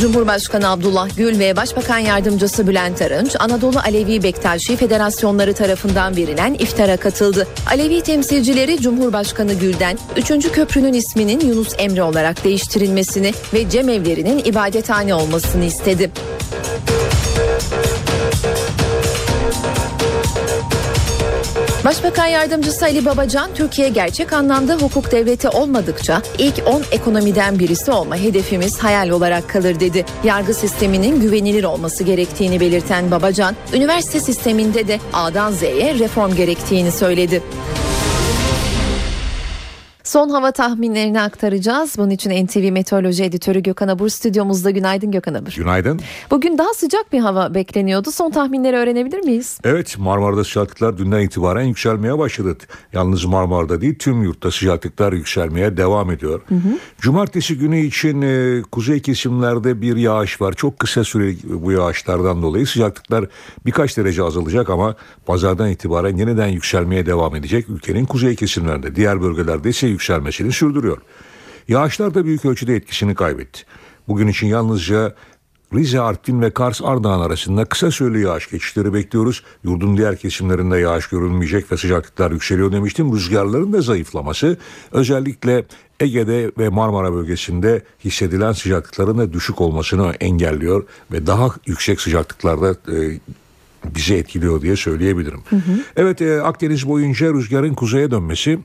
Cumhurbaşkanı 0.00 0.70
Abdullah 0.70 1.16
Gül 1.16 1.38
ve 1.38 1.56
Başbakan 1.56 1.98
Yardımcısı 1.98 2.66
Bülent 2.66 3.02
Arınç, 3.02 3.36
Anadolu 3.38 3.78
Alevi 3.78 4.22
Bektaşi 4.22 4.76
Federasyonları 4.76 5.54
tarafından 5.54 6.16
verilen 6.16 6.54
iftara 6.54 6.96
katıldı. 6.96 7.46
Alevi 7.70 8.00
temsilcileri 8.00 8.80
Cumhurbaşkanı 8.80 9.54
Gül'den 9.54 9.98
3. 10.16 10.52
köprünün 10.52 10.92
isminin 10.92 11.40
Yunus 11.40 11.68
Emre 11.78 12.02
olarak 12.02 12.44
değiştirilmesini 12.44 13.32
ve 13.54 13.70
cemevlerinin 13.70 14.38
ibadethane 14.44 15.14
olmasını 15.14 15.64
istedi. 15.64 16.10
Başbakan 21.84 22.26
Yardımcısı 22.26 22.84
Ali 22.84 23.04
Babacan, 23.04 23.50
Türkiye 23.54 23.88
gerçek 23.88 24.32
anlamda 24.32 24.74
hukuk 24.74 25.12
devleti 25.12 25.48
olmadıkça 25.48 26.22
ilk 26.38 26.62
10 26.66 26.82
ekonomiden 26.90 27.58
birisi 27.58 27.90
olma 27.90 28.16
hedefimiz 28.16 28.78
hayal 28.78 29.08
olarak 29.08 29.48
kalır 29.48 29.80
dedi. 29.80 30.04
Yargı 30.24 30.54
sisteminin 30.54 31.20
güvenilir 31.20 31.64
olması 31.64 32.04
gerektiğini 32.04 32.60
belirten 32.60 33.10
Babacan, 33.10 33.56
üniversite 33.74 34.20
sisteminde 34.20 34.88
de 34.88 35.00
A'dan 35.12 35.52
Z'ye 35.52 35.98
reform 35.98 36.34
gerektiğini 36.34 36.92
söyledi. 36.92 37.42
Son 40.14 40.28
hava 40.28 40.52
tahminlerini 40.52 41.20
aktaracağız. 41.20 41.94
Bunun 41.98 42.10
için 42.10 42.46
NTV 42.46 42.72
Meteoroloji 42.72 43.24
Editörü 43.24 43.60
Gökhan 43.60 43.88
Abur 43.88 44.08
stüdyomuzda. 44.08 44.70
Günaydın 44.70 45.10
Gökhan 45.10 45.34
Abur. 45.34 45.52
Günaydın. 45.56 46.00
Bugün 46.30 46.58
daha 46.58 46.74
sıcak 46.74 47.12
bir 47.12 47.20
hava 47.20 47.54
bekleniyordu. 47.54 48.10
Son 48.10 48.30
tahminleri 48.30 48.76
öğrenebilir 48.76 49.18
miyiz? 49.18 49.58
Evet 49.64 49.98
Marmara'da 49.98 50.44
sıcaklıklar 50.44 50.98
dünden 50.98 51.20
itibaren 51.20 51.62
yükselmeye 51.62 52.18
başladı. 52.18 52.56
Yalnız 52.92 53.24
Marmara'da 53.24 53.80
değil 53.80 53.98
tüm 53.98 54.22
yurtta 54.22 54.50
sıcaklıklar 54.50 55.12
yükselmeye 55.12 55.76
devam 55.76 56.10
ediyor. 56.10 56.40
Hı 56.48 56.54
hı. 56.54 56.78
Cumartesi 57.00 57.58
günü 57.58 57.80
için 57.80 58.22
e, 58.22 58.62
kuzey 58.62 59.02
kesimlerde 59.02 59.80
bir 59.80 59.96
yağış 59.96 60.40
var. 60.40 60.52
Çok 60.52 60.78
kısa 60.78 61.04
süreli 61.04 61.36
bu 61.44 61.72
yağışlardan 61.72 62.42
dolayı 62.42 62.66
sıcaklıklar 62.66 63.24
birkaç 63.66 63.96
derece 63.96 64.22
azalacak 64.22 64.70
ama 64.70 64.96
pazardan 65.26 65.70
itibaren 65.70 66.16
yeniden 66.16 66.48
yükselmeye 66.48 67.06
devam 67.06 67.36
edecek 67.36 67.68
ülkenin 67.68 68.04
kuzey 68.04 68.36
kesimlerinde. 68.36 68.96
Diğer 68.96 69.22
bölgelerde 69.22 69.68
ise 69.68 69.88
yükselmesini 70.04 70.52
sürdürüyor. 70.52 70.98
Yağışlar 71.68 72.14
da 72.14 72.24
büyük 72.24 72.44
ölçüde 72.44 72.76
etkisini 72.76 73.14
kaybetti. 73.14 73.62
Bugün 74.08 74.28
için 74.28 74.46
yalnızca 74.46 75.14
Rize, 75.74 76.00
Artvin 76.00 76.42
ve 76.42 76.50
Kars 76.50 76.80
Ardahan 76.82 77.20
arasında 77.20 77.64
kısa 77.64 77.90
süreli 77.90 78.22
yağış 78.22 78.50
geçişleri 78.50 78.94
bekliyoruz. 78.94 79.42
Yurdun 79.64 79.96
diğer 79.96 80.16
kesimlerinde 80.16 80.78
yağış 80.78 81.08
görülmeyecek 81.08 81.72
ve 81.72 81.76
sıcaklıklar 81.76 82.30
yükseliyor 82.30 82.72
demiştim. 82.72 83.14
Rüzgarların 83.14 83.72
da 83.72 83.80
zayıflaması 83.80 84.58
özellikle 84.92 85.64
Ege'de 86.00 86.50
ve 86.58 86.68
Marmara 86.68 87.12
bölgesinde 87.12 87.82
hissedilen 88.04 88.52
sıcaklıkların 88.52 89.18
da 89.18 89.32
düşük 89.32 89.60
olmasını 89.60 90.12
engelliyor 90.20 90.86
ve 91.12 91.26
daha 91.26 91.48
yüksek 91.66 92.00
sıcaklıklarda 92.00 92.70
e, 92.70 93.20
bizi 93.94 94.14
etkiliyor 94.14 94.62
diye 94.62 94.76
söyleyebilirim. 94.76 95.40
Hı 95.50 95.56
hı. 95.56 95.80
Evet 95.96 96.22
e, 96.22 96.42
Akdeniz 96.42 96.88
boyunca 96.88 97.32
rüzgarın 97.32 97.74
kuzeye 97.74 98.10
dönmesi 98.10 98.58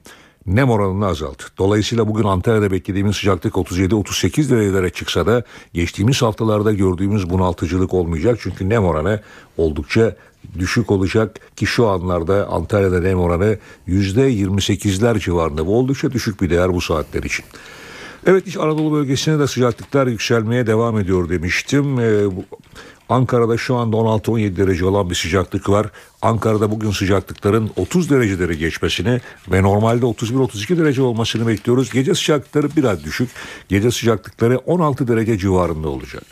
nem 0.56 0.70
oranını 0.70 1.06
azalttı. 1.06 1.46
Dolayısıyla 1.58 2.08
bugün 2.08 2.24
Antalya'da 2.24 2.72
beklediğimiz 2.72 3.16
sıcaklık 3.16 3.54
37-38 3.54 4.50
derecelere 4.50 4.90
çıksa 4.90 5.26
da 5.26 5.44
geçtiğimiz 5.74 6.22
haftalarda 6.22 6.74
gördüğümüz 6.74 7.30
bunaltıcılık 7.30 7.94
olmayacak. 7.94 8.40
Çünkü 8.42 8.70
nem 8.70 8.86
oranı 8.86 9.22
oldukça 9.58 10.16
düşük 10.60 10.92
olacak 10.92 11.40
ki 11.56 11.66
şu 11.66 11.88
anlarda 11.88 12.48
Antalya'da 12.48 13.00
nem 13.00 13.20
oranı 13.20 13.58
%28'ler 13.88 15.20
civarında. 15.20 15.66
Bu 15.66 15.78
oldukça 15.78 16.12
düşük 16.12 16.42
bir 16.42 16.50
değer 16.50 16.74
bu 16.74 16.82
saatler 16.82 17.24
için. 17.24 17.46
Evet 18.26 18.48
İç 18.48 18.58
Anadolu 18.58 18.92
bölgesine 18.92 19.40
de 19.40 19.48
sıcaklıklar 19.48 20.08
yükselmeye 20.08 20.68
devam 20.68 21.00
ediyor 21.00 21.30
demiştim. 21.30 22.00
Ee, 22.00 22.24
Ankara'da 23.10 23.58
şu 23.58 23.76
anda 23.76 23.98
16-17 23.98 24.58
derece 24.58 24.86
olan 24.86 25.10
bir 25.10 25.16
sıcaklık 25.16 25.70
var. 25.70 25.88
Ankara'da 26.22 26.72
bugün 26.72 26.92
sıcaklıkların 26.92 27.72
30 27.76 28.10
dereceleri 28.10 28.58
geçmesini 28.58 29.22
ve 29.52 29.64
normalde 29.64 30.06
31-32 30.06 30.78
derece 30.78 31.02
olmasını 31.02 31.48
bekliyoruz. 31.48 31.92
Gece 31.92 32.16
sıcaklıkları 32.16 32.76
biraz 32.76 33.04
düşük. 33.04 33.30
Gece 33.70 33.92
sıcaklıkları 33.92 34.58
16 34.58 35.08
derece 35.08 35.38
civarında 35.38 35.90
olacak. 35.90 36.24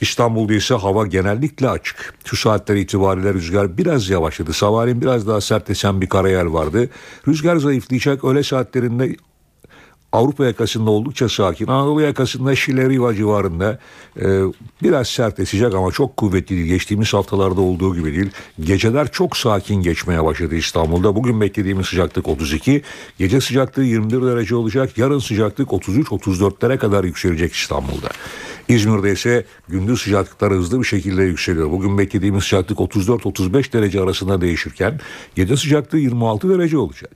İstanbul'da 0.00 0.54
ise 0.54 0.74
hava 0.74 1.06
genellikle 1.06 1.68
açık. 1.68 2.14
Şu 2.24 2.36
saatler 2.36 2.76
itibariyle 2.76 3.34
rüzgar 3.34 3.78
biraz 3.78 4.08
yavaşladı. 4.08 4.52
Sabahleyin 4.52 5.00
biraz 5.00 5.26
daha 5.26 5.40
sert 5.40 5.70
esen 5.70 6.00
bir 6.00 6.08
karayel 6.08 6.52
vardı. 6.52 6.88
Rüzgar 7.28 7.56
zayıflayacak. 7.56 8.24
Öğle 8.24 8.42
saatlerinde 8.42 9.16
Avrupa 10.14 10.44
yakasında 10.44 10.90
oldukça 10.90 11.28
sakin. 11.28 11.66
Anadolu 11.66 12.00
yakasında 12.00 12.56
Şileriva 12.56 13.14
civarında 13.14 13.78
e, 14.20 14.40
biraz 14.82 15.08
sert 15.08 15.40
esecek 15.40 15.74
ama 15.74 15.92
çok 15.92 16.16
kuvvetli 16.16 16.56
değil. 16.56 16.66
Geçtiğimiz 16.66 17.14
haftalarda 17.14 17.60
olduğu 17.60 17.96
gibi 17.96 18.14
değil. 18.16 18.30
Geceler 18.60 19.12
çok 19.12 19.36
sakin 19.36 19.74
geçmeye 19.74 20.24
başladı 20.24 20.54
İstanbul'da. 20.54 21.14
Bugün 21.14 21.40
beklediğimiz 21.40 21.86
sıcaklık 21.86 22.28
32. 22.28 22.82
Gece 23.18 23.40
sıcaklığı 23.40 23.84
21 23.84 24.22
derece 24.22 24.54
olacak. 24.54 24.98
Yarın 24.98 25.18
sıcaklık 25.18 25.68
33-34'lere 25.68 26.78
kadar 26.78 27.04
yükselecek 27.04 27.52
İstanbul'da. 27.52 28.08
İzmir'de 28.68 29.12
ise 29.12 29.44
gündüz 29.68 30.02
sıcaklıklar 30.02 30.52
hızlı 30.52 30.80
bir 30.80 30.86
şekilde 30.86 31.22
yükseliyor. 31.22 31.70
Bugün 31.70 31.98
beklediğimiz 31.98 32.44
sıcaklık 32.44 32.78
34-35 32.78 33.72
derece 33.72 34.00
arasında 34.00 34.40
değişirken 34.40 35.00
gece 35.34 35.56
sıcaklığı 35.56 35.98
26 35.98 36.58
derece 36.58 36.78
olacak. 36.78 37.10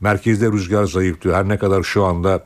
Merkezde 0.00 0.52
rüzgar 0.52 0.84
zayıftı. 0.84 1.34
Her 1.34 1.48
ne 1.48 1.58
kadar 1.58 1.82
şu 1.82 2.04
anda 2.04 2.44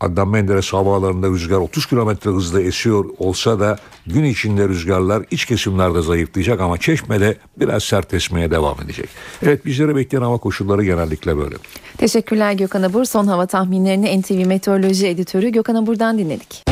Adnan 0.00 0.28
Menderes 0.28 0.72
havalarında 0.72 1.28
rüzgar 1.28 1.56
30 1.56 1.86
kilometre 1.86 2.30
hızla 2.30 2.62
esiyor 2.62 3.04
olsa 3.18 3.60
da 3.60 3.78
gün 4.06 4.24
içinde 4.24 4.68
rüzgarlar 4.68 5.24
iç 5.30 5.44
kesimlerde 5.44 6.02
zayıflayacak 6.02 6.60
ama 6.60 6.78
Çeşme'de 6.78 7.36
biraz 7.56 7.82
sert 7.84 8.14
esmeye 8.14 8.50
devam 8.50 8.76
edecek. 8.84 9.08
Evet 9.42 9.66
bizlere 9.66 9.96
bekleyen 9.96 10.22
hava 10.22 10.38
koşulları 10.38 10.84
genellikle 10.84 11.36
böyle. 11.36 11.54
Teşekkürler 11.98 12.52
Gökhan 12.52 12.82
Abur. 12.82 13.04
Son 13.04 13.26
hava 13.26 13.46
tahminlerini 13.46 14.20
NTV 14.20 14.46
Meteoroloji 14.46 15.06
Editörü 15.06 15.48
Gökhan 15.48 15.74
Abur'dan 15.74 16.18
dinledik. 16.18 16.64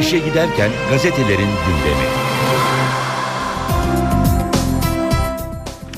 İşe 0.00 0.18
giderken 0.18 0.70
gazetelerin 0.90 1.48
gündemi. 1.66 2.25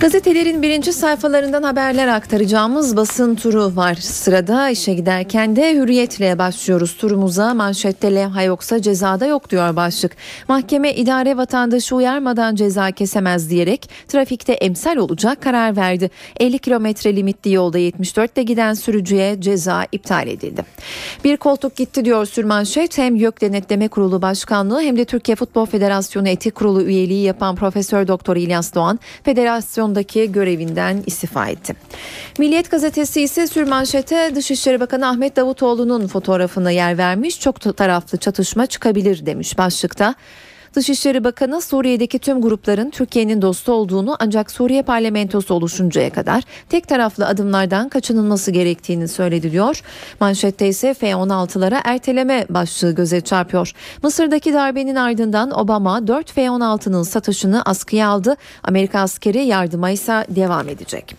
Gazetelerin 0.00 0.62
birinci 0.62 0.92
sayfalarından 0.92 1.62
haberler 1.62 2.08
aktaracağımız 2.08 2.96
basın 2.96 3.34
turu 3.34 3.76
var. 3.76 3.94
Sırada 3.94 4.70
işe 4.70 4.94
giderken 4.94 5.56
de 5.56 5.74
hürriyetle 5.74 6.38
başlıyoruz 6.38 6.96
turumuza. 6.96 7.54
Manşette 7.54 8.14
levha 8.14 8.42
yoksa 8.42 8.82
cezada 8.82 9.26
yok 9.26 9.50
diyor 9.50 9.76
başlık. 9.76 10.16
Mahkeme 10.48 10.94
idare 10.94 11.36
vatandaşı 11.36 11.96
uyarmadan 11.96 12.54
ceza 12.54 12.90
kesemez 12.90 13.50
diyerek 13.50 13.90
trafikte 14.08 14.52
emsal 14.52 14.96
olacak 14.96 15.42
karar 15.42 15.76
verdi. 15.76 16.10
50 16.40 16.58
kilometre 16.58 17.16
limitli 17.16 17.52
yolda 17.52 17.78
74'te 17.78 18.42
giden 18.42 18.74
sürücüye 18.74 19.40
ceza 19.40 19.86
iptal 19.92 20.28
edildi. 20.28 20.64
Bir 21.24 21.36
koltuk 21.36 21.76
gitti 21.76 22.04
diyor 22.04 22.26
sürmanşet. 22.26 22.98
Hem 22.98 23.16
YÖK 23.16 23.40
Denetleme 23.40 23.88
Kurulu 23.88 24.22
Başkanlığı 24.22 24.80
hem 24.80 24.98
de 24.98 25.04
Türkiye 25.04 25.36
Futbol 25.36 25.66
Federasyonu 25.66 26.28
Etik 26.28 26.54
Kurulu 26.54 26.82
üyeliği 26.82 27.24
yapan 27.24 27.56
Profesör 27.56 28.08
Doktor 28.08 28.36
İlyas 28.36 28.74
Doğan 28.74 29.00
federasyon 29.22 29.87
Komisyondaki 29.88 30.32
görevinden 30.32 31.02
istifa 31.06 31.48
etti. 31.48 31.74
Milliyet 32.38 32.70
gazetesi 32.70 33.22
ise 33.22 33.46
sürmanşete 33.46 34.32
Dışişleri 34.34 34.80
Bakanı 34.80 35.08
Ahmet 35.08 35.36
Davutoğlu'nun 35.36 36.06
fotoğrafına 36.06 36.70
yer 36.70 36.98
vermiş. 36.98 37.40
Çok 37.40 37.76
taraflı 37.76 38.18
çatışma 38.18 38.66
çıkabilir 38.66 39.26
demiş 39.26 39.58
başlıkta. 39.58 40.14
Dışişleri 40.74 41.24
Bakanı 41.24 41.60
Suriye'deki 41.60 42.18
tüm 42.18 42.42
grupların 42.42 42.90
Türkiye'nin 42.90 43.42
dostu 43.42 43.72
olduğunu 43.72 44.16
ancak 44.20 44.50
Suriye 44.50 44.82
parlamentosu 44.82 45.54
oluşuncaya 45.54 46.10
kadar 46.10 46.42
tek 46.68 46.88
taraflı 46.88 47.26
adımlardan 47.26 47.88
kaçınılması 47.88 48.50
gerektiğini 48.50 49.08
söyledi 49.08 49.52
diyor. 49.52 49.82
Manşette 50.20 50.68
ise 50.68 50.94
F-16'lara 50.94 51.80
erteleme 51.84 52.46
başlığı 52.50 52.94
göze 52.94 53.20
çarpıyor. 53.20 53.72
Mısır'daki 54.02 54.52
darbenin 54.52 54.96
ardından 54.96 55.58
Obama 55.58 56.06
4 56.06 56.32
F-16'nın 56.32 57.02
satışını 57.02 57.62
askıya 57.62 58.08
aldı. 58.08 58.36
Amerika 58.62 59.00
askeri 59.00 59.44
yardıma 59.44 59.90
ise 59.90 60.26
devam 60.28 60.68
edecek. 60.68 61.16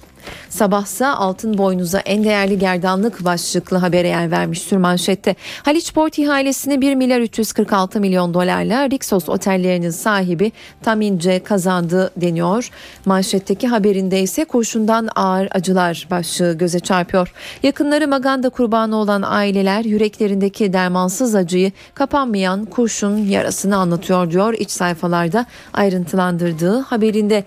Sabahsa 0.49 1.15
altın 1.15 1.57
boynuza 1.57 1.99
en 1.99 2.23
değerli 2.23 2.59
gerdanlık 2.59 3.25
başlıklı 3.25 3.77
habere 3.77 4.07
yer 4.07 4.31
vermiş 4.31 4.61
sürmanşette. 4.61 5.35
Haliç 5.63 5.93
Port 5.93 6.17
ihalesini 6.17 6.81
1 6.81 6.95
milyar 6.95 7.19
346 7.19 7.99
milyon 7.99 8.33
dolarla 8.33 8.89
Rixos 8.89 9.29
otellerinin 9.29 9.89
sahibi 9.89 10.51
Tamince 10.83 11.43
kazandı 11.43 12.11
deniyor. 12.17 12.69
Manşetteki 13.05 13.67
haberinde 13.67 14.21
ise 14.21 14.45
kurşundan 14.45 15.09
ağır 15.15 15.47
acılar 15.51 16.07
başlığı 16.11 16.53
göze 16.53 16.79
çarpıyor. 16.79 17.33
Yakınları 17.63 18.07
maganda 18.07 18.49
kurbanı 18.49 18.95
olan 18.95 19.21
aileler 19.21 19.85
yüreklerindeki 19.85 20.73
dermansız 20.73 21.35
acıyı 21.35 21.71
kapanmayan 21.93 22.65
kurşun 22.65 23.17
yarasını 23.17 23.77
anlatıyor 23.77 24.31
diyor 24.31 24.53
iç 24.53 24.71
sayfalarda 24.71 25.45
ayrıntılandırdığı 25.73 26.79
haberinde. 26.79 27.43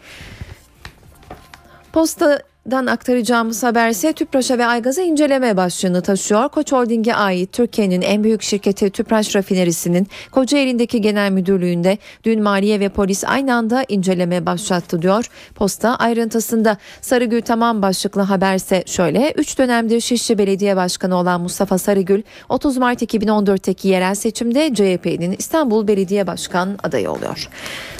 Posta 1.92 2.42
Dan 2.70 2.86
aktaracağımız 2.86 3.62
haber 3.62 3.90
ise 3.90 4.12
Tüpraş'a 4.12 4.58
ve 4.58 4.66
Aygaz'a 4.66 5.02
inceleme 5.02 5.56
başlığını 5.56 6.02
taşıyor. 6.02 6.48
Koç 6.48 6.72
Holding'e 6.72 7.14
ait 7.14 7.52
Türkiye'nin 7.52 8.02
en 8.02 8.24
büyük 8.24 8.42
şirketi 8.42 8.90
Tüpraş 8.90 9.36
Rafinerisi'nin 9.36 10.06
Kocaeli'ndeki 10.30 11.00
genel 11.00 11.30
müdürlüğünde 11.30 11.98
dün 12.24 12.42
maliye 12.42 12.80
ve 12.80 12.88
polis 12.88 13.24
aynı 13.24 13.54
anda 13.54 13.84
inceleme 13.88 14.46
başlattı 14.46 15.02
diyor. 15.02 15.30
Posta 15.54 15.96
ayrıntısında 15.96 16.76
Sarıgül 17.00 17.42
Tamam 17.42 17.82
başlıklı 17.82 18.20
haberse 18.20 18.84
şöyle 18.86 19.32
3 19.36 19.58
dönemdir 19.58 20.00
Şişli 20.00 20.38
Belediye 20.38 20.76
Başkanı 20.76 21.16
olan 21.16 21.40
Mustafa 21.40 21.78
Sarıgül 21.78 22.22
30 22.48 22.76
Mart 22.76 23.02
2014'teki 23.02 23.88
yerel 23.88 24.14
seçimde 24.14 24.74
CHP'nin 24.74 25.34
İstanbul 25.38 25.88
Belediye 25.88 26.26
Başkan 26.26 26.78
adayı 26.82 27.10
oluyor. 27.10 27.48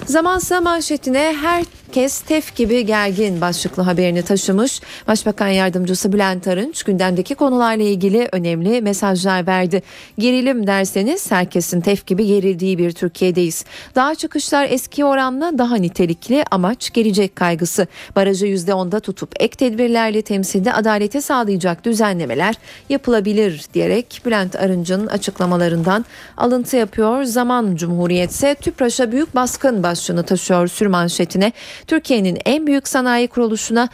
Zamansa 0.07 0.61
manşetine 0.61 1.37
herkes 1.43 2.21
tef 2.21 2.57
gibi 2.57 2.87
gergin 2.87 3.41
başlıklı 3.41 3.83
haberini 3.83 4.23
taşımış. 4.53 4.81
Başbakan 5.09 5.49
Yardımcısı 5.49 6.13
Bülent 6.13 6.49
Arınç 6.49 6.83
gündemdeki 6.83 7.35
konularla 7.35 7.83
ilgili 7.83 8.29
önemli 8.33 8.83
mesajlar 8.83 9.47
verdi. 9.47 9.83
Gerilim 10.19 10.67
derseniz 10.67 11.31
herkesin 11.31 11.81
tef 11.81 12.07
gibi 12.07 12.27
gerildiği 12.27 12.79
bir 12.79 12.93
Türkiye'deyiz. 12.93 13.65
Daha 13.95 14.15
çıkışlar 14.15 14.67
eski 14.71 15.05
oranla 15.05 15.59
daha 15.59 15.77
nitelikli 15.77 16.45
amaç 16.51 16.93
gelecek 16.93 17.37
kaygısı. 17.37 17.87
Barajı 18.17 18.47
%10'da 18.47 19.01
tutup 19.01 19.33
ek 19.41 19.57
tedbirlerle 19.57 20.23
temsilde 20.23 20.73
adalete 20.73 21.21
sağlayacak 21.21 21.85
düzenlemeler 21.85 22.55
yapılabilir 22.89 23.65
diyerek 23.75 24.23
Bülent 24.27 24.57
Arınç'ın 24.57 25.07
açıklamalarından 25.07 26.05
alıntı 26.37 26.77
yapıyor. 26.77 27.25
Zaman 27.25 27.77
Cumhuriyetse 27.77 28.55
TÜPRAŞ'a 28.55 29.13
büyük 29.13 29.35
baskın 29.35 29.83
başlığını 29.83 30.23
taşıyor 30.23 30.69
sürmanşetine. 30.69 31.53
Türkiye'nin 31.87 32.39
en 32.45 32.67
büyük 32.67 32.89
sanayi 32.89 33.29
kuruluşuna 33.29 33.89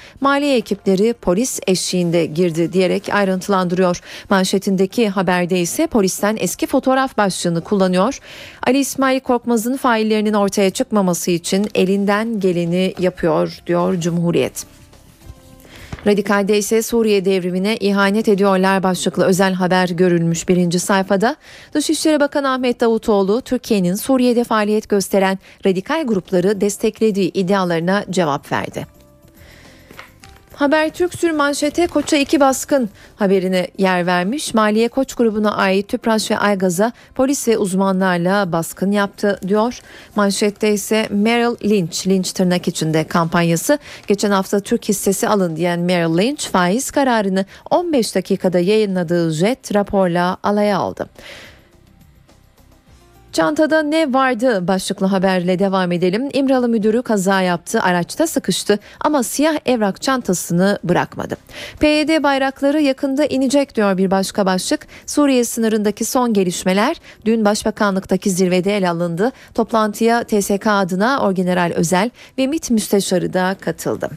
maliye 0.49 0.59
ekipleri 0.59 1.12
polis 1.12 1.61
eşliğinde 1.66 2.26
girdi 2.26 2.72
diyerek 2.72 3.09
ayrıntılandırıyor. 3.14 4.01
Manşetindeki 4.30 5.09
haberde 5.09 5.61
ise 5.61 5.86
polisten 5.86 6.36
eski 6.40 6.66
fotoğraf 6.66 7.16
başlığını 7.16 7.61
kullanıyor. 7.61 8.18
Ali 8.66 8.78
İsmail 8.78 9.20
Korkmaz'ın 9.20 9.76
faillerinin 9.76 10.32
ortaya 10.32 10.70
çıkmaması 10.70 11.30
için 11.30 11.68
elinden 11.74 12.40
geleni 12.40 12.94
yapıyor 12.99 13.59
diyor 13.66 14.01
Cumhuriyet. 14.01 14.66
Radikal'de 16.07 16.59
ise 16.59 16.82
Suriye 16.82 17.24
devrimine 17.24 17.76
ihanet 17.76 18.28
ediyorlar 18.28 18.82
başlıklı 18.82 19.24
özel 19.24 19.53
haber 19.53 19.88
görülmüş 19.88 20.49
birinci 20.49 20.78
sayfada. 20.78 21.36
Dışişleri 21.74 22.20
Bakanı 22.20 22.53
Ahmet 22.53 22.80
Davutoğlu 22.80 23.40
Türkiye'nin 23.40 23.94
Suriye'de 23.94 24.44
faaliyet 24.44 24.88
gösteren 24.88 25.38
radikal 25.66 26.07
grupları 26.07 26.61
desteklediği 26.61 27.30
iddialarına 27.32 28.05
cevap 28.11 28.53
verdi. 28.53 28.97
Habertürk 30.59 31.15
sür 31.15 31.31
manşete 31.31 31.87
Koç'a 31.87 32.17
iki 32.17 32.41
baskın 32.41 32.91
haberine 33.17 33.69
yer 33.79 34.07
vermiş. 34.07 34.55
Maliye 34.55 34.89
Koç 34.89 35.15
grubuna 35.15 35.57
ait 35.57 35.89
Tüpraş 35.89 36.31
ve 36.31 36.39
Aygaz'a 36.39 36.93
polis 37.15 37.49
ve 37.49 37.59
uzmanlarla 37.59 38.53
baskın 38.53 38.93
yaptı 38.93 39.39
diyor. 39.49 39.81
Manşette 40.17 40.73
ise 40.73 41.07
Merrill 41.11 41.71
Lynch, 41.71 42.07
Lynch 42.07 42.33
tırnak 42.33 42.69
içinde 42.69 43.05
kampanyası. 43.05 43.79
Geçen 44.07 44.31
hafta 44.31 44.61
Türk 44.61 44.89
hissesi 44.89 45.29
alın 45.29 45.57
diyen 45.57 45.81
Merrill 45.81 46.19
Lynch 46.19 46.49
faiz 46.49 46.91
kararını 46.91 47.45
15 47.71 48.15
dakikada 48.15 48.59
yayınladığı 48.59 49.31
jet 49.31 49.75
raporla 49.75 50.37
alaya 50.43 50.79
aldı. 50.79 51.09
Çantada 53.39 53.82
ne 53.82 54.12
vardı 54.12 54.68
başlıklı 54.68 55.07
haberle 55.07 55.59
devam 55.59 55.93
edelim. 55.93 56.28
İmralı 56.32 56.68
müdürü 56.68 57.03
kaza 57.03 57.43
yaptı, 57.43 57.80
araçta 57.82 58.26
sıkıştı 58.26 58.78
ama 59.01 59.22
siyah 59.22 59.57
evrak 59.66 60.03
çantasını 60.03 60.78
bırakmadı. 60.84 61.36
PYD 61.80 62.22
bayrakları 62.22 62.80
yakında 62.80 63.24
inecek 63.24 63.76
diyor 63.76 63.99
bir 63.99 64.11
başka 64.11 64.47
başlık. 64.47 64.86
Suriye 65.07 65.45
sınırındaki 65.45 66.05
son 66.05 66.32
gelişmeler 66.32 66.97
dün 67.24 67.45
Başbakanlıktaki 67.45 68.30
zirvede 68.30 68.76
ele 68.76 68.89
alındı. 68.89 69.32
Toplantıya 69.55 70.24
TSK 70.24 70.66
adına 70.66 71.20
Orgeneral 71.20 71.72
Özel 71.74 72.11
ve 72.39 72.47
MİT 72.47 72.70
müsteşarı 72.70 73.32
da 73.32 73.57
katıldı. 73.61 74.11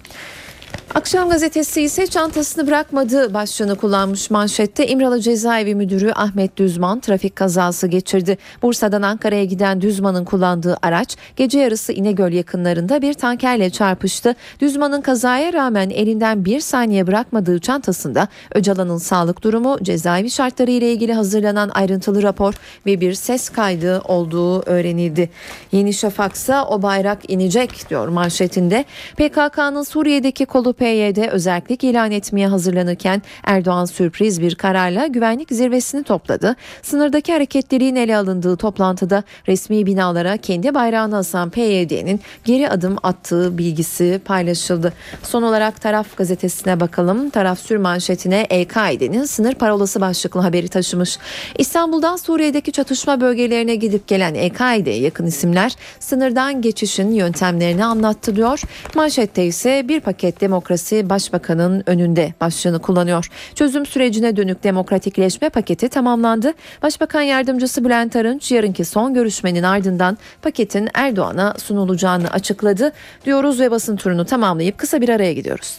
Akşam 0.95 1.29
gazetesi 1.29 1.81
ise 1.81 2.07
çantasını 2.07 2.67
bırakmadı 2.67 3.33
başlığını 3.33 3.75
kullanmış 3.75 4.29
manşette 4.29 4.87
İmralı 4.87 5.19
Cezaevi 5.19 5.75
Müdürü 5.75 6.11
Ahmet 6.15 6.57
Düzman 6.57 6.99
trafik 6.99 7.35
kazası 7.35 7.87
geçirdi. 7.87 8.37
Bursa'dan 8.61 9.01
Ankara'ya 9.01 9.45
giden 9.45 9.81
Düzman'ın 9.81 10.25
kullandığı 10.25 10.77
araç 10.81 11.17
gece 11.35 11.59
yarısı 11.59 11.93
İnegöl 11.93 12.31
yakınlarında 12.31 13.01
bir 13.01 13.13
tankerle 13.13 13.69
çarpıştı. 13.69 14.35
Düzman'ın 14.59 15.01
kazaya 15.01 15.53
rağmen 15.53 15.89
elinden 15.89 16.45
bir 16.45 16.59
saniye 16.59 17.07
bırakmadığı 17.07 17.59
çantasında 17.59 18.27
Öcalan'ın 18.55 18.97
sağlık 18.97 19.43
durumu, 19.43 19.77
cezaevi 19.83 20.29
şartları 20.29 20.71
ile 20.71 20.91
ilgili 20.91 21.13
hazırlanan 21.13 21.69
ayrıntılı 21.69 22.23
rapor 22.23 22.53
ve 22.85 23.01
bir 23.01 23.13
ses 23.13 23.49
kaydı 23.49 24.01
olduğu 24.01 24.61
öğrenildi. 24.61 25.29
Yeni 25.71 25.93
Şafak'sa 25.93 26.65
o 26.65 26.81
bayrak 26.81 27.29
inecek 27.29 27.89
diyor 27.89 28.07
manşetinde. 28.07 28.85
PKK'nın 29.17 29.83
Suriye'deki 29.83 30.45
kolu 30.61 30.73
PYD 30.73 31.31
özellik 31.31 31.83
ilan 31.83 32.11
etmeye 32.11 32.47
hazırlanırken 32.47 33.21
Erdoğan 33.43 33.85
sürpriz 33.85 34.41
bir 34.41 34.55
kararla 34.55 35.07
güvenlik 35.07 35.49
zirvesini 35.51 36.03
topladı. 36.03 36.55
Sınırdaki 36.81 37.33
hareketliliğin 37.33 37.95
ele 37.95 38.17
alındığı 38.17 38.55
toplantıda 38.57 39.23
resmi 39.47 39.85
binalara 39.85 40.37
kendi 40.37 40.73
bayrağını 40.73 41.17
asan 41.17 41.49
PYD'nin 41.49 42.19
geri 42.45 42.69
adım 42.69 42.95
attığı 43.03 43.57
bilgisi 43.57 44.21
paylaşıldı. 44.25 44.93
Son 45.23 45.43
olarak 45.43 45.81
Taraf 45.81 46.17
gazetesine 46.17 46.79
bakalım. 46.79 47.29
Taraf 47.29 47.59
sür 47.59 47.77
manşetine 47.77 48.47
El-Kaide'nin 48.49 49.25
sınır 49.25 49.55
parolası 49.55 50.01
başlıklı 50.01 50.39
haberi 50.39 50.67
taşımış. 50.67 51.17
İstanbul'dan 51.57 52.15
Suriye'deki 52.15 52.71
çatışma 52.71 53.21
bölgelerine 53.21 53.75
gidip 53.75 54.07
gelen 54.07 54.33
El-Kaide'ye 54.33 54.99
yakın 54.99 55.25
isimler 55.25 55.75
sınırdan 55.99 56.61
geçişin 56.61 57.11
yöntemlerini 57.11 57.85
anlattı 57.85 58.35
diyor. 58.35 58.61
Manşette 58.95 59.45
ise 59.45 59.87
bir 59.87 59.99
paket 59.99 60.41
demokrasi 60.51 61.09
başbakanın 61.09 61.83
önünde 61.85 62.33
başlığını 62.41 62.79
kullanıyor. 62.79 63.29
Çözüm 63.55 63.85
sürecine 63.85 64.35
dönük 64.35 64.63
demokratikleşme 64.63 65.49
paketi 65.49 65.89
tamamlandı. 65.89 66.53
Başbakan 66.83 67.21
yardımcısı 67.21 67.85
Bülent 67.85 68.15
Arınç 68.15 68.51
yarınki 68.51 68.85
son 68.85 69.13
görüşmenin 69.13 69.63
ardından 69.63 70.17
paketin 70.41 70.89
Erdoğan'a 70.93 71.53
sunulacağını 71.57 72.31
açıkladı. 72.31 72.91
Diyoruz 73.25 73.59
ve 73.59 73.71
basın 73.71 73.95
turunu 73.95 74.25
tamamlayıp 74.25 74.77
kısa 74.77 75.01
bir 75.01 75.09
araya 75.09 75.33
gidiyoruz. 75.33 75.77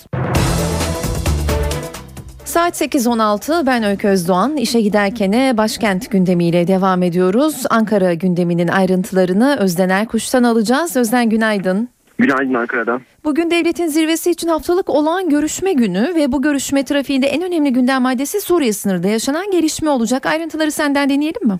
Saat 2.44 2.80
8.16 2.80 3.66
ben 3.66 3.82
Öykü 3.82 4.08
Özdoğan 4.08 4.56
işe 4.56 4.80
giderken 4.80 5.56
başkent 5.56 6.10
gündemiyle 6.10 6.66
devam 6.66 7.02
ediyoruz. 7.02 7.62
Ankara 7.70 8.14
gündeminin 8.14 8.68
ayrıntılarını 8.68 9.56
Özden 9.60 9.88
Erkuş'tan 9.88 10.42
alacağız. 10.42 10.96
Özden 10.96 11.30
günaydın. 11.30 11.88
Günaydın 12.18 12.54
Ankara'dan. 12.54 13.02
Bugün 13.24 13.50
devletin 13.50 13.86
zirvesi 13.86 14.30
için 14.30 14.48
haftalık 14.48 14.90
olağan 14.90 15.28
görüşme 15.28 15.72
günü 15.72 16.12
ve 16.14 16.32
bu 16.32 16.42
görüşme 16.42 16.84
trafiğinde 16.84 17.26
en 17.26 17.42
önemli 17.42 17.72
gündem 17.72 18.02
maddesi 18.02 18.40
Suriye 18.40 18.72
sınırında 18.72 19.08
yaşanan 19.08 19.50
gelişme 19.50 19.90
olacak. 19.90 20.26
Ayrıntıları 20.26 20.70
senden 20.72 21.08
deneyelim 21.08 21.48
mi? 21.48 21.58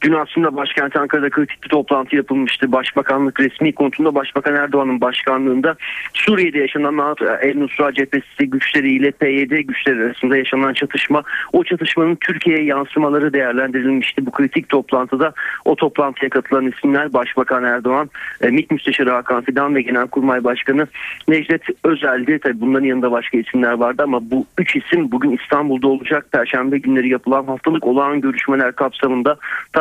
Dün 0.00 0.12
aslında 0.12 0.56
başkent 0.56 0.96
Ankara'da 0.96 1.30
kritik 1.30 1.64
bir 1.64 1.68
toplantı 1.68 2.16
yapılmıştı. 2.16 2.72
Başbakanlık 2.72 3.40
resmi 3.40 3.72
konutunda 3.72 4.14
Başbakan 4.14 4.54
Erdoğan'ın 4.54 5.00
başkanlığında 5.00 5.76
Suriye'de 6.14 6.58
yaşanan 6.58 7.16
El 7.42 7.56
Nusra 7.56 7.92
cephesi 7.92 8.50
güçleriyle 8.50 9.10
PYD 9.10 9.50
güçleri 9.50 10.04
arasında 10.04 10.36
yaşanan 10.36 10.72
çatışma, 10.72 11.22
o 11.52 11.64
çatışmanın 11.64 12.14
Türkiye'ye 12.14 12.64
yansımaları 12.64 13.32
değerlendirilmişti. 13.32 14.26
Bu 14.26 14.30
kritik 14.30 14.68
toplantıda 14.68 15.32
o 15.64 15.76
toplantıya 15.76 16.30
katılan 16.30 16.66
isimler 16.66 17.12
Başbakan 17.12 17.64
Erdoğan, 17.64 18.10
e, 18.40 18.48
MİT 18.48 18.70
Müsteşarı 18.70 19.10
Hakan 19.10 19.42
Fidan 19.42 19.74
ve 19.74 19.82
Genelkurmay 19.82 20.44
Başkanı 20.44 20.86
Necdet 21.28 21.62
Özel'di. 21.84 22.38
Tabii 22.42 22.60
bunların 22.60 22.86
yanında 22.86 23.12
başka 23.12 23.38
isimler 23.38 23.72
vardı 23.72 24.02
ama 24.02 24.30
bu 24.30 24.46
üç 24.58 24.76
isim 24.76 25.12
bugün 25.12 25.30
İstanbul'da 25.30 25.88
olacak. 25.88 26.26
Perşembe 26.32 26.78
günleri 26.78 27.08
yapılan 27.08 27.44
haftalık 27.44 27.86
olağan 27.86 28.20
görüşmeler 28.20 28.72
kapsamında 28.72 29.36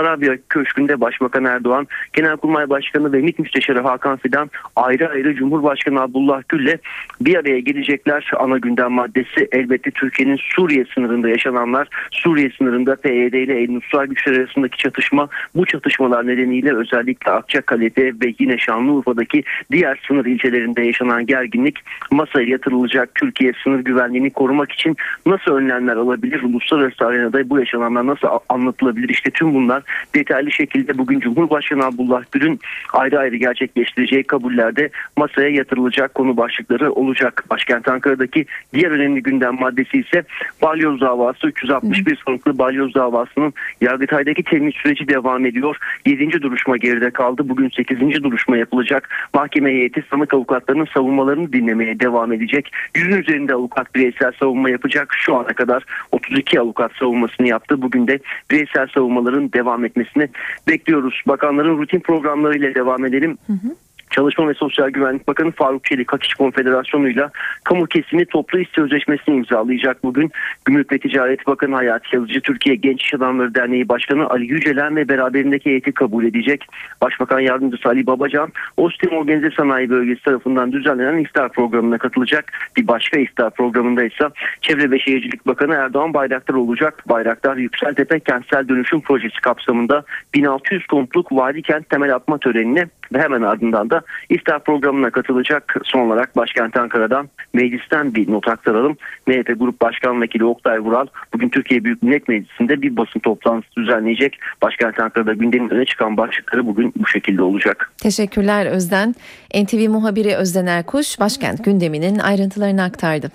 Tarabya 0.08 0.38
Köşkü'nde 0.50 1.02
Başbakan 1.02 1.46
Erdoğan, 1.46 1.88
Genelkurmay 2.14 2.70
Başkanı 2.70 3.14
ve 3.14 3.22
MİT 3.22 3.40
Müsteşarı 3.40 3.82
Hakan 3.82 4.18
Fidan 4.18 4.50
ayrı 4.76 5.10
ayrı 5.10 5.36
Cumhurbaşkanı 5.36 6.02
Abdullah 6.02 6.42
Gül'le 6.50 6.78
bir 7.22 7.36
araya 7.36 7.60
gelecekler. 7.60 8.32
Ana 8.40 8.58
gündem 8.58 8.92
maddesi 8.92 9.48
elbette 9.52 9.92
Türkiye'nin 9.92 10.40
Suriye 10.56 10.86
sınırında 10.94 11.30
yaşananlar, 11.30 11.88
Suriye 12.12 12.50
sınırında 12.58 12.96
PYD 12.96 13.34
ile 13.34 13.62
El 13.62 13.70
Nusra 13.70 14.06
güçleri 14.06 14.40
arasındaki 14.40 14.78
çatışma, 14.78 15.28
bu 15.56 15.66
çatışmalar 15.66 16.28
nedeniyle 16.28 16.76
özellikle 16.76 17.32
Akçakale'de 17.32 18.06
ve 18.06 18.34
yine 18.40 18.58
Şanlıurfa'daki 18.58 19.44
diğer 19.72 20.00
sınır 20.08 20.26
ilçelerinde 20.26 20.82
yaşanan 20.82 21.26
gerginlik 21.26 21.80
masaya 22.12 22.48
yatırılacak. 22.48 23.16
Türkiye 23.16 23.54
sınır 23.64 23.80
güvenliğini 23.80 24.30
korumak 24.30 24.72
için 24.72 24.96
nasıl 25.26 25.52
önlemler 25.52 25.96
alabilir? 25.96 26.42
Uluslararası 26.44 27.06
arenada 27.06 27.50
bu 27.50 27.60
yaşananlar 27.60 28.08
nasıl 28.08 28.28
anlatılabilir? 28.50 29.10
İşte 29.10 29.32
tüm 29.32 29.54
bunlar 29.54 29.84
detaylı 30.16 30.52
şekilde 30.52 30.98
bugün 30.98 31.20
Cumhurbaşkanı 31.20 31.86
Abdullah 31.86 32.24
Gül'ün 32.32 32.60
ayrı 32.94 33.20
ayrı 33.20 33.36
gerçekleştireceği 33.36 34.24
kabullerde 34.24 34.90
masaya 35.18 35.50
yatırılacak 35.50 36.16
konu 36.16 36.38
başlıkları 36.38 36.92
olacak. 36.92 37.44
Başkent 37.50 37.88
Ankara'daki 37.88 38.46
diğer 38.74 38.92
önemli 38.92 39.24
gündem 39.24 39.56
maddesi 39.60 39.98
ise 39.98 40.24
balyoz 40.62 41.02
davası 41.02 41.48
361 41.48 42.20
sanıklı 42.26 42.58
balyoz 42.58 42.94
davasının 42.94 43.54
Yargıtay'daki 43.82 44.44
temyiz 44.44 44.76
süreci 44.76 45.08
devam 45.08 45.46
ediyor. 45.46 45.78
7. 46.06 46.42
duruşma 46.42 46.78
geride 46.78 47.12
kaldı. 47.12 47.50
Bugün 47.50 47.70
8. 47.70 48.24
duruşma 48.24 48.58
yapılacak. 48.58 49.10
Mahkeme 49.34 49.70
heyeti 49.72 50.04
sanık 50.10 50.34
avukatlarının 50.34 50.88
savunmalarını 50.94 51.54
dinlemeye 51.54 52.00
devam 52.00 52.34
edecek. 52.34 52.72
Yüzün 52.96 53.22
üzerinde 53.22 53.54
avukat 53.54 53.96
bireysel 53.96 54.32
savunma 54.32 54.70
yapacak. 54.70 55.14
Şu 55.18 55.36
ana 55.36 55.48
kadar 55.48 55.84
32 56.12 56.60
avukat 56.60 56.92
savunmasını 57.00 57.48
yaptı. 57.48 57.82
Bugün 57.82 58.08
de 58.08 58.20
bireysel 58.52 58.88
savunmaların 58.88 59.54
devam 59.54 59.86
etmesini 59.88 60.30
bekliyoruz. 60.68 61.22
Bakanların 61.28 61.78
rutin 61.78 62.00
programlarıyla 62.00 62.76
devam 62.76 63.06
edelim. 63.06 63.38
Hı 63.48 63.54
hı. 63.54 63.76
Çalışma 64.18 64.48
ve 64.50 64.54
Sosyal 64.54 64.90
Güvenlik 64.90 65.28
Bakanı 65.28 65.52
Faruk 65.52 65.86
Çelik 65.86 66.14
Hak 66.14 66.24
İş 66.24 66.34
Konfederasyonu'yla 66.34 67.32
kamu 67.64 67.86
kesimi 67.86 68.26
toplu 68.26 68.60
iş 68.60 68.70
sözleşmesini 68.70 69.36
imzalayacak 69.36 70.04
bugün. 70.04 70.32
Gümrük 70.66 70.92
ve 70.92 71.00
Ticaret 71.00 71.48
Bakanı 71.48 71.76
Hayati 71.76 72.16
Yazıcı 72.16 72.42
Türkiye 72.42 72.76
Genç 72.76 73.04
İş 73.04 73.14
Adamları 73.14 73.56
Derneği 73.56 73.90
Başkanı 73.90 74.30
Ali 74.30 74.46
Yücelen 74.46 74.96
ve 74.96 75.10
beraberindeki 75.10 75.70
heyeti 75.70 75.92
kabul 75.92 76.26
edecek. 76.26 76.66
Başbakan 77.02 77.40
Yardımcısı 77.40 77.90
Ali 77.90 78.08
Babacan, 78.08 78.52
Ostim 78.78 79.12
Organize 79.12 79.52
Sanayi 79.52 79.90
Bölgesi 79.90 80.24
tarafından 80.24 80.72
düzenlenen 80.72 81.18
iftar 81.18 81.52
programına 81.52 81.98
katılacak. 81.98 82.52
Bir 82.78 82.88
başka 82.88 83.20
iftar 83.20 83.50
programında 83.50 84.04
ise 84.04 84.26
Çevre 84.62 84.92
ve 84.92 85.00
Şehircilik 85.00 85.48
Bakanı 85.48 85.74
Erdoğan 85.74 86.14
Bayraktar 86.14 86.54
olacak. 86.54 87.04
Bayraktar 87.10 87.58
Yükseltepe 87.58 88.20
Kentsel 88.20 88.68
Dönüşüm 88.68 89.02
Projesi 89.02 89.42
kapsamında 89.42 90.04
1600 90.34 90.88
konutluk 90.88 91.32
vadi 91.32 91.62
kent 91.62 91.90
temel 91.90 92.16
atma 92.16 92.38
törenine 92.38 92.88
ve 93.14 93.22
hemen 93.22 93.42
ardından 93.42 93.90
da 93.90 94.02
iftar 94.30 94.64
programına 94.64 95.10
katılacak. 95.10 95.76
Son 95.84 96.00
olarak 96.00 96.36
başkent 96.38 96.78
Ankara'dan 96.78 97.30
meclisten 97.54 98.16
bir 98.16 98.32
not 98.32 98.48
aktaralım. 98.48 98.98
MHP 99.28 99.60
Grup 99.60 99.82
Başkan 99.82 100.22
Vekili 100.22 100.46
Oktay 100.46 100.80
Vural 100.80 101.08
bugün 101.34 101.50
Türkiye 101.50 101.84
Büyük 101.84 102.04
Millet 102.04 102.28
Meclisi'nde 102.28 102.82
bir 102.82 102.98
basın 102.98 103.20
toplantısı 103.20 103.76
düzenleyecek. 103.76 104.40
Başkent 104.62 105.00
Ankara'da 105.00 105.34
gündemin 105.34 105.70
öne 105.70 105.86
çıkan 105.86 106.18
başlıkları 106.18 106.68
bugün 106.68 106.94
bu 106.96 107.08
şekilde 107.08 107.42
olacak. 107.42 107.92
Teşekkürler 107.98 108.66
Özden. 108.66 109.16
NTV 109.56 109.90
muhabiri 109.90 110.36
Özden 110.36 110.66
Erkuş 110.66 111.20
başkent 111.20 111.66
gündeminin 111.66 112.20
ayrıntılarını 112.20 112.84
aktardı. 112.84 113.32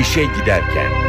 İşe 0.00 0.22
giderken 0.40 1.07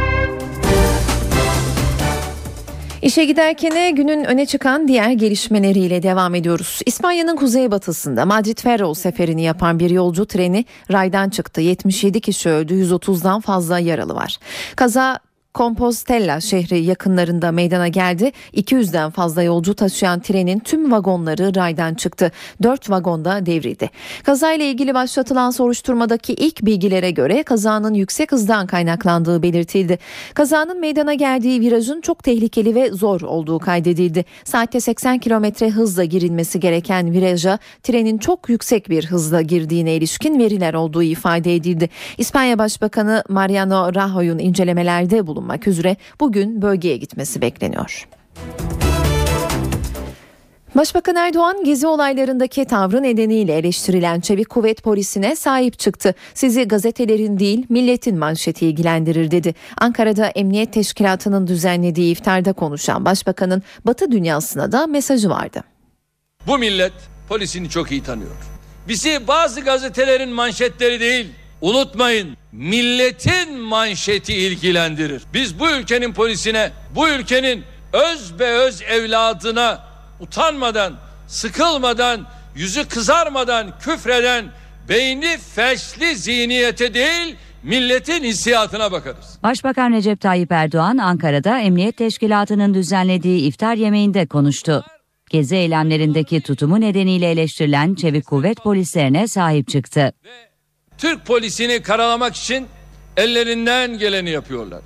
İşe 3.02 3.24
giderken 3.24 3.94
günün 3.94 4.24
öne 4.24 4.46
çıkan 4.46 4.88
diğer 4.88 5.10
gelişmeleriyle 5.10 6.02
devam 6.02 6.34
ediyoruz. 6.34 6.80
İspanya'nın 6.86 7.36
kuzeybatısında 7.36 8.22
Madrid-Ferrol 8.22 8.94
seferini 8.94 9.42
yapan 9.42 9.78
bir 9.78 9.90
yolcu 9.90 10.26
treni 10.26 10.64
raydan 10.92 11.30
çıktı. 11.30 11.60
77 11.60 12.20
kişi 12.20 12.48
öldü, 12.48 12.74
130'dan 12.74 13.40
fazla 13.40 13.78
yaralı 13.78 14.14
var. 14.14 14.38
Kaza 14.76 15.18
Compostela 15.54 16.40
şehri 16.40 16.84
yakınlarında 16.84 17.52
meydana 17.52 17.88
geldi. 17.88 18.32
200'den 18.54 19.10
fazla 19.10 19.42
yolcu 19.42 19.74
taşıyan 19.74 20.20
trenin 20.20 20.58
tüm 20.58 20.92
vagonları 20.92 21.54
raydan 21.54 21.94
çıktı. 21.94 22.32
4 22.62 22.90
vagonda 22.90 23.46
devrildi. 23.46 23.90
Kazayla 24.22 24.64
ilgili 24.64 24.94
başlatılan 24.94 25.50
soruşturmadaki 25.50 26.32
ilk 26.32 26.62
bilgilere 26.62 27.10
göre 27.10 27.42
kazanın 27.42 27.94
yüksek 27.94 28.32
hızdan 28.32 28.66
kaynaklandığı 28.66 29.42
belirtildi. 29.42 29.98
Kazanın 30.34 30.80
meydana 30.80 31.14
geldiği 31.14 31.60
virajın 31.60 32.00
çok 32.00 32.24
tehlikeli 32.24 32.74
ve 32.74 32.90
zor 32.90 33.20
olduğu 33.20 33.58
kaydedildi. 33.58 34.24
Saatte 34.44 34.80
80 34.80 35.18
kilometre 35.18 35.70
hızla 35.70 36.04
girilmesi 36.04 36.60
gereken 36.60 37.12
viraja 37.12 37.58
trenin 37.82 38.18
çok 38.18 38.48
yüksek 38.48 38.90
bir 38.90 39.06
hızla 39.06 39.42
girdiğine 39.42 39.94
ilişkin 39.94 40.38
veriler 40.38 40.74
olduğu 40.74 41.02
ifade 41.02 41.54
edildi. 41.54 41.88
İspanya 42.18 42.58
Başbakanı 42.58 43.24
Mariano 43.28 43.94
Rajoy'un 43.94 44.38
incelemelerde 44.38 45.26
bulundu 45.26 45.39
bulunmak 45.40 45.66
üzere 45.66 45.96
bugün 46.20 46.62
bölgeye 46.62 46.96
gitmesi 46.96 47.40
bekleniyor. 47.40 48.08
Başbakan 50.74 51.16
Erdoğan 51.16 51.64
gezi 51.64 51.86
olaylarındaki 51.86 52.64
tavrı 52.64 53.02
nedeniyle 53.02 53.58
eleştirilen 53.58 54.20
Çevik 54.20 54.48
Kuvvet 54.48 54.82
Polisi'ne 54.82 55.36
sahip 55.36 55.78
çıktı. 55.78 56.14
Sizi 56.34 56.64
gazetelerin 56.64 57.38
değil 57.38 57.66
milletin 57.68 58.18
manşeti 58.18 58.66
ilgilendirir 58.66 59.30
dedi. 59.30 59.54
Ankara'da 59.76 60.26
Emniyet 60.26 60.72
Teşkilatı'nın 60.72 61.46
düzenlediği 61.46 62.12
iftarda 62.12 62.52
konuşan 62.52 63.04
başbakanın 63.04 63.62
Batı 63.84 64.12
dünyasına 64.12 64.72
da 64.72 64.86
mesajı 64.86 65.30
vardı. 65.30 65.64
Bu 66.46 66.58
millet 66.58 66.92
polisini 67.28 67.68
çok 67.68 67.92
iyi 67.92 68.02
tanıyor. 68.02 68.36
Bizi 68.88 69.28
bazı 69.28 69.60
gazetelerin 69.60 70.30
manşetleri 70.30 71.00
değil 71.00 71.26
Unutmayın 71.60 72.36
milletin 72.52 73.60
manşeti 73.60 74.34
ilgilendirir. 74.34 75.22
Biz 75.34 75.60
bu 75.60 75.70
ülkenin 75.70 76.12
polisine, 76.12 76.70
bu 76.94 77.08
ülkenin 77.08 77.64
öz 77.92 78.38
be 78.38 78.46
öz 78.46 78.82
evladına 78.82 79.84
utanmadan, 80.20 80.94
sıkılmadan, 81.26 82.26
yüzü 82.54 82.88
kızarmadan 82.88 83.78
küfreden 83.78 84.44
beyni 84.88 85.38
felçli 85.54 86.16
zihniyete 86.16 86.94
değil 86.94 87.36
milletin 87.62 88.24
hissiyatına 88.24 88.92
bakarız. 88.92 89.38
Başbakan 89.42 89.92
Recep 89.92 90.20
Tayyip 90.20 90.52
Erdoğan 90.52 90.98
Ankara'da 90.98 91.58
Emniyet 91.58 91.96
Teşkilatı'nın 91.96 92.74
düzenlediği 92.74 93.48
iftar 93.48 93.74
yemeğinde 93.74 94.26
konuştu. 94.26 94.84
Gezi 95.30 95.56
eylemlerindeki 95.56 96.40
tutumu 96.40 96.80
nedeniyle 96.80 97.30
eleştirilen 97.30 97.94
çevik 97.94 98.26
kuvvet 98.26 98.62
polislerine 98.62 99.28
sahip 99.28 99.68
çıktı. 99.68 100.12
Türk 101.00 101.26
polisini 101.26 101.82
karalamak 101.82 102.36
için 102.36 102.66
ellerinden 103.16 103.98
geleni 103.98 104.30
yapıyorlar. 104.30 104.80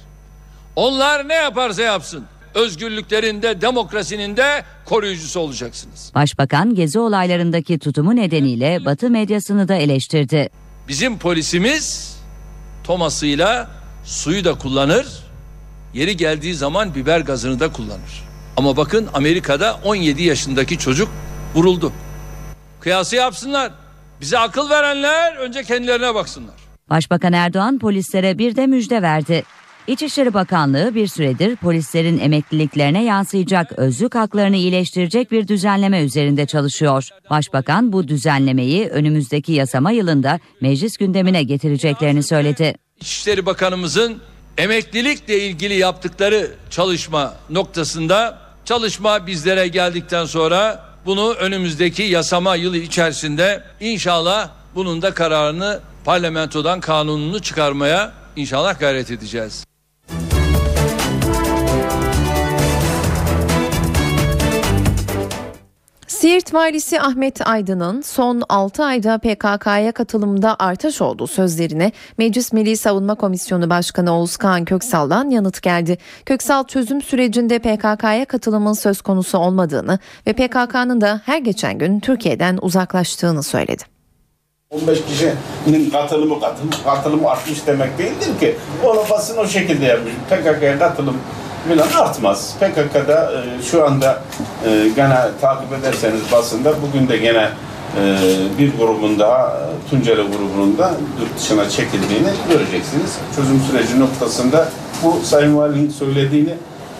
Onlar 0.77 1.29
ne 1.29 1.35
yaparsa 1.35 1.83
yapsın 1.83 2.25
özgürlüklerinde, 2.55 3.61
demokrasinin 3.61 4.37
de 4.37 4.65
koruyucusu 4.85 5.41
olacaksınız. 5.41 6.12
Başbakan 6.15 6.75
gezi 6.75 6.99
olaylarındaki 6.99 7.79
tutumu 7.79 8.17
nedeniyle 8.17 8.85
Batı 8.85 9.11
medyasını 9.11 9.69
da 9.69 9.75
eleştirdi. 9.75 10.49
Bizim 10.89 11.19
polisimiz 11.19 12.17
tomasıyla 12.85 13.71
suyu 14.05 14.45
da 14.45 14.55
kullanır, 14.59 15.07
yeri 15.95 16.17
geldiği 16.17 16.55
zaman 16.55 16.95
biber 16.95 17.21
gazını 17.21 17.61
da 17.61 17.73
kullanır. 17.73 18.25
Ama 18.57 18.77
bakın 18.77 19.09
Amerika'da 19.15 19.81
17 19.85 20.23
yaşındaki 20.23 20.79
çocuk 20.79 21.09
vuruldu. 21.55 21.93
Kıyası 22.81 23.17
yapsınlar. 23.17 23.84
Bize 24.21 24.39
akıl 24.39 24.71
verenler 24.71 25.37
önce 25.37 25.62
kendilerine 25.62 26.15
baksınlar. 26.15 26.55
Başbakan 26.91 27.33
Erdoğan 27.33 27.79
polislere 27.79 28.39
bir 28.39 28.57
de 28.57 28.67
müjde 28.67 29.03
verdi. 29.03 29.43
İçişleri 29.87 30.35
Bakanlığı 30.35 30.95
bir 30.95 31.07
süredir 31.07 31.57
polislerin 31.57 32.19
emekliliklerine 32.19 33.05
yansıyacak 33.05 33.73
özlük 33.73 34.15
haklarını 34.15 34.57
iyileştirecek 34.57 35.31
bir 35.31 35.49
düzenleme 35.49 36.03
üzerinde 36.03 36.47
çalışıyor. 36.47 37.09
Başbakan 37.31 37.93
bu 37.93 38.09
düzenlemeyi 38.09 38.89
önümüzdeki 38.89 39.53
yasama 39.53 39.91
yılında 39.91 40.41
meclis 40.61 40.97
gündemine 40.97 41.43
getireceklerini 41.43 42.23
söyledi. 42.23 42.75
İçişleri 43.01 43.47
Bakanımızın 43.47 44.19
emeklilikle 44.59 45.41
ilgili 45.41 45.75
yaptıkları 45.75 46.51
çalışma 46.71 47.35
noktasında 47.51 48.39
çalışma 48.65 49.27
bizlere 49.27 49.69
geldikten 49.69 50.25
sonra 50.25 50.85
bunu 51.07 51.32
önümüzdeki 51.32 52.02
yasama 52.02 52.57
yılı 52.57 52.78
içerisinde 52.78 53.62
inşallah 53.80 54.48
bunun 54.74 55.02
da 55.02 55.14
kararını 55.14 55.80
parlamentodan 56.05 56.80
kanununu 56.80 57.42
çıkarmaya 57.42 58.12
inşallah 58.36 58.80
gayret 58.80 59.11
edeceğiz. 59.11 59.64
Siirt 66.25 66.55
valisi 66.55 67.01
Ahmet 67.01 67.49
Aydın'ın 67.49 68.01
son 68.01 68.43
6 68.49 68.85
ayda 68.85 69.18
PKK'ya 69.18 69.93
katılımda 69.93 70.57
artış 70.59 71.01
olduğu 71.01 71.27
sözlerine 71.27 71.93
Meclis 72.18 72.53
Milli 72.53 72.77
Savunma 72.77 73.14
Komisyonu 73.14 73.70
Başkanı 73.70 74.18
Oğuz 74.18 74.37
Köksal'dan 74.66 75.31
yanıt 75.31 75.62
geldi. 75.62 75.99
Köksal 76.27 76.64
çözüm 76.64 77.03
sürecinde 77.03 77.59
PKK'ya 77.59 78.25
katılımın 78.25 78.72
söz 78.72 79.03
konusu 79.03 79.39
olmadığını 79.39 79.99
ve 80.27 80.33
PKK'nın 80.33 81.01
da 81.01 81.20
her 81.25 81.39
geçen 81.39 81.79
gün 81.79 82.01
Türkiye'den 82.01 82.59
uzaklaştığını 82.62 83.43
söyledi. 83.43 83.83
15 84.70 84.99
kişinin 85.05 85.91
katılımı 85.91 86.41
katılım, 86.41 86.70
katılımı 86.85 87.29
artmış 87.29 87.66
demek 87.66 87.99
değildir 87.99 88.41
ki. 88.41 88.57
Onu 88.85 89.05
o 89.39 89.47
şekilde 89.47 89.85
yapmış. 89.85 90.12
PKK'ya 90.31 90.79
katılım 90.79 91.16
falan 91.69 92.05
artmaz. 92.07 92.55
PKK'da 92.61 93.33
e, 93.33 93.62
şu 93.62 93.87
anda 93.87 94.23
e, 94.67 94.89
gene 94.97 95.17
takip 95.41 95.73
ederseniz 95.73 96.21
basında 96.33 96.75
bugün 96.83 97.09
de 97.09 97.17
gene 97.17 97.49
e, 98.01 98.19
bir 98.59 98.79
grubun 98.79 99.19
daha 99.19 99.57
Tunceli 99.91 100.23
grubunun 100.23 100.79
da 100.79 100.91
yurt 101.21 101.39
dışına 101.39 101.71
çekildiğini 101.71 102.29
göreceksiniz. 102.49 103.19
Çözüm 103.37 103.61
süreci 103.71 104.01
noktasında 104.01 104.69
bu 105.03 105.21
Sayın 105.25 105.57
Valinin 105.57 105.91
söylediğini 105.91 106.55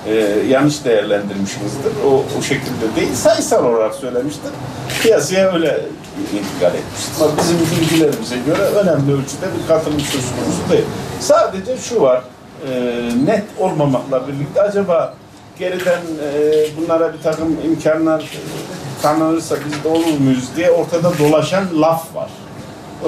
e, 0.07 0.15
yanlış 0.49 0.85
değerlendirmişizdir. 0.85 1.93
O, 2.07 2.25
o 2.39 2.43
şekilde 2.43 2.97
değil, 2.97 3.15
sayısal 3.15 3.65
olarak 3.65 3.95
söylemiştir. 3.95 4.51
Piyasaya 5.03 5.53
öyle 5.53 5.81
intikal 6.33 6.75
etmiştir. 6.75 7.13
Ama 7.21 7.31
bizim 7.39 7.81
bilgilerimize 7.81 8.37
göre 8.47 8.63
önemli 8.63 9.13
ölçüde 9.13 9.47
bir 9.63 9.69
katılım 9.69 10.01
söz 10.01 10.25
konusu 10.25 10.71
değil. 10.71 10.85
Sadece 11.21 11.77
şu 11.77 12.01
var, 12.01 12.23
e, 12.71 13.09
net 13.27 13.45
olmamakla 13.59 14.29
birlikte 14.29 14.63
acaba 14.63 15.15
geriden 15.59 16.01
e, 16.01 16.67
bunlara 16.77 17.15
bir 17.15 17.19
takım 17.23 17.57
imkanlar 17.65 18.21
e, 18.21 19.03
tanınırsa 19.03 19.57
biz 19.67 19.85
de 19.85 19.89
olur 19.89 20.19
muyuz 20.21 20.49
diye 20.57 20.71
ortada 20.71 21.19
dolaşan 21.19 21.65
laf 21.81 22.15
var. 22.15 22.31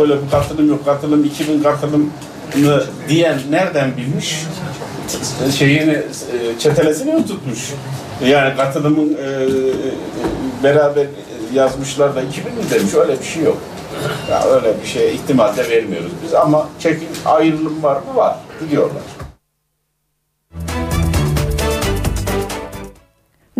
Öyle 0.01 0.23
bir 0.23 0.31
katılım 0.31 0.69
yok, 0.69 0.85
katılım 0.85 1.25
2000 1.25 1.63
katılımını 1.63 2.83
diyen 3.09 3.39
nereden 3.51 3.97
bilmiş? 3.97 4.45
Şeyini, 5.59 6.03
çetelesini 6.59 7.13
mi 7.13 7.27
tutmuş? 7.27 7.73
Yani 8.25 8.57
katılımın 8.57 9.19
beraber 10.63 11.07
yazmışlar 11.55 12.17
da 12.17 12.23
2000 12.23 12.53
mi 12.53 12.59
demiş? 12.71 12.95
Öyle 12.95 13.19
bir 13.19 13.25
şey 13.25 13.43
yok. 13.43 13.59
Ya 14.31 14.45
öyle 14.45 14.81
bir 14.83 14.87
şeye 14.87 15.13
ihtimal 15.13 15.57
vermiyoruz 15.57 16.13
biz 16.25 16.35
ama 16.35 16.69
çekim 16.79 17.09
ayrılım 17.25 17.83
var 17.83 17.97
mı? 17.97 18.17
Var. 18.17 18.37
Gidiyorlar. 18.61 19.03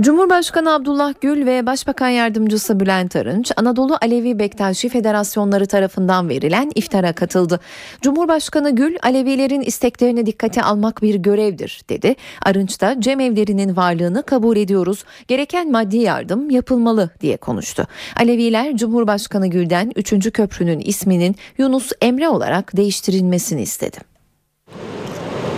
Cumhurbaşkanı 0.01 0.75
Abdullah 0.75 1.15
Gül 1.21 1.47
ve 1.47 1.67
Başbakan 1.67 2.09
Yardımcısı 2.09 2.81
Bülent 2.81 3.17
Arınç, 3.17 3.53
Anadolu 3.57 3.97
Alevi 4.03 4.39
Bektaşi 4.39 4.89
Federasyonları 4.89 5.67
tarafından 5.67 6.29
verilen 6.29 6.71
iftara 6.75 7.13
katıldı. 7.13 7.61
Cumhurbaşkanı 8.03 8.77
Gül, 8.77 8.97
Alevilerin 9.03 9.61
isteklerini 9.61 10.27
dikkate 10.27 10.63
almak 10.63 11.03
bir 11.03 11.15
görevdir 11.15 11.81
dedi. 11.89 12.15
Arınç 12.43 12.81
da 12.81 13.01
cemevlerinin 13.01 13.77
varlığını 13.77 14.23
kabul 14.23 14.57
ediyoruz, 14.57 15.05
gereken 15.29 15.71
maddi 15.71 15.97
yardım 15.97 16.51
yapılmalı 16.51 17.11
diye 17.21 17.37
konuştu. 17.37 17.87
Aleviler 18.17 18.77
Cumhurbaşkanı 18.77 19.47
Gül'den 19.47 19.93
3. 19.97 20.33
köprünün 20.33 20.81
isminin 20.81 21.37
Yunus 21.59 21.93
Emre 22.01 22.29
olarak 22.29 22.77
değiştirilmesini 22.77 23.63
istedi. 23.63 24.16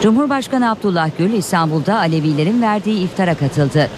Cumhurbaşkanı 0.02 0.70
Abdullah 0.70 1.10
Gül 1.18 1.32
İstanbul'da 1.32 1.98
Alevilerin 1.98 2.62
verdiği 2.62 3.04
iftara 3.04 3.34
katıldı. 3.34 3.90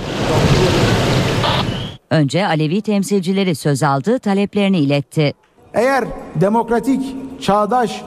Önce 2.11 2.47
Alevi 2.47 2.83
temsilcileri 2.83 3.55
söz 3.55 3.83
aldı, 3.83 4.19
taleplerini 4.19 4.79
iletti. 4.79 5.33
Eğer 5.75 6.05
demokratik, 6.35 7.17
çağdaş 7.41 8.03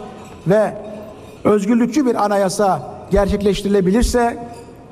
ve 0.47 0.73
özgürlükçü 1.43 2.05
bir 2.05 2.25
anayasa 2.25 2.93
gerçekleştirilebilirse 3.11 4.47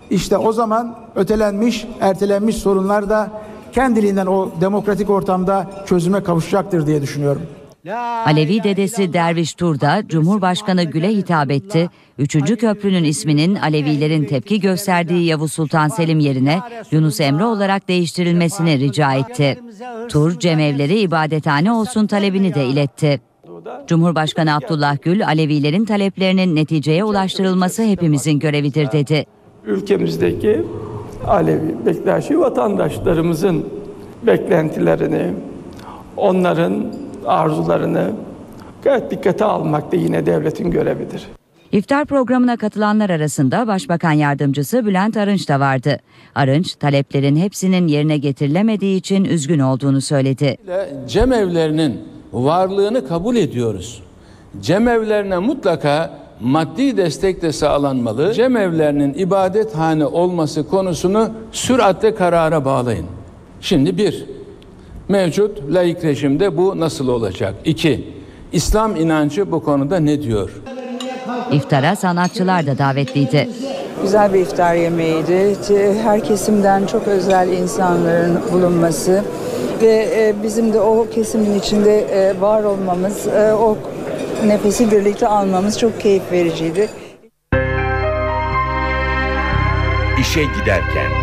işte 0.09 0.37
o 0.37 0.51
zaman 0.51 0.95
ötelenmiş, 1.15 1.87
ertelenmiş 2.01 2.55
sorunlar 2.55 3.09
da 3.09 3.31
kendiliğinden 3.71 4.25
o 4.25 4.51
demokratik 4.61 5.09
ortamda 5.09 5.67
çözüme 5.85 6.23
kavuşacaktır 6.23 6.87
diye 6.87 7.01
düşünüyorum. 7.01 7.41
Alevi 7.89 8.63
dedesi 8.63 9.13
Derviş 9.13 9.53
Tur 9.53 9.79
da 9.79 10.03
Cumhurbaşkanı 10.07 10.83
Gül'e 10.83 11.09
hitap 11.09 11.51
etti. 11.51 11.89
Üçüncü 12.17 12.55
köprünün 12.55 13.03
isminin 13.03 13.55
Alevilerin 13.55 14.25
tepki 14.25 14.59
gösterdiği 14.59 15.25
Yavuz 15.25 15.53
Sultan 15.53 15.87
Selim 15.87 16.19
yerine 16.19 16.59
Yunus 16.91 17.19
Emre 17.19 17.45
olarak 17.45 17.87
değiştirilmesini 17.87 18.79
rica 18.79 19.13
etti. 19.13 19.59
Tur 20.09 20.39
cemevleri 20.39 20.99
ibadethane 20.99 21.71
olsun 21.71 22.07
talebini 22.07 22.53
de 22.53 22.65
iletti. 22.65 23.21
Cumhurbaşkanı 23.87 24.55
Abdullah 24.55 24.97
Gül, 25.01 25.25
Alevilerin 25.25 25.85
taleplerinin 25.85 26.55
neticeye 26.55 27.03
ulaştırılması 27.03 27.83
hepimizin 27.83 28.39
görevidir 28.39 28.91
dedi. 28.91 29.25
Ülkemizdeki 29.65 30.63
Alevi, 31.27 31.85
Bektaşi 31.85 32.39
vatandaşlarımızın 32.39 33.65
beklentilerini, 34.23 35.33
onların 36.17 37.00
arzularını 37.25 38.11
gayet 38.83 39.11
dikkate 39.11 39.45
almak 39.45 39.91
da 39.91 39.95
yine 39.95 40.25
devletin 40.25 40.71
görevidir. 40.71 41.27
İftar 41.71 42.05
programına 42.05 42.57
katılanlar 42.57 43.09
arasında 43.09 43.67
Başbakan 43.67 44.11
Yardımcısı 44.11 44.85
Bülent 44.85 45.17
Arınç 45.17 45.49
da 45.49 45.59
vardı. 45.59 45.99
Arınç, 46.35 46.75
taleplerin 46.75 47.35
hepsinin 47.35 47.87
yerine 47.87 48.17
getirilemediği 48.17 48.97
için 48.97 49.25
üzgün 49.25 49.59
olduğunu 49.59 50.01
söyledi. 50.01 50.57
Cemevlerinin 51.07 51.99
varlığını 52.33 53.07
kabul 53.07 53.35
ediyoruz. 53.35 54.03
Cemevlerine 54.61 55.37
mutlaka 55.37 56.11
maddi 56.41 56.97
destek 56.97 57.41
de 57.41 57.51
sağlanmalı. 57.51 58.33
Cemevlerinin 58.33 59.13
ibadethane 59.13 60.05
olması 60.05 60.67
konusunu 60.67 61.29
süratle 61.51 62.15
karara 62.15 62.65
bağlayın. 62.65 63.05
Şimdi 63.61 63.97
bir, 63.97 64.25
mevcut 65.11 65.73
laik 65.73 66.03
rejimde 66.03 66.57
bu 66.57 66.79
nasıl 66.79 67.07
olacak? 67.07 67.53
İki, 67.65 68.07
İslam 68.51 68.95
inancı 68.95 69.51
bu 69.51 69.63
konuda 69.63 69.99
ne 69.99 70.21
diyor? 70.21 70.49
İftara 71.51 71.95
sanatçılar 71.95 72.67
da 72.67 72.77
davetliydi. 72.77 73.49
Güzel 74.01 74.33
bir 74.33 74.39
iftar 74.39 74.75
yemeğiydi. 74.75 75.55
Her 76.03 76.23
kesimden 76.23 76.85
çok 76.85 77.07
özel 77.07 77.47
insanların 77.47 78.39
bulunması 78.53 79.23
ve 79.81 80.33
bizim 80.43 80.73
de 80.73 80.79
o 80.79 81.07
kesimin 81.15 81.59
içinde 81.59 82.35
var 82.39 82.63
olmamız, 82.63 83.27
o 83.61 83.77
nefesi 84.45 84.91
birlikte 84.91 85.27
almamız 85.27 85.79
çok 85.79 86.01
keyif 86.01 86.31
vericiydi. 86.31 86.89
İşe 90.21 90.41
giderken 90.43 91.20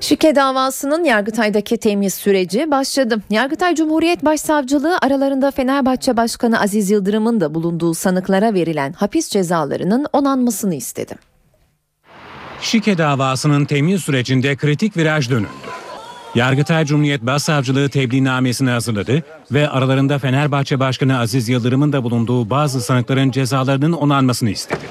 Şike 0.00 0.36
davasının 0.36 1.04
Yargıtay'daki 1.04 1.76
temyiz 1.76 2.14
süreci 2.14 2.70
başladı. 2.70 3.22
Yargıtay 3.30 3.74
Cumhuriyet 3.74 4.24
Başsavcılığı 4.24 4.98
aralarında 5.02 5.50
Fenerbahçe 5.50 6.16
Başkanı 6.16 6.60
Aziz 6.60 6.90
Yıldırım'ın 6.90 7.40
da 7.40 7.54
bulunduğu 7.54 7.94
sanıklara 7.94 8.54
verilen 8.54 8.92
hapis 8.92 9.28
cezalarının 9.28 10.06
onanmasını 10.12 10.74
istedi. 10.74 11.14
Şike 12.60 12.98
davasının 12.98 13.64
temyiz 13.64 14.02
sürecinde 14.02 14.56
kritik 14.56 14.96
viraj 14.96 15.30
dönüldü. 15.30 15.48
Yargıtay 16.34 16.84
Cumhuriyet 16.84 17.22
Başsavcılığı 17.22 17.88
tebliğnamesini 17.88 18.70
hazırladı 18.70 19.22
ve 19.52 19.68
aralarında 19.68 20.18
Fenerbahçe 20.18 20.80
Başkanı 20.80 21.18
Aziz 21.18 21.48
Yıldırım'ın 21.48 21.92
da 21.92 22.04
bulunduğu 22.04 22.50
bazı 22.50 22.80
sanıkların 22.80 23.30
cezalarının 23.30 23.92
onanmasını 23.92 24.50
istedi. 24.50 24.84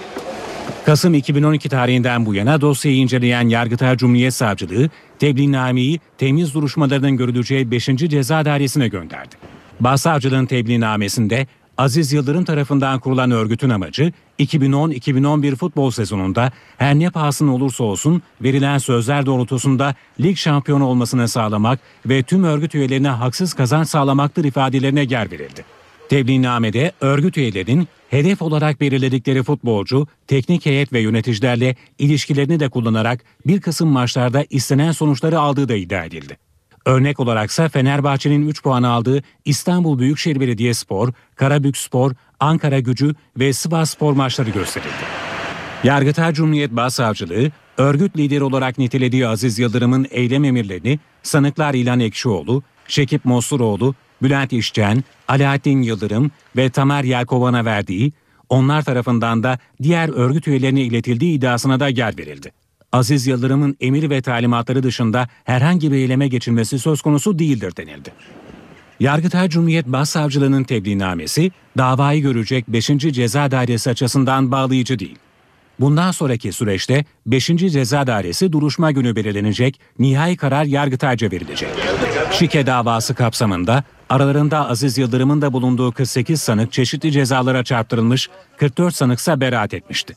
Kasım 0.88 1.14
2012 1.14 1.70
tarihinden 1.70 2.26
bu 2.26 2.36
yana 2.36 2.62
dosyayı 2.62 2.98
inceleyen 2.98 3.50
Yargıtay 3.50 3.98
Cumhuriyet 3.98 4.34
Savcılığı 4.34 4.90
tebliğnameyi 5.20 6.00
temiz 6.18 6.54
duruşmalarının 6.54 7.18
görüleceği 7.18 7.72
5. 7.72 7.86
Ceza 7.86 8.46
Dairesi'ne 8.46 8.88
gönderdi. 8.88 9.36
Başsavcılığın 9.80 10.46
tebliğnamesinde 10.46 11.48
Aziz 11.78 12.14
Yıldırım 12.14 12.46
tarafından 12.46 13.00
kurulan 13.00 13.32
örgütün 13.32 13.70
amacı 13.70 14.12
2010-2011 14.40 15.56
futbol 15.56 15.92
sezonunda 15.92 16.52
her 16.78 16.96
ne 16.96 17.10
pahasına 17.10 17.54
olursa 17.54 17.84
olsun 17.84 18.22
verilen 18.42 18.78
sözler 18.78 19.26
doğrultusunda 19.26 19.96
lig 20.20 20.38
şampiyonu 20.38 20.86
olmasını 20.86 21.28
sağlamak 21.28 21.80
ve 22.06 22.24
tüm 22.24 22.44
örgüt 22.44 22.76
üyelerine 22.76 23.10
haksız 23.10 23.54
kazanç 23.54 23.88
sağlamaktır 23.88 24.44
ifadelerine 24.44 25.04
yer 25.10 25.32
verildi. 25.32 25.76
Tebliğnamede 26.10 26.91
örgüt 27.01 27.38
üyelerinin 27.38 27.88
hedef 28.10 28.41
olarak 28.41 28.82
belirledikleri 28.82 29.43
futbolcu, 29.43 30.08
teknik 30.28 30.66
heyet 30.66 30.93
ve 30.93 30.99
yöneticilerle 30.99 31.76
ilişkilerini 31.99 32.60
de 32.60 32.70
kullanarak 32.70 33.24
bir 33.45 33.62
kısım 33.62 33.89
maçlarda 33.89 34.45
istenen 34.49 34.91
sonuçları 34.91 35.39
aldığı 35.39 35.70
da 35.70 35.76
iddia 35.76 36.05
edildi. 36.05 36.38
Örnek 36.86 37.20
olaraksa 37.20 37.70
Fenerbahçe'nin 37.70 38.47
3 38.47 38.64
puan 38.64 38.84
aldığı 38.84 39.24
İstanbul 39.45 39.99
Büyükşehir 39.99 40.39
Belediyespor, 40.39 41.14
Karabükspor, 41.36 42.12
Ankara 42.39 42.80
Gücü 42.80 43.16
ve 43.39 43.53
Sivas 43.53 43.89
Spor 43.89 44.14
maçları 44.14 44.49
gösterildi. 44.49 44.91
Yargıtay 45.84 46.34
Cumhuriyet 46.34 46.72
Başsavcılığı, 46.72 47.51
örgüt 47.78 48.18
lideri 48.18 48.43
olarak 48.43 48.78
nitelediği 48.78 49.28
Aziz 49.28 49.60
Yıldırım'ın 49.60 50.08
eylem 50.12 50.43
emirlerini 50.43 50.99
sanıklar 51.24 51.74
İlhan 51.74 51.99
Ekşioğlu, 51.99 52.64
Şekip 52.88 53.26
Mosuroğlu, 53.26 53.95
Bülent 54.22 54.53
İşçen, 54.53 55.03
Alaaddin 55.28 55.82
Yıldırım 55.82 56.32
ve 56.55 56.70
Tamer 56.70 57.03
Yelkovan'a 57.03 57.65
verdiği, 57.65 58.13
onlar 58.49 58.82
tarafından 58.82 59.43
da 59.43 59.59
diğer 59.84 60.09
örgüt 60.09 60.47
üyelerine 60.47 60.82
iletildiği 60.82 61.38
iddiasına 61.38 61.80
da 61.80 61.88
yer 61.88 62.18
verildi. 62.18 62.51
Aziz 62.91 63.28
Yıldırım'ın 63.28 63.78
emir 63.82 64.09
ve 64.09 64.22
talimatları 64.22 64.84
dışında 64.84 65.28
herhangi 65.43 65.91
bir 65.91 65.97
eyleme 65.97 66.28
geçilmesi 66.28 66.80
söz 66.80 67.01
konusu 67.01 67.39
değildir 67.39 67.74
denildi. 67.78 68.13
Yargıtay 68.99 69.49
Cumhuriyet 69.49 69.88
Başsavcılığı'nın 69.88 70.63
tebliğnamesi 70.63 71.51
davayı 71.78 72.22
görecek 72.22 72.68
5. 72.68 72.88
Ceza 72.88 73.51
Dairesi 73.51 73.89
açısından 73.89 74.51
bağlayıcı 74.51 74.99
değil. 74.99 75.18
Bundan 75.80 76.11
sonraki 76.11 76.51
süreçte 76.51 77.05
5. 77.26 77.45
Ceza 77.45 78.07
Dairesi 78.07 78.51
duruşma 78.51 78.91
günü 78.91 79.15
belirlenecek, 79.15 79.80
nihai 79.99 80.38
karar 80.38 80.63
Yargıtay'ca 80.63 81.32
verilecek. 81.32 81.70
Şike 82.32 82.65
davası 82.65 83.13
kapsamında 83.13 83.84
aralarında 84.09 84.69
Aziz 84.69 84.97
Yıldırım'ın 84.97 85.41
da 85.41 85.53
bulunduğu 85.53 85.91
48 85.91 86.41
sanık 86.41 86.71
çeşitli 86.73 87.11
cezalara 87.11 87.63
çarptırılmış, 87.63 88.30
44 88.57 88.95
sanıksa 88.95 89.41
beraat 89.41 89.73
etmişti. 89.73 90.15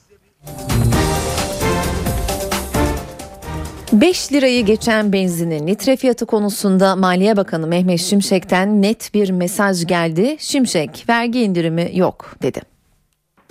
5 3.93 4.33
lirayı 4.33 4.67
geçen 4.67 5.13
benzinin 5.13 5.67
litre 5.67 5.97
fiyatı 5.97 6.27
konusunda 6.27 6.97
Maliye 6.97 7.37
Bakanı 7.37 7.67
Mehmet 7.67 8.01
Şimşek'ten 8.01 8.83
net 8.83 9.15
bir 9.15 9.31
mesaj 9.31 9.87
geldi. 9.87 10.37
Şimşek 10.39 11.05
vergi 11.09 11.43
indirimi 11.43 11.91
yok 11.95 12.37
dedi. 12.43 12.61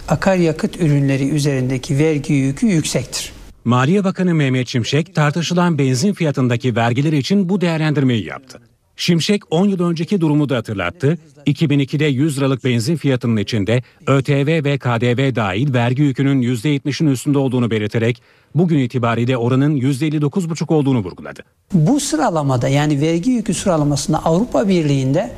Akaryakıt 0.07 0.81
ürünleri 0.81 1.29
üzerindeki 1.29 1.97
vergi 1.97 2.33
yükü 2.33 2.67
yüksektir. 2.67 3.38
Maliye 3.65 4.03
Bakanı 4.03 4.35
Mehmet 4.35 4.67
Şimşek 4.67 5.15
tartışılan 5.15 5.77
benzin 5.77 6.13
fiyatındaki 6.13 6.75
vergiler 6.75 7.13
için 7.13 7.49
bu 7.49 7.61
değerlendirmeyi 7.61 8.25
yaptı. 8.25 8.59
Şimşek 8.95 9.41
10 9.49 9.67
yıl 9.67 9.83
önceki 9.89 10.21
durumu 10.21 10.49
da 10.49 10.57
hatırlattı. 10.57 11.17
2002'de 11.47 12.05
100 12.05 12.37
liralık 12.37 12.63
benzin 12.63 12.95
fiyatının 12.95 13.37
içinde 13.37 13.83
ÖTV 14.07 14.63
ve 14.63 14.77
KDV 14.77 15.35
dahil 15.35 15.73
vergi 15.73 16.01
yükünün 16.01 16.41
%70'in 16.41 17.07
üstünde 17.07 17.37
olduğunu 17.37 17.71
belirterek 17.71 18.21
bugün 18.55 18.79
itibariyle 18.79 19.37
oranın 19.37 19.75
%59,5 19.75 20.73
olduğunu 20.73 20.99
vurguladı. 20.99 21.43
Bu 21.73 21.99
sıralamada 21.99 22.67
yani 22.67 23.01
vergi 23.01 23.31
yükü 23.31 23.53
sıralamasında 23.53 24.25
Avrupa 24.25 24.67
Birliği'nde 24.67 25.31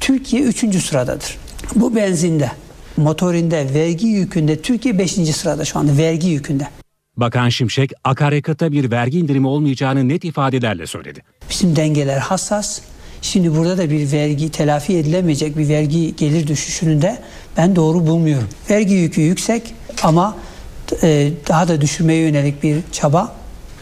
Türkiye 0.00 0.42
3. 0.42 0.84
sıradadır. 0.84 1.36
Bu 1.74 1.96
benzinde, 1.96 2.50
motorinde, 2.96 3.74
vergi 3.74 4.06
yükünde 4.06 4.62
Türkiye 4.62 4.98
5. 4.98 5.12
sırada 5.12 5.64
şu 5.64 5.78
anda 5.78 5.96
vergi 5.96 6.28
yükünde. 6.28 6.68
Bakan 7.18 7.48
Şimşek 7.48 7.92
akaryakıtta 8.04 8.72
bir 8.72 8.90
vergi 8.90 9.18
indirimi 9.18 9.46
olmayacağını 9.46 10.08
net 10.08 10.24
ifadelerle 10.24 10.86
söyledi. 10.86 11.22
Bizim 11.50 11.76
dengeler 11.76 12.18
hassas. 12.18 12.80
Şimdi 13.22 13.56
burada 13.56 13.78
da 13.78 13.90
bir 13.90 14.12
vergi 14.12 14.50
telafi 14.50 14.96
edilemeyecek 14.96 15.58
bir 15.58 15.68
vergi 15.68 16.16
gelir 16.16 16.46
düşüşünü 16.46 17.02
de 17.02 17.18
ben 17.56 17.76
doğru 17.76 18.06
bulmuyorum. 18.06 18.48
Vergi 18.70 18.94
yükü 18.94 19.20
yüksek 19.20 19.74
ama 20.02 20.36
e, 21.02 21.30
daha 21.48 21.68
da 21.68 21.80
düşürmeye 21.80 22.22
yönelik 22.22 22.62
bir 22.62 22.76
çaba 22.92 23.36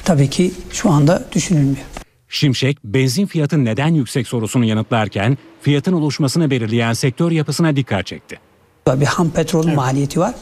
tabii 0.04 0.30
ki 0.30 0.52
şu 0.72 0.90
anda 0.90 1.24
düşünülmüyor. 1.32 1.86
Şimşek 2.28 2.78
benzin 2.84 3.26
fiyatı 3.26 3.64
neden 3.64 3.94
yüksek 3.94 4.28
sorusunu 4.28 4.64
yanıtlarken 4.64 5.38
fiyatın 5.60 5.92
oluşmasını 5.92 6.50
belirleyen 6.50 6.92
sektör 6.92 7.30
yapısına 7.30 7.76
dikkat 7.76 8.06
çekti. 8.06 8.45
Bir 8.86 9.06
ham 9.06 9.30
petrol 9.30 9.66
evet. 9.66 9.76
maliyeti 9.76 10.20
var. 10.20 10.34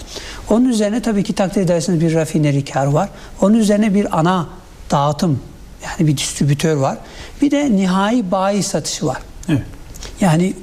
Onun 0.50 0.64
üzerine 0.64 1.02
tabii 1.02 1.22
ki 1.22 1.32
takdir 1.32 1.60
edersiniz 1.60 2.00
bir 2.00 2.14
rafineri 2.14 2.64
kar 2.64 2.86
var. 2.86 3.08
Onun 3.40 3.54
üzerine 3.54 3.94
bir 3.94 4.18
ana 4.18 4.48
dağıtım 4.90 5.40
yani 5.84 6.08
bir 6.08 6.16
distribütör 6.16 6.76
var. 6.76 6.98
Bir 7.42 7.50
de 7.50 7.76
nihai 7.76 8.30
bayi 8.30 8.62
satışı 8.62 9.06
var. 9.06 9.18
Evet. 9.48 9.62
Yani 10.20 10.54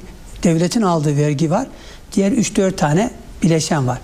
devletin 0.42 0.82
aldığı 0.82 1.16
vergi 1.16 1.50
var. 1.50 1.66
Diğer 2.12 2.32
3-4 2.32 2.76
tane 2.76 3.10
bileşen 3.42 3.86
var. 3.86 3.98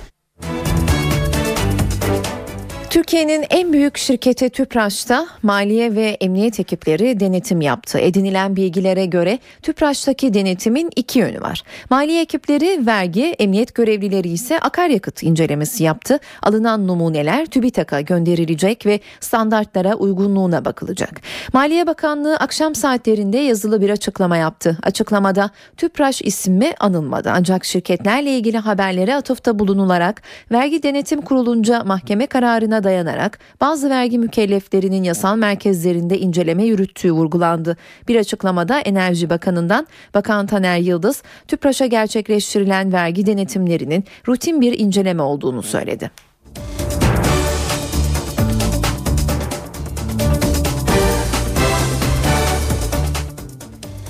Türkiye'nin 2.90 3.44
en 3.50 3.72
büyük 3.72 3.98
şirketi 3.98 4.50
Tüpraş'ta 4.50 5.26
maliye 5.42 5.94
ve 5.94 6.16
emniyet 6.20 6.60
ekipleri 6.60 7.20
denetim 7.20 7.60
yaptı. 7.60 7.98
Edinilen 7.98 8.56
bilgilere 8.56 9.06
göre 9.06 9.38
Tüpraş'taki 9.62 10.34
denetimin 10.34 10.90
iki 10.96 11.18
yönü 11.18 11.40
var. 11.40 11.62
Maliye 11.90 12.22
ekipleri 12.22 12.86
vergi, 12.86 13.24
emniyet 13.24 13.74
görevlileri 13.74 14.28
ise 14.28 14.58
akaryakıt 14.58 15.22
incelemesi 15.22 15.84
yaptı. 15.84 16.18
Alınan 16.42 16.86
numuneler 16.88 17.46
TÜBİTAK'a 17.46 18.00
gönderilecek 18.00 18.86
ve 18.86 19.00
standartlara 19.20 19.94
uygunluğuna 19.94 20.64
bakılacak. 20.64 21.20
Maliye 21.52 21.86
Bakanlığı 21.86 22.36
akşam 22.36 22.74
saatlerinde 22.74 23.38
yazılı 23.38 23.80
bir 23.80 23.90
açıklama 23.90 24.36
yaptı. 24.36 24.78
Açıklamada 24.82 25.50
Tüpraş 25.76 26.22
ismi 26.22 26.72
anılmadı 26.80 27.30
ancak 27.34 27.64
şirketlerle 27.64 28.36
ilgili 28.36 28.58
haberlere 28.58 29.14
atıfta 29.14 29.58
bulunularak 29.58 30.22
vergi 30.52 30.82
denetim 30.82 31.20
kurulunca 31.20 31.84
mahkeme 31.84 32.26
kararına 32.26 32.77
dayanarak 32.84 33.38
bazı 33.60 33.90
vergi 33.90 34.18
mükelleflerinin 34.18 35.02
yasal 35.02 35.36
merkezlerinde 35.36 36.18
inceleme 36.18 36.64
yürüttüğü 36.64 37.12
vurgulandı. 37.12 37.76
Bir 38.08 38.16
açıklamada 38.16 38.80
Enerji 38.80 39.30
Bakanı'ndan 39.30 39.86
Bakan 40.14 40.46
Taner 40.46 40.78
Yıldız, 40.78 41.22
TÜPRAŞ'a 41.48 41.86
gerçekleştirilen 41.86 42.92
vergi 42.92 43.26
denetimlerinin 43.26 44.04
rutin 44.28 44.60
bir 44.60 44.78
inceleme 44.78 45.22
olduğunu 45.22 45.62
söyledi. 45.62 46.10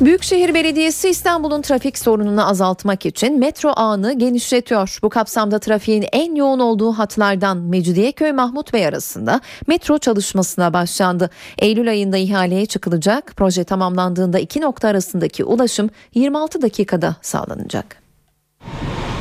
Büyükşehir 0.00 0.54
Belediyesi 0.54 1.08
İstanbul'un 1.08 1.62
trafik 1.62 1.98
sorununu 1.98 2.48
azaltmak 2.48 3.06
için 3.06 3.38
metro 3.38 3.72
ağını 3.76 4.18
genişletiyor. 4.18 4.98
Bu 5.02 5.08
kapsamda 5.08 5.58
trafiğin 5.58 6.04
en 6.12 6.34
yoğun 6.34 6.58
olduğu 6.58 6.92
hatlardan 6.92 7.56
Mecidiyeköy 7.56 8.32
Mahmut 8.32 8.72
Bey 8.72 8.86
arasında 8.86 9.40
metro 9.66 9.98
çalışmasına 9.98 10.72
başlandı. 10.72 11.30
Eylül 11.58 11.90
ayında 11.90 12.16
ihaleye 12.16 12.66
çıkılacak. 12.66 13.32
Proje 13.36 13.64
tamamlandığında 13.64 14.38
iki 14.38 14.60
nokta 14.60 14.88
arasındaki 14.88 15.44
ulaşım 15.44 15.90
26 16.14 16.62
dakikada 16.62 17.16
sağlanacak. 17.22 18.02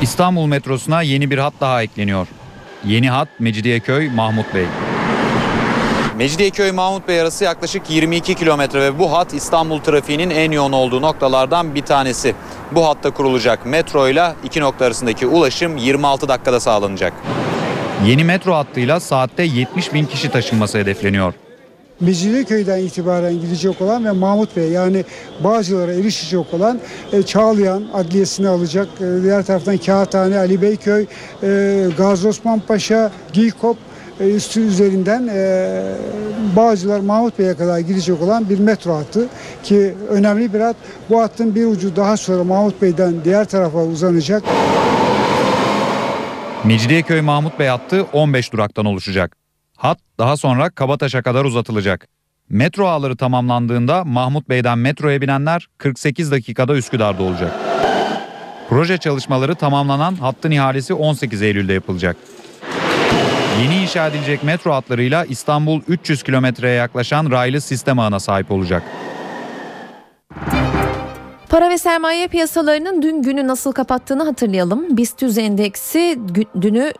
İstanbul 0.02 0.46
metrosuna 0.46 1.02
yeni 1.02 1.30
bir 1.30 1.38
hat 1.38 1.54
daha 1.60 1.82
ekleniyor. 1.82 2.28
Yeni 2.84 3.10
hat 3.10 3.28
Mecidiyeköy 3.38 4.10
Mahmut 4.10 4.54
Bey. 4.54 4.66
Mecidiyeköy 6.18 6.72
Mahmut 6.72 7.08
Bey 7.08 7.20
arası 7.20 7.44
yaklaşık 7.44 7.90
22 7.90 8.34
kilometre 8.34 8.80
ve 8.80 8.98
bu 8.98 9.12
hat 9.12 9.34
İstanbul 9.34 9.80
trafiğinin 9.80 10.30
en 10.30 10.52
yoğun 10.52 10.72
olduğu 10.72 11.02
noktalardan 11.02 11.74
bir 11.74 11.82
tanesi. 11.82 12.34
Bu 12.72 12.86
hatta 12.86 13.10
kurulacak 13.10 13.66
metro 13.66 14.08
ile 14.08 14.32
iki 14.44 14.60
nokta 14.60 14.84
arasındaki 14.84 15.26
ulaşım 15.26 15.76
26 15.76 16.28
dakikada 16.28 16.60
sağlanacak. 16.60 17.12
Yeni 18.06 18.24
metro 18.24 18.54
hattıyla 18.54 19.00
saatte 19.00 19.42
70 19.42 19.94
bin 19.94 20.06
kişi 20.06 20.30
taşınması 20.30 20.78
hedefleniyor. 20.78 21.34
Mecidiyeköy'den 22.00 22.78
itibaren 22.78 23.40
gidecek 23.40 23.80
olan 23.80 24.04
ve 24.04 24.10
Mahmut 24.10 24.56
Bey 24.56 24.68
yani 24.68 25.04
Bağcılar'a 25.44 25.92
erişecek 25.92 26.54
olan 26.54 26.80
e, 27.12 27.22
Çağlayan 27.22 27.84
Adliyesi'ni 27.94 28.48
alacak. 28.48 28.88
E, 29.00 29.22
diğer 29.22 29.46
taraftan 29.46 29.76
Kağıthane, 29.76 30.38
Ali 30.38 30.62
Beyköy, 30.62 31.06
e, 31.42 31.86
Gazi 31.98 32.28
Osman 32.28 32.60
Paşa, 32.60 33.12
Giykop 33.32 33.76
üstü 34.20 34.60
üzerinden 34.60 35.26
e, 35.26 35.82
Bağcılar 36.56 37.00
Mahmut 37.00 37.38
Bey'e 37.38 37.56
kadar 37.56 37.78
gidecek 37.78 38.22
olan 38.22 38.50
bir 38.50 38.58
metro 38.58 38.94
hattı 38.94 39.28
ki 39.62 39.94
önemli 40.08 40.54
bir 40.54 40.60
hat. 40.60 40.76
Bu 41.10 41.20
hattın 41.20 41.54
bir 41.54 41.66
ucu 41.66 41.96
daha 41.96 42.16
sonra 42.16 42.44
Mahmut 42.44 42.82
Bey'den 42.82 43.14
diğer 43.24 43.44
tarafa 43.44 43.84
uzanacak. 43.84 44.42
Mecidiyeköy 46.64 47.20
Mahmut 47.20 47.58
Bey 47.58 47.66
hattı 47.66 48.06
15 48.12 48.52
duraktan 48.52 48.84
oluşacak. 48.84 49.36
Hat 49.76 49.98
daha 50.18 50.36
sonra 50.36 50.70
Kabataş'a 50.70 51.22
kadar 51.22 51.44
uzatılacak. 51.44 52.08
Metro 52.50 52.86
ağları 52.86 53.16
tamamlandığında 53.16 54.04
Mahmut 54.04 54.48
Bey'den 54.48 54.78
metroya 54.78 55.20
binenler 55.20 55.68
48 55.78 56.30
dakikada 56.30 56.76
Üsküdar'da 56.76 57.22
olacak. 57.22 57.52
Proje 58.68 58.98
çalışmaları 58.98 59.54
tamamlanan 59.54 60.14
hattın 60.14 60.50
ihalesi 60.50 60.94
18 60.94 61.42
Eylül'de 61.42 61.72
yapılacak. 61.72 62.16
Yeni 63.62 63.82
inşa 63.82 64.06
edilecek 64.06 64.44
metro 64.44 64.72
hatlarıyla 64.72 65.24
İstanbul 65.24 65.80
300 65.88 66.22
kilometreye 66.22 66.74
yaklaşan 66.74 67.30
raylı 67.30 67.60
sistem 67.60 67.98
ağına 67.98 68.20
sahip 68.20 68.50
olacak. 68.50 68.82
Para 71.48 71.70
ve 71.70 71.78
sermaye 71.78 72.28
piyasalarının 72.28 73.02
dün 73.02 73.22
günü 73.22 73.46
nasıl 73.46 73.72
kapattığını 73.72 74.24
hatırlayalım. 74.24 74.96
BIST 74.96 75.22
100 75.22 75.38
endeksi 75.38 76.18
dünü 76.60 76.92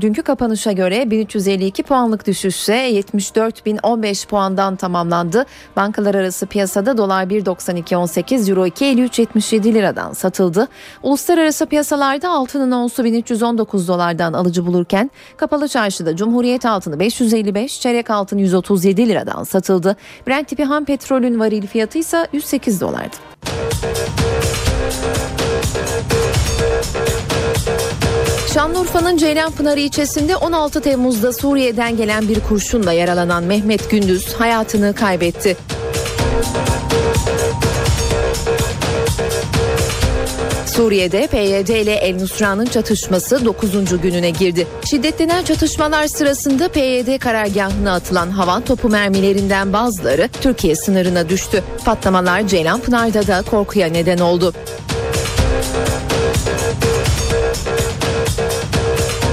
Dünkü 0.00 0.22
kapanışa 0.22 0.72
göre 0.72 1.10
1352 1.10 1.82
puanlık 1.82 2.26
düşüşle 2.26 3.00
74.015 3.00 4.26
puandan 4.26 4.76
tamamlandı. 4.76 5.46
Bankalar 5.76 6.14
arası 6.14 6.46
piyasada 6.46 6.98
dolar 6.98 7.24
1.92.18, 7.24 8.50
euro 8.50 8.66
2.53.77 8.66 9.74
liradan 9.74 10.12
satıldı. 10.12 10.68
Uluslararası 11.02 11.66
piyasalarda 11.66 12.30
altının 12.30 12.72
onsu 12.72 13.04
1319 13.04 13.88
dolardan 13.88 14.32
alıcı 14.32 14.66
bulurken 14.66 15.10
kapalı 15.36 15.68
çarşıda 15.68 16.16
Cumhuriyet 16.16 16.66
altını 16.66 17.00
555, 17.00 17.80
çeyrek 17.80 18.10
altın 18.10 18.38
137 18.38 19.08
liradan 19.08 19.44
satıldı. 19.44 19.96
Brent 20.26 20.48
tipi 20.48 20.64
ham 20.64 20.84
petrolün 20.84 21.40
varil 21.40 21.66
fiyatı 21.66 21.98
ise 21.98 22.26
108 22.32 22.80
dolardı. 22.80 23.16
Şanlıurfa'nın 28.54 29.16
Ceylanpınar 29.16 29.76
ilçesinde 29.76 30.36
16 30.36 30.80
Temmuz'da 30.80 31.32
Suriye'den 31.32 31.96
gelen 31.96 32.28
bir 32.28 32.40
kurşunla 32.40 32.92
yaralanan 32.92 33.44
Mehmet 33.44 33.90
Gündüz 33.90 34.34
hayatını 34.34 34.94
kaybetti. 34.94 35.56
Suriye'de 40.66 41.26
PYD 41.26 41.68
ile 41.68 41.94
El 41.94 42.16
Nusra'nın 42.16 42.66
çatışması 42.66 43.44
9. 43.44 44.00
gününe 44.02 44.30
girdi. 44.30 44.66
Şiddetlenen 44.84 45.44
çatışmalar 45.44 46.06
sırasında 46.06 46.68
PYD 46.68 47.18
karargahına 47.18 47.94
atılan 47.94 48.30
havan 48.30 48.64
topu 48.64 48.88
mermilerinden 48.88 49.72
bazıları 49.72 50.28
Türkiye 50.40 50.76
sınırına 50.76 51.28
düştü. 51.28 51.62
Patlamalar 51.84 52.48
Ceylanpınar'da 52.48 53.26
da 53.26 53.42
korkuya 53.42 53.86
neden 53.86 54.18
oldu. 54.18 54.54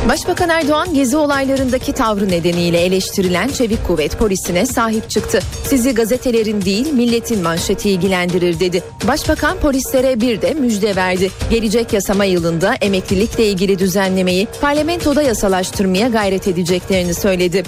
Başbakan 0.10 0.50
Erdoğan 0.50 0.94
gezi 0.94 1.18
olaylarındaki 1.18 1.94
tavrı 1.94 2.30
nedeniyle 2.30 2.82
eleştirilen 2.82 3.48
Çevik 3.48 3.88
Kuvvet 3.88 4.20
polisine 4.20 4.66
sahip 4.66 5.10
çıktı. 5.10 5.40
Sizi 5.64 5.94
gazetelerin 5.94 6.62
değil 6.62 6.94
milletin 6.94 7.44
manşeti 7.44 7.90
ilgilendirir 7.90 8.60
dedi. 8.60 8.84
Başbakan 9.08 9.58
polislere 9.58 10.22
bir 10.22 10.42
de 10.42 10.54
müjde 10.54 10.96
verdi. 10.96 11.32
Gelecek 11.50 11.94
yasama 11.94 12.26
yılında 12.26 12.76
emeklilikle 12.82 13.48
ilgili 13.48 13.80
düzenlemeyi 13.80 14.48
parlamentoda 14.62 15.22
yasalaştırmaya 15.22 16.08
gayret 16.08 16.48
edeceklerini 16.48 17.14
söyledi. 17.14 17.64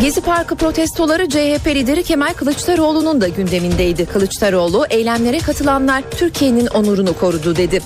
Gezi 0.00 0.20
Parkı 0.20 0.56
protestoları 0.56 1.28
CHP 1.28 1.66
lideri 1.66 2.02
Kemal 2.02 2.34
Kılıçdaroğlu'nun 2.34 3.20
da 3.20 3.28
gündemindeydi. 3.28 4.06
Kılıçdaroğlu 4.06 4.86
eylemlere 4.90 5.38
katılanlar 5.38 6.02
Türkiye'nin 6.10 6.66
onurunu 6.66 7.18
korudu 7.18 7.56
dedi. 7.56 7.82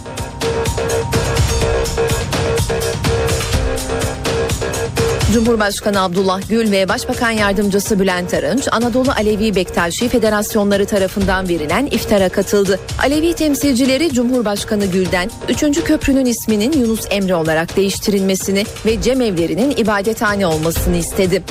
Cumhurbaşkanı 5.32 6.02
Abdullah 6.02 6.48
Gül 6.48 6.72
ve 6.72 6.88
Başbakan 6.88 7.30
Yardımcısı 7.30 8.00
Bülent 8.00 8.34
Arınç, 8.34 8.68
Anadolu 8.72 9.10
Alevi 9.10 9.54
Bektaşi 9.54 10.08
Federasyonları 10.08 10.86
tarafından 10.86 11.48
verilen 11.48 11.86
iftara 11.86 12.28
katıldı. 12.28 12.80
Alevi 13.02 13.34
temsilcileri 13.34 14.12
Cumhurbaşkanı 14.12 14.86
Gül'den 14.86 15.30
3. 15.48 15.84
köprünün 15.84 16.26
isminin 16.26 16.72
Yunus 16.72 17.00
Emre 17.10 17.34
olarak 17.34 17.76
değiştirilmesini 17.76 18.64
ve 18.86 19.02
cemevlerinin 19.02 19.70
ibadethane 19.70 20.46
olmasını 20.46 20.96
istedi. 20.96 21.42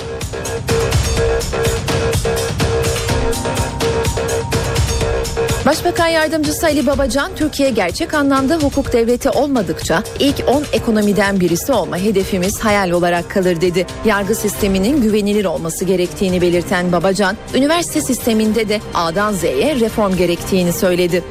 Başbakan 5.67 6.07
Yardımcısı 6.07 6.65
Ali 6.65 6.87
Babacan, 6.87 7.31
Türkiye 7.35 7.69
gerçek 7.69 8.13
anlamda 8.13 8.55
hukuk 8.55 8.93
devleti 8.93 9.29
olmadıkça 9.29 10.03
ilk 10.19 10.43
10 10.47 10.63
ekonomiden 10.73 11.39
birisi 11.39 11.71
olma 11.71 11.97
hedefimiz 11.97 12.59
hayal 12.59 12.89
olarak 12.91 13.29
kalır 13.29 13.61
dedi. 13.61 13.85
Yargı 14.05 14.35
sisteminin 14.35 15.01
güvenilir 15.01 15.45
olması 15.45 15.85
gerektiğini 15.85 16.41
belirten 16.41 16.91
Babacan, 16.91 17.37
üniversite 17.55 18.01
sisteminde 18.01 18.69
de 18.69 18.81
A'dan 18.93 19.33
Z'ye 19.33 19.79
reform 19.79 20.15
gerektiğini 20.15 20.73
söyledi. 20.73 21.23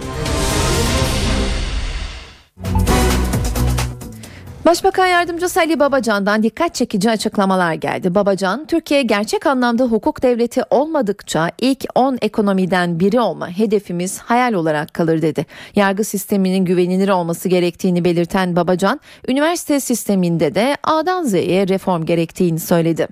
Başbakan 4.67 5.07
Yardımcısı 5.07 5.61
Ali 5.61 5.81
Babacan'dan 5.81 6.43
dikkat 6.43 6.75
çekici 6.75 7.11
açıklamalar 7.11 7.75
geldi. 7.75 8.15
Babacan, 8.15 8.67
Türkiye 8.67 9.03
gerçek 9.03 9.47
anlamda 9.47 9.85
hukuk 9.85 10.23
devleti 10.23 10.63
olmadıkça 10.71 11.51
ilk 11.61 11.85
10 11.95 12.19
ekonomiden 12.23 13.01
biri 13.01 13.21
olma 13.21 13.49
hedefimiz 13.49 14.19
hayal 14.19 14.53
olarak 14.53 14.95
kalır 14.95 15.23
dedi. 15.23 15.47
Yargı 15.77 16.05
sisteminin 16.05 16.65
güvenilir 16.65 17.09
olması 17.09 17.49
gerektiğini 17.49 18.05
belirten 18.05 18.57
Babacan, 18.57 19.01
üniversite 19.29 19.81
sisteminde 19.81 20.55
de 20.55 20.77
A'dan 20.85 21.25
Z'ye 21.25 21.69
reform 21.69 22.05
gerektiğini 22.05 22.61
söyledi. 22.61 23.09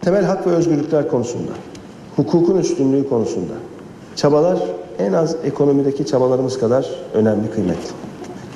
Temel 0.00 0.24
hak 0.24 0.46
ve 0.46 0.50
özgürlükler 0.50 1.08
konusunda, 1.08 1.52
hukukun 2.16 2.58
üstünlüğü 2.58 3.08
konusunda 3.08 3.54
çabalar 4.16 4.58
en 4.98 5.12
az 5.12 5.36
ekonomideki 5.44 6.06
çabalarımız 6.06 6.58
kadar 6.58 6.86
önemli, 7.14 7.50
kıymetli. 7.50 8.07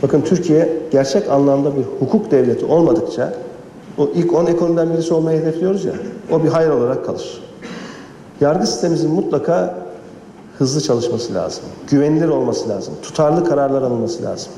Bakın 0.03 0.21
Türkiye 0.21 0.79
gerçek 0.91 1.31
anlamda 1.31 1.77
bir 1.77 1.85
hukuk 2.01 2.31
devleti 2.31 2.65
olmadıkça 2.65 3.35
o 3.99 4.09
ilk 4.15 4.33
10 4.35 4.47
ekonomiden 4.47 4.93
birisi 4.93 5.15
olmayı 5.15 5.41
hedefliyoruz 5.41 5.85
ya 5.85 5.93
o 6.31 6.45
bir 6.45 6.49
hayal 6.49 6.71
olarak 6.71 7.05
kalır. 7.07 7.43
Yargı 8.41 8.67
sistemimizin 8.67 9.11
mutlaka 9.11 9.75
hızlı 10.59 10.81
çalışması 10.81 11.35
lazım. 11.35 11.65
Güvenilir 11.91 12.29
olması 12.29 12.69
lazım. 12.69 12.95
Tutarlı 13.03 13.45
kararlar 13.45 13.83
alınması 13.83 14.23
lazım. 14.23 14.53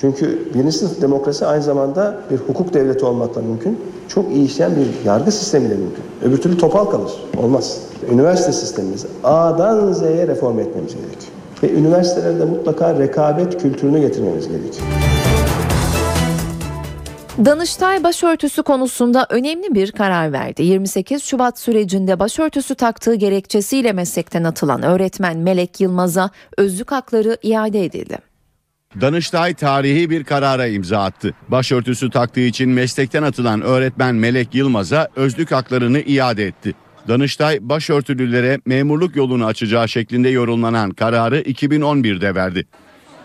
Çünkü 0.00 0.54
birinci 0.54 0.72
sınıf 0.72 1.00
demokrasi 1.02 1.46
aynı 1.46 1.62
zamanda 1.62 2.16
bir 2.30 2.36
hukuk 2.36 2.74
devleti 2.74 3.04
olmakla 3.04 3.42
mümkün. 3.42 3.80
Çok 4.08 4.32
iyi 4.32 4.46
işleyen 4.46 4.72
bir 4.76 5.06
yargı 5.06 5.32
sistemiyle 5.32 5.74
mümkün. 5.74 6.04
Öbür 6.24 6.36
türlü 6.36 6.58
topal 6.58 6.84
kalır. 6.84 7.12
Olmaz. 7.42 7.78
Üniversite 8.12 8.52
sistemimizi 8.52 9.06
A'dan 9.24 9.92
Z'ye 9.92 10.26
reform 10.26 10.58
etmemiz 10.58 10.94
gerekiyor. 10.94 11.33
Ve 11.64 11.72
üniversitelerde 11.72 12.44
mutlaka 12.44 12.98
rekabet 12.98 13.62
kültürünü 13.62 14.00
getirmemiz 14.00 14.48
gerekiyor. 14.48 14.86
Danıştay 17.44 18.04
başörtüsü 18.04 18.62
konusunda 18.62 19.26
önemli 19.30 19.74
bir 19.74 19.92
karar 19.92 20.32
verdi. 20.32 20.62
28 20.62 21.24
Şubat 21.24 21.58
sürecinde 21.58 22.18
başörtüsü 22.18 22.74
taktığı 22.74 23.14
gerekçesiyle 23.14 23.92
meslekten 23.92 24.44
atılan 24.44 24.82
öğretmen 24.82 25.36
Melek 25.36 25.80
Yılmaz'a 25.80 26.30
özlük 26.58 26.92
hakları 26.92 27.38
iade 27.42 27.84
edildi. 27.84 28.18
Danıştay 29.00 29.54
tarihi 29.54 30.10
bir 30.10 30.24
karara 30.24 30.66
imza 30.66 30.98
attı. 30.98 31.34
Başörtüsü 31.48 32.10
taktığı 32.10 32.40
için 32.40 32.70
meslekten 32.70 33.22
atılan 33.22 33.62
öğretmen 33.62 34.14
Melek 34.14 34.54
Yılmaz'a 34.54 35.08
özlük 35.16 35.52
haklarını 35.52 36.00
iade 36.00 36.46
etti. 36.46 36.74
Danıştay 37.08 37.58
başörtülülere 37.60 38.60
memurluk 38.66 39.16
yolunu 39.16 39.44
açacağı 39.46 39.88
şeklinde 39.88 40.28
yorumlanan 40.28 40.90
kararı 40.90 41.40
2011'de 41.40 42.34
verdi. 42.34 42.66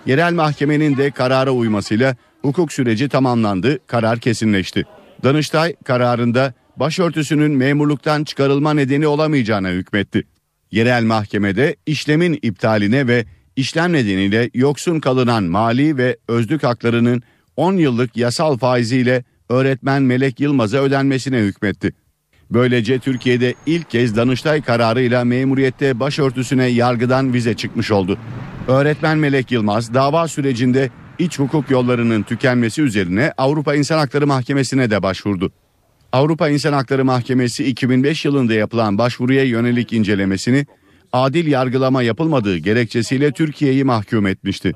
Yerel 0.05 0.33
mahkemenin 0.33 0.97
de 0.97 1.11
karara 1.11 1.51
uymasıyla 1.51 2.15
hukuk 2.41 2.73
süreci 2.73 3.09
tamamlandı, 3.09 3.87
karar 3.87 4.19
kesinleşti. 4.19 4.85
Danıştay 5.23 5.75
kararında 5.85 6.53
başörtüsünün 6.77 7.51
memurluktan 7.51 8.23
çıkarılma 8.23 8.73
nedeni 8.73 9.07
olamayacağına 9.07 9.69
hükmetti. 9.69 10.23
Yerel 10.71 11.03
mahkemede 11.03 11.75
işlemin 11.85 12.39
iptaline 12.41 13.07
ve 13.07 13.25
işlem 13.55 13.93
nedeniyle 13.93 14.49
yoksun 14.53 14.99
kalınan 14.99 15.43
mali 15.43 15.97
ve 15.97 16.17
özlük 16.27 16.63
haklarının 16.63 17.23
10 17.55 17.73
yıllık 17.73 18.17
yasal 18.17 18.57
faiziyle 18.57 19.23
öğretmen 19.49 20.03
Melek 20.03 20.39
Yılmaz'a 20.39 20.77
ödenmesine 20.77 21.37
hükmetti. 21.37 21.93
Böylece 22.51 22.99
Türkiye'de 22.99 23.53
ilk 23.65 23.89
kez 23.89 24.15
Danıştay 24.15 24.61
kararıyla 24.61 25.25
memuriyette 25.25 25.99
başörtüsüne 25.99 26.65
yargıdan 26.65 27.33
vize 27.33 27.53
çıkmış 27.53 27.91
oldu. 27.91 28.17
Öğretmen 28.67 29.17
Melek 29.17 29.51
Yılmaz 29.51 29.93
dava 29.93 30.27
sürecinde 30.27 30.89
iç 31.19 31.39
hukuk 31.39 31.71
yollarının 31.71 32.23
tükenmesi 32.23 32.81
üzerine 32.81 33.33
Avrupa 33.37 33.75
İnsan 33.75 33.97
Hakları 33.97 34.27
Mahkemesi'ne 34.27 34.91
de 34.91 35.03
başvurdu. 35.03 35.51
Avrupa 36.11 36.49
İnsan 36.49 36.73
Hakları 36.73 37.05
Mahkemesi 37.05 37.65
2005 37.65 38.25
yılında 38.25 38.53
yapılan 38.53 38.97
başvuruya 38.97 39.43
yönelik 39.43 39.93
incelemesini 39.93 40.65
adil 41.13 41.47
yargılama 41.47 42.03
yapılmadığı 42.03 42.57
gerekçesiyle 42.57 43.31
Türkiye'yi 43.31 43.83
mahkum 43.83 44.27
etmişti. 44.27 44.73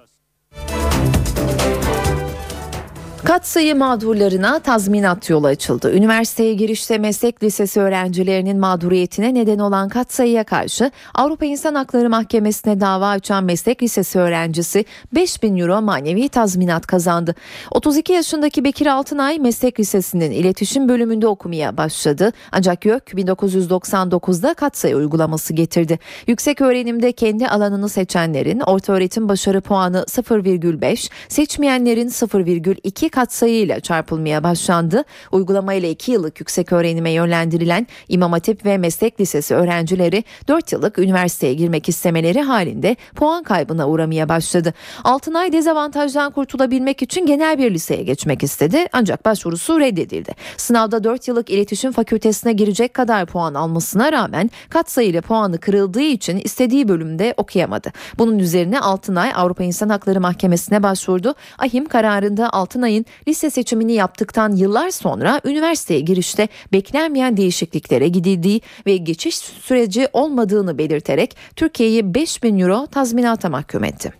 Katsayı 3.33 3.75
mağdurlarına 3.75 4.59
tazminat 4.59 5.29
yolu 5.29 5.47
açıldı. 5.47 5.93
Üniversiteye 5.93 6.53
girişte 6.53 6.97
meslek 6.97 7.43
lisesi 7.43 7.79
öğrencilerinin 7.79 8.59
mağduriyetine 8.59 9.33
neden 9.33 9.59
olan 9.59 9.89
katsayıya 9.89 10.43
karşı 10.43 10.91
Avrupa 11.15 11.45
İnsan 11.45 11.75
Hakları 11.75 12.09
Mahkemesi'ne 12.09 12.79
dava 12.79 13.09
açan 13.09 13.43
meslek 13.43 13.83
lisesi 13.83 14.19
öğrencisi 14.19 14.85
5000 15.15 15.57
euro 15.57 15.81
manevi 15.81 16.29
tazminat 16.29 16.87
kazandı. 16.87 17.35
32 17.71 18.13
yaşındaki 18.13 18.63
Bekir 18.63 18.87
Altınay 18.87 19.39
meslek 19.39 19.79
lisesinin 19.79 20.31
iletişim 20.31 20.89
bölümünde 20.89 21.27
okumaya 21.27 21.77
başladı. 21.77 22.31
Ancak 22.51 22.85
YÖK 22.85 23.03
1999'da 23.13 24.53
katsayı 24.53 24.95
uygulaması 24.95 25.53
getirdi. 25.53 25.99
Yüksek 26.27 26.61
öğrenimde 26.61 27.11
kendi 27.11 27.47
alanını 27.47 27.89
seçenlerin 27.89 28.59
orta 28.59 28.93
öğretim 28.93 29.29
başarı 29.29 29.61
puanı 29.61 30.05
0,5, 30.07 31.09
seçmeyenlerin 31.29 32.09
0,2 32.09 33.09
katsayıyla 33.23 33.79
çarpılmaya 33.79 34.43
başlandı. 34.43 35.03
Uygulama 35.31 35.73
ile 35.73 35.91
2 35.91 36.11
yıllık 36.11 36.39
yüksek 36.39 36.73
öğrenime 36.73 37.11
yönlendirilen 37.11 37.87
İmam 38.09 38.31
Hatip 38.31 38.65
ve 38.65 38.77
Meslek 38.77 39.19
Lisesi 39.19 39.55
öğrencileri 39.55 40.23
4 40.47 40.71
yıllık 40.71 40.99
üniversiteye 40.99 41.53
girmek 41.53 41.89
istemeleri 41.89 42.41
halinde 42.41 42.95
puan 43.15 43.43
kaybına 43.43 43.87
uğramaya 43.89 44.29
başladı. 44.29 44.73
Altınay 45.03 45.53
dezavantajdan 45.53 46.31
kurtulabilmek 46.31 47.01
için 47.01 47.25
genel 47.25 47.57
bir 47.57 47.71
liseye 47.71 48.03
geçmek 48.03 48.43
istedi 48.43 48.87
ancak 48.93 49.25
başvurusu 49.25 49.79
reddedildi. 49.79 50.31
Sınavda 50.57 51.03
4 51.03 51.27
yıllık 51.27 51.49
iletişim 51.49 51.91
fakültesine 51.91 52.53
girecek 52.53 52.93
kadar 52.93 53.25
puan 53.25 53.53
almasına 53.53 54.11
rağmen 54.11 54.49
katsayıyla 54.69 55.21
puanı 55.21 55.57
kırıldığı 55.57 56.01
için 56.01 56.37
istediği 56.37 56.87
bölümde 56.87 57.33
okuyamadı. 57.37 57.91
Bunun 58.17 58.39
üzerine 58.39 58.79
Altınay 58.79 59.31
Avrupa 59.35 59.63
İnsan 59.63 59.89
Hakları 59.89 60.21
Mahkemesi'ne 60.21 60.83
başvurdu. 60.83 61.35
Ahim 61.57 61.85
kararında 61.85 62.49
Altınay'ın 62.49 63.05
lise 63.27 63.49
seçimini 63.49 63.93
yaptıktan 63.93 64.55
yıllar 64.55 64.89
sonra 64.89 65.41
üniversiteye 65.45 65.99
girişte 65.99 66.47
beklenmeyen 66.73 67.37
değişikliklere 67.37 68.07
gidildiği 68.07 68.61
ve 68.85 68.97
geçiş 68.97 69.35
süreci 69.35 70.07
olmadığını 70.13 70.77
belirterek 70.77 71.35
Türkiye'yi 71.55 72.13
5000 72.13 72.59
euro 72.59 72.87
tazminata 72.87 73.49
mahkum 73.49 73.83
etti. 73.83 74.13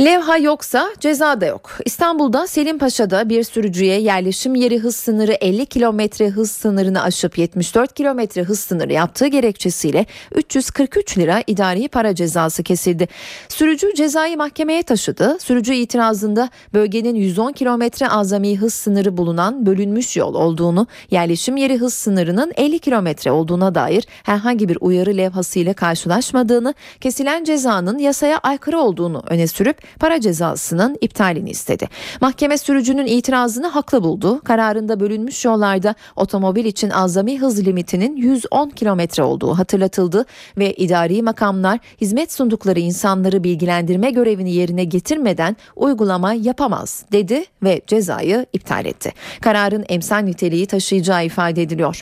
Levha 0.00 0.36
yoksa 0.36 0.88
ceza 1.00 1.40
da 1.40 1.46
yok. 1.46 1.70
İstanbul'da 1.84 2.46
Selim 2.46 2.78
Paşa'da 2.78 3.28
bir 3.28 3.42
sürücüye 3.42 4.00
yerleşim 4.00 4.54
yeri 4.54 4.78
hız 4.78 4.96
sınırı 4.96 5.32
50 5.32 5.66
kilometre 5.66 6.28
hız 6.28 6.50
sınırını 6.50 7.02
aşıp 7.02 7.38
74 7.38 7.94
kilometre 7.94 8.42
hız 8.42 8.60
sınırı 8.60 8.92
yaptığı 8.92 9.26
gerekçesiyle 9.26 10.06
343 10.34 11.18
lira 11.18 11.42
idari 11.46 11.88
para 11.88 12.14
cezası 12.14 12.62
kesildi. 12.62 13.08
Sürücü 13.48 13.94
cezayı 13.94 14.36
mahkemeye 14.36 14.82
taşıdı. 14.82 15.38
Sürücü 15.40 15.74
itirazında 15.74 16.50
bölgenin 16.74 17.14
110 17.14 17.52
kilometre 17.52 18.08
azami 18.08 18.58
hız 18.58 18.74
sınırı 18.74 19.16
bulunan 19.16 19.66
bölünmüş 19.66 20.16
yol 20.16 20.34
olduğunu, 20.34 20.86
yerleşim 21.10 21.56
yeri 21.56 21.78
hız 21.78 21.94
sınırının 21.94 22.52
50 22.56 22.78
kilometre 22.78 23.30
olduğuna 23.30 23.74
dair 23.74 24.06
herhangi 24.22 24.68
bir 24.68 24.78
uyarı 24.80 25.16
levhasıyla 25.16 25.74
karşılaşmadığını, 25.74 26.74
kesilen 27.00 27.44
cezanın 27.44 27.98
yasaya 27.98 28.38
aykırı 28.38 28.78
olduğunu 28.78 29.22
öne 29.28 29.46
sürüp 29.46 29.85
para 30.00 30.20
cezasının 30.20 30.98
iptalini 31.00 31.50
istedi. 31.50 31.88
Mahkeme 32.20 32.58
sürücünün 32.58 33.06
itirazını 33.06 33.66
haklı 33.66 34.02
buldu. 34.02 34.40
Kararında 34.44 35.00
bölünmüş 35.00 35.44
yollarda 35.44 35.94
otomobil 36.16 36.64
için 36.64 36.90
azami 36.90 37.40
hız 37.40 37.66
limitinin 37.66 38.16
110 38.16 38.70
kilometre 38.70 39.22
olduğu 39.22 39.58
hatırlatıldı 39.58 40.26
ve 40.58 40.74
idari 40.74 41.22
makamlar 41.22 41.78
hizmet 42.00 42.32
sundukları 42.32 42.80
insanları 42.80 43.44
bilgilendirme 43.44 44.10
görevini 44.10 44.52
yerine 44.52 44.84
getirmeden 44.84 45.56
uygulama 45.76 46.32
yapamaz 46.32 47.04
dedi 47.12 47.44
ve 47.62 47.80
cezayı 47.86 48.46
iptal 48.52 48.86
etti. 48.86 49.12
Kararın 49.40 49.84
emsal 49.88 50.18
niteliği 50.18 50.66
taşıyacağı 50.66 51.24
ifade 51.24 51.62
ediliyor. 51.62 52.00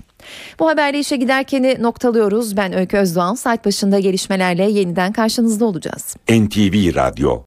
Bu 0.58 0.68
haberle 0.68 0.98
işe 0.98 1.16
giderkeni 1.16 1.82
noktalıyoruz. 1.82 2.56
Ben 2.56 2.72
Öykü 2.72 2.96
Özdoğan. 2.96 3.34
Saat 3.34 3.64
başında 3.64 3.98
gelişmelerle 3.98 4.70
yeniden 4.70 5.12
karşınızda 5.12 5.64
olacağız. 5.64 6.16
NTV 6.28 6.94
Radyo 6.94 7.42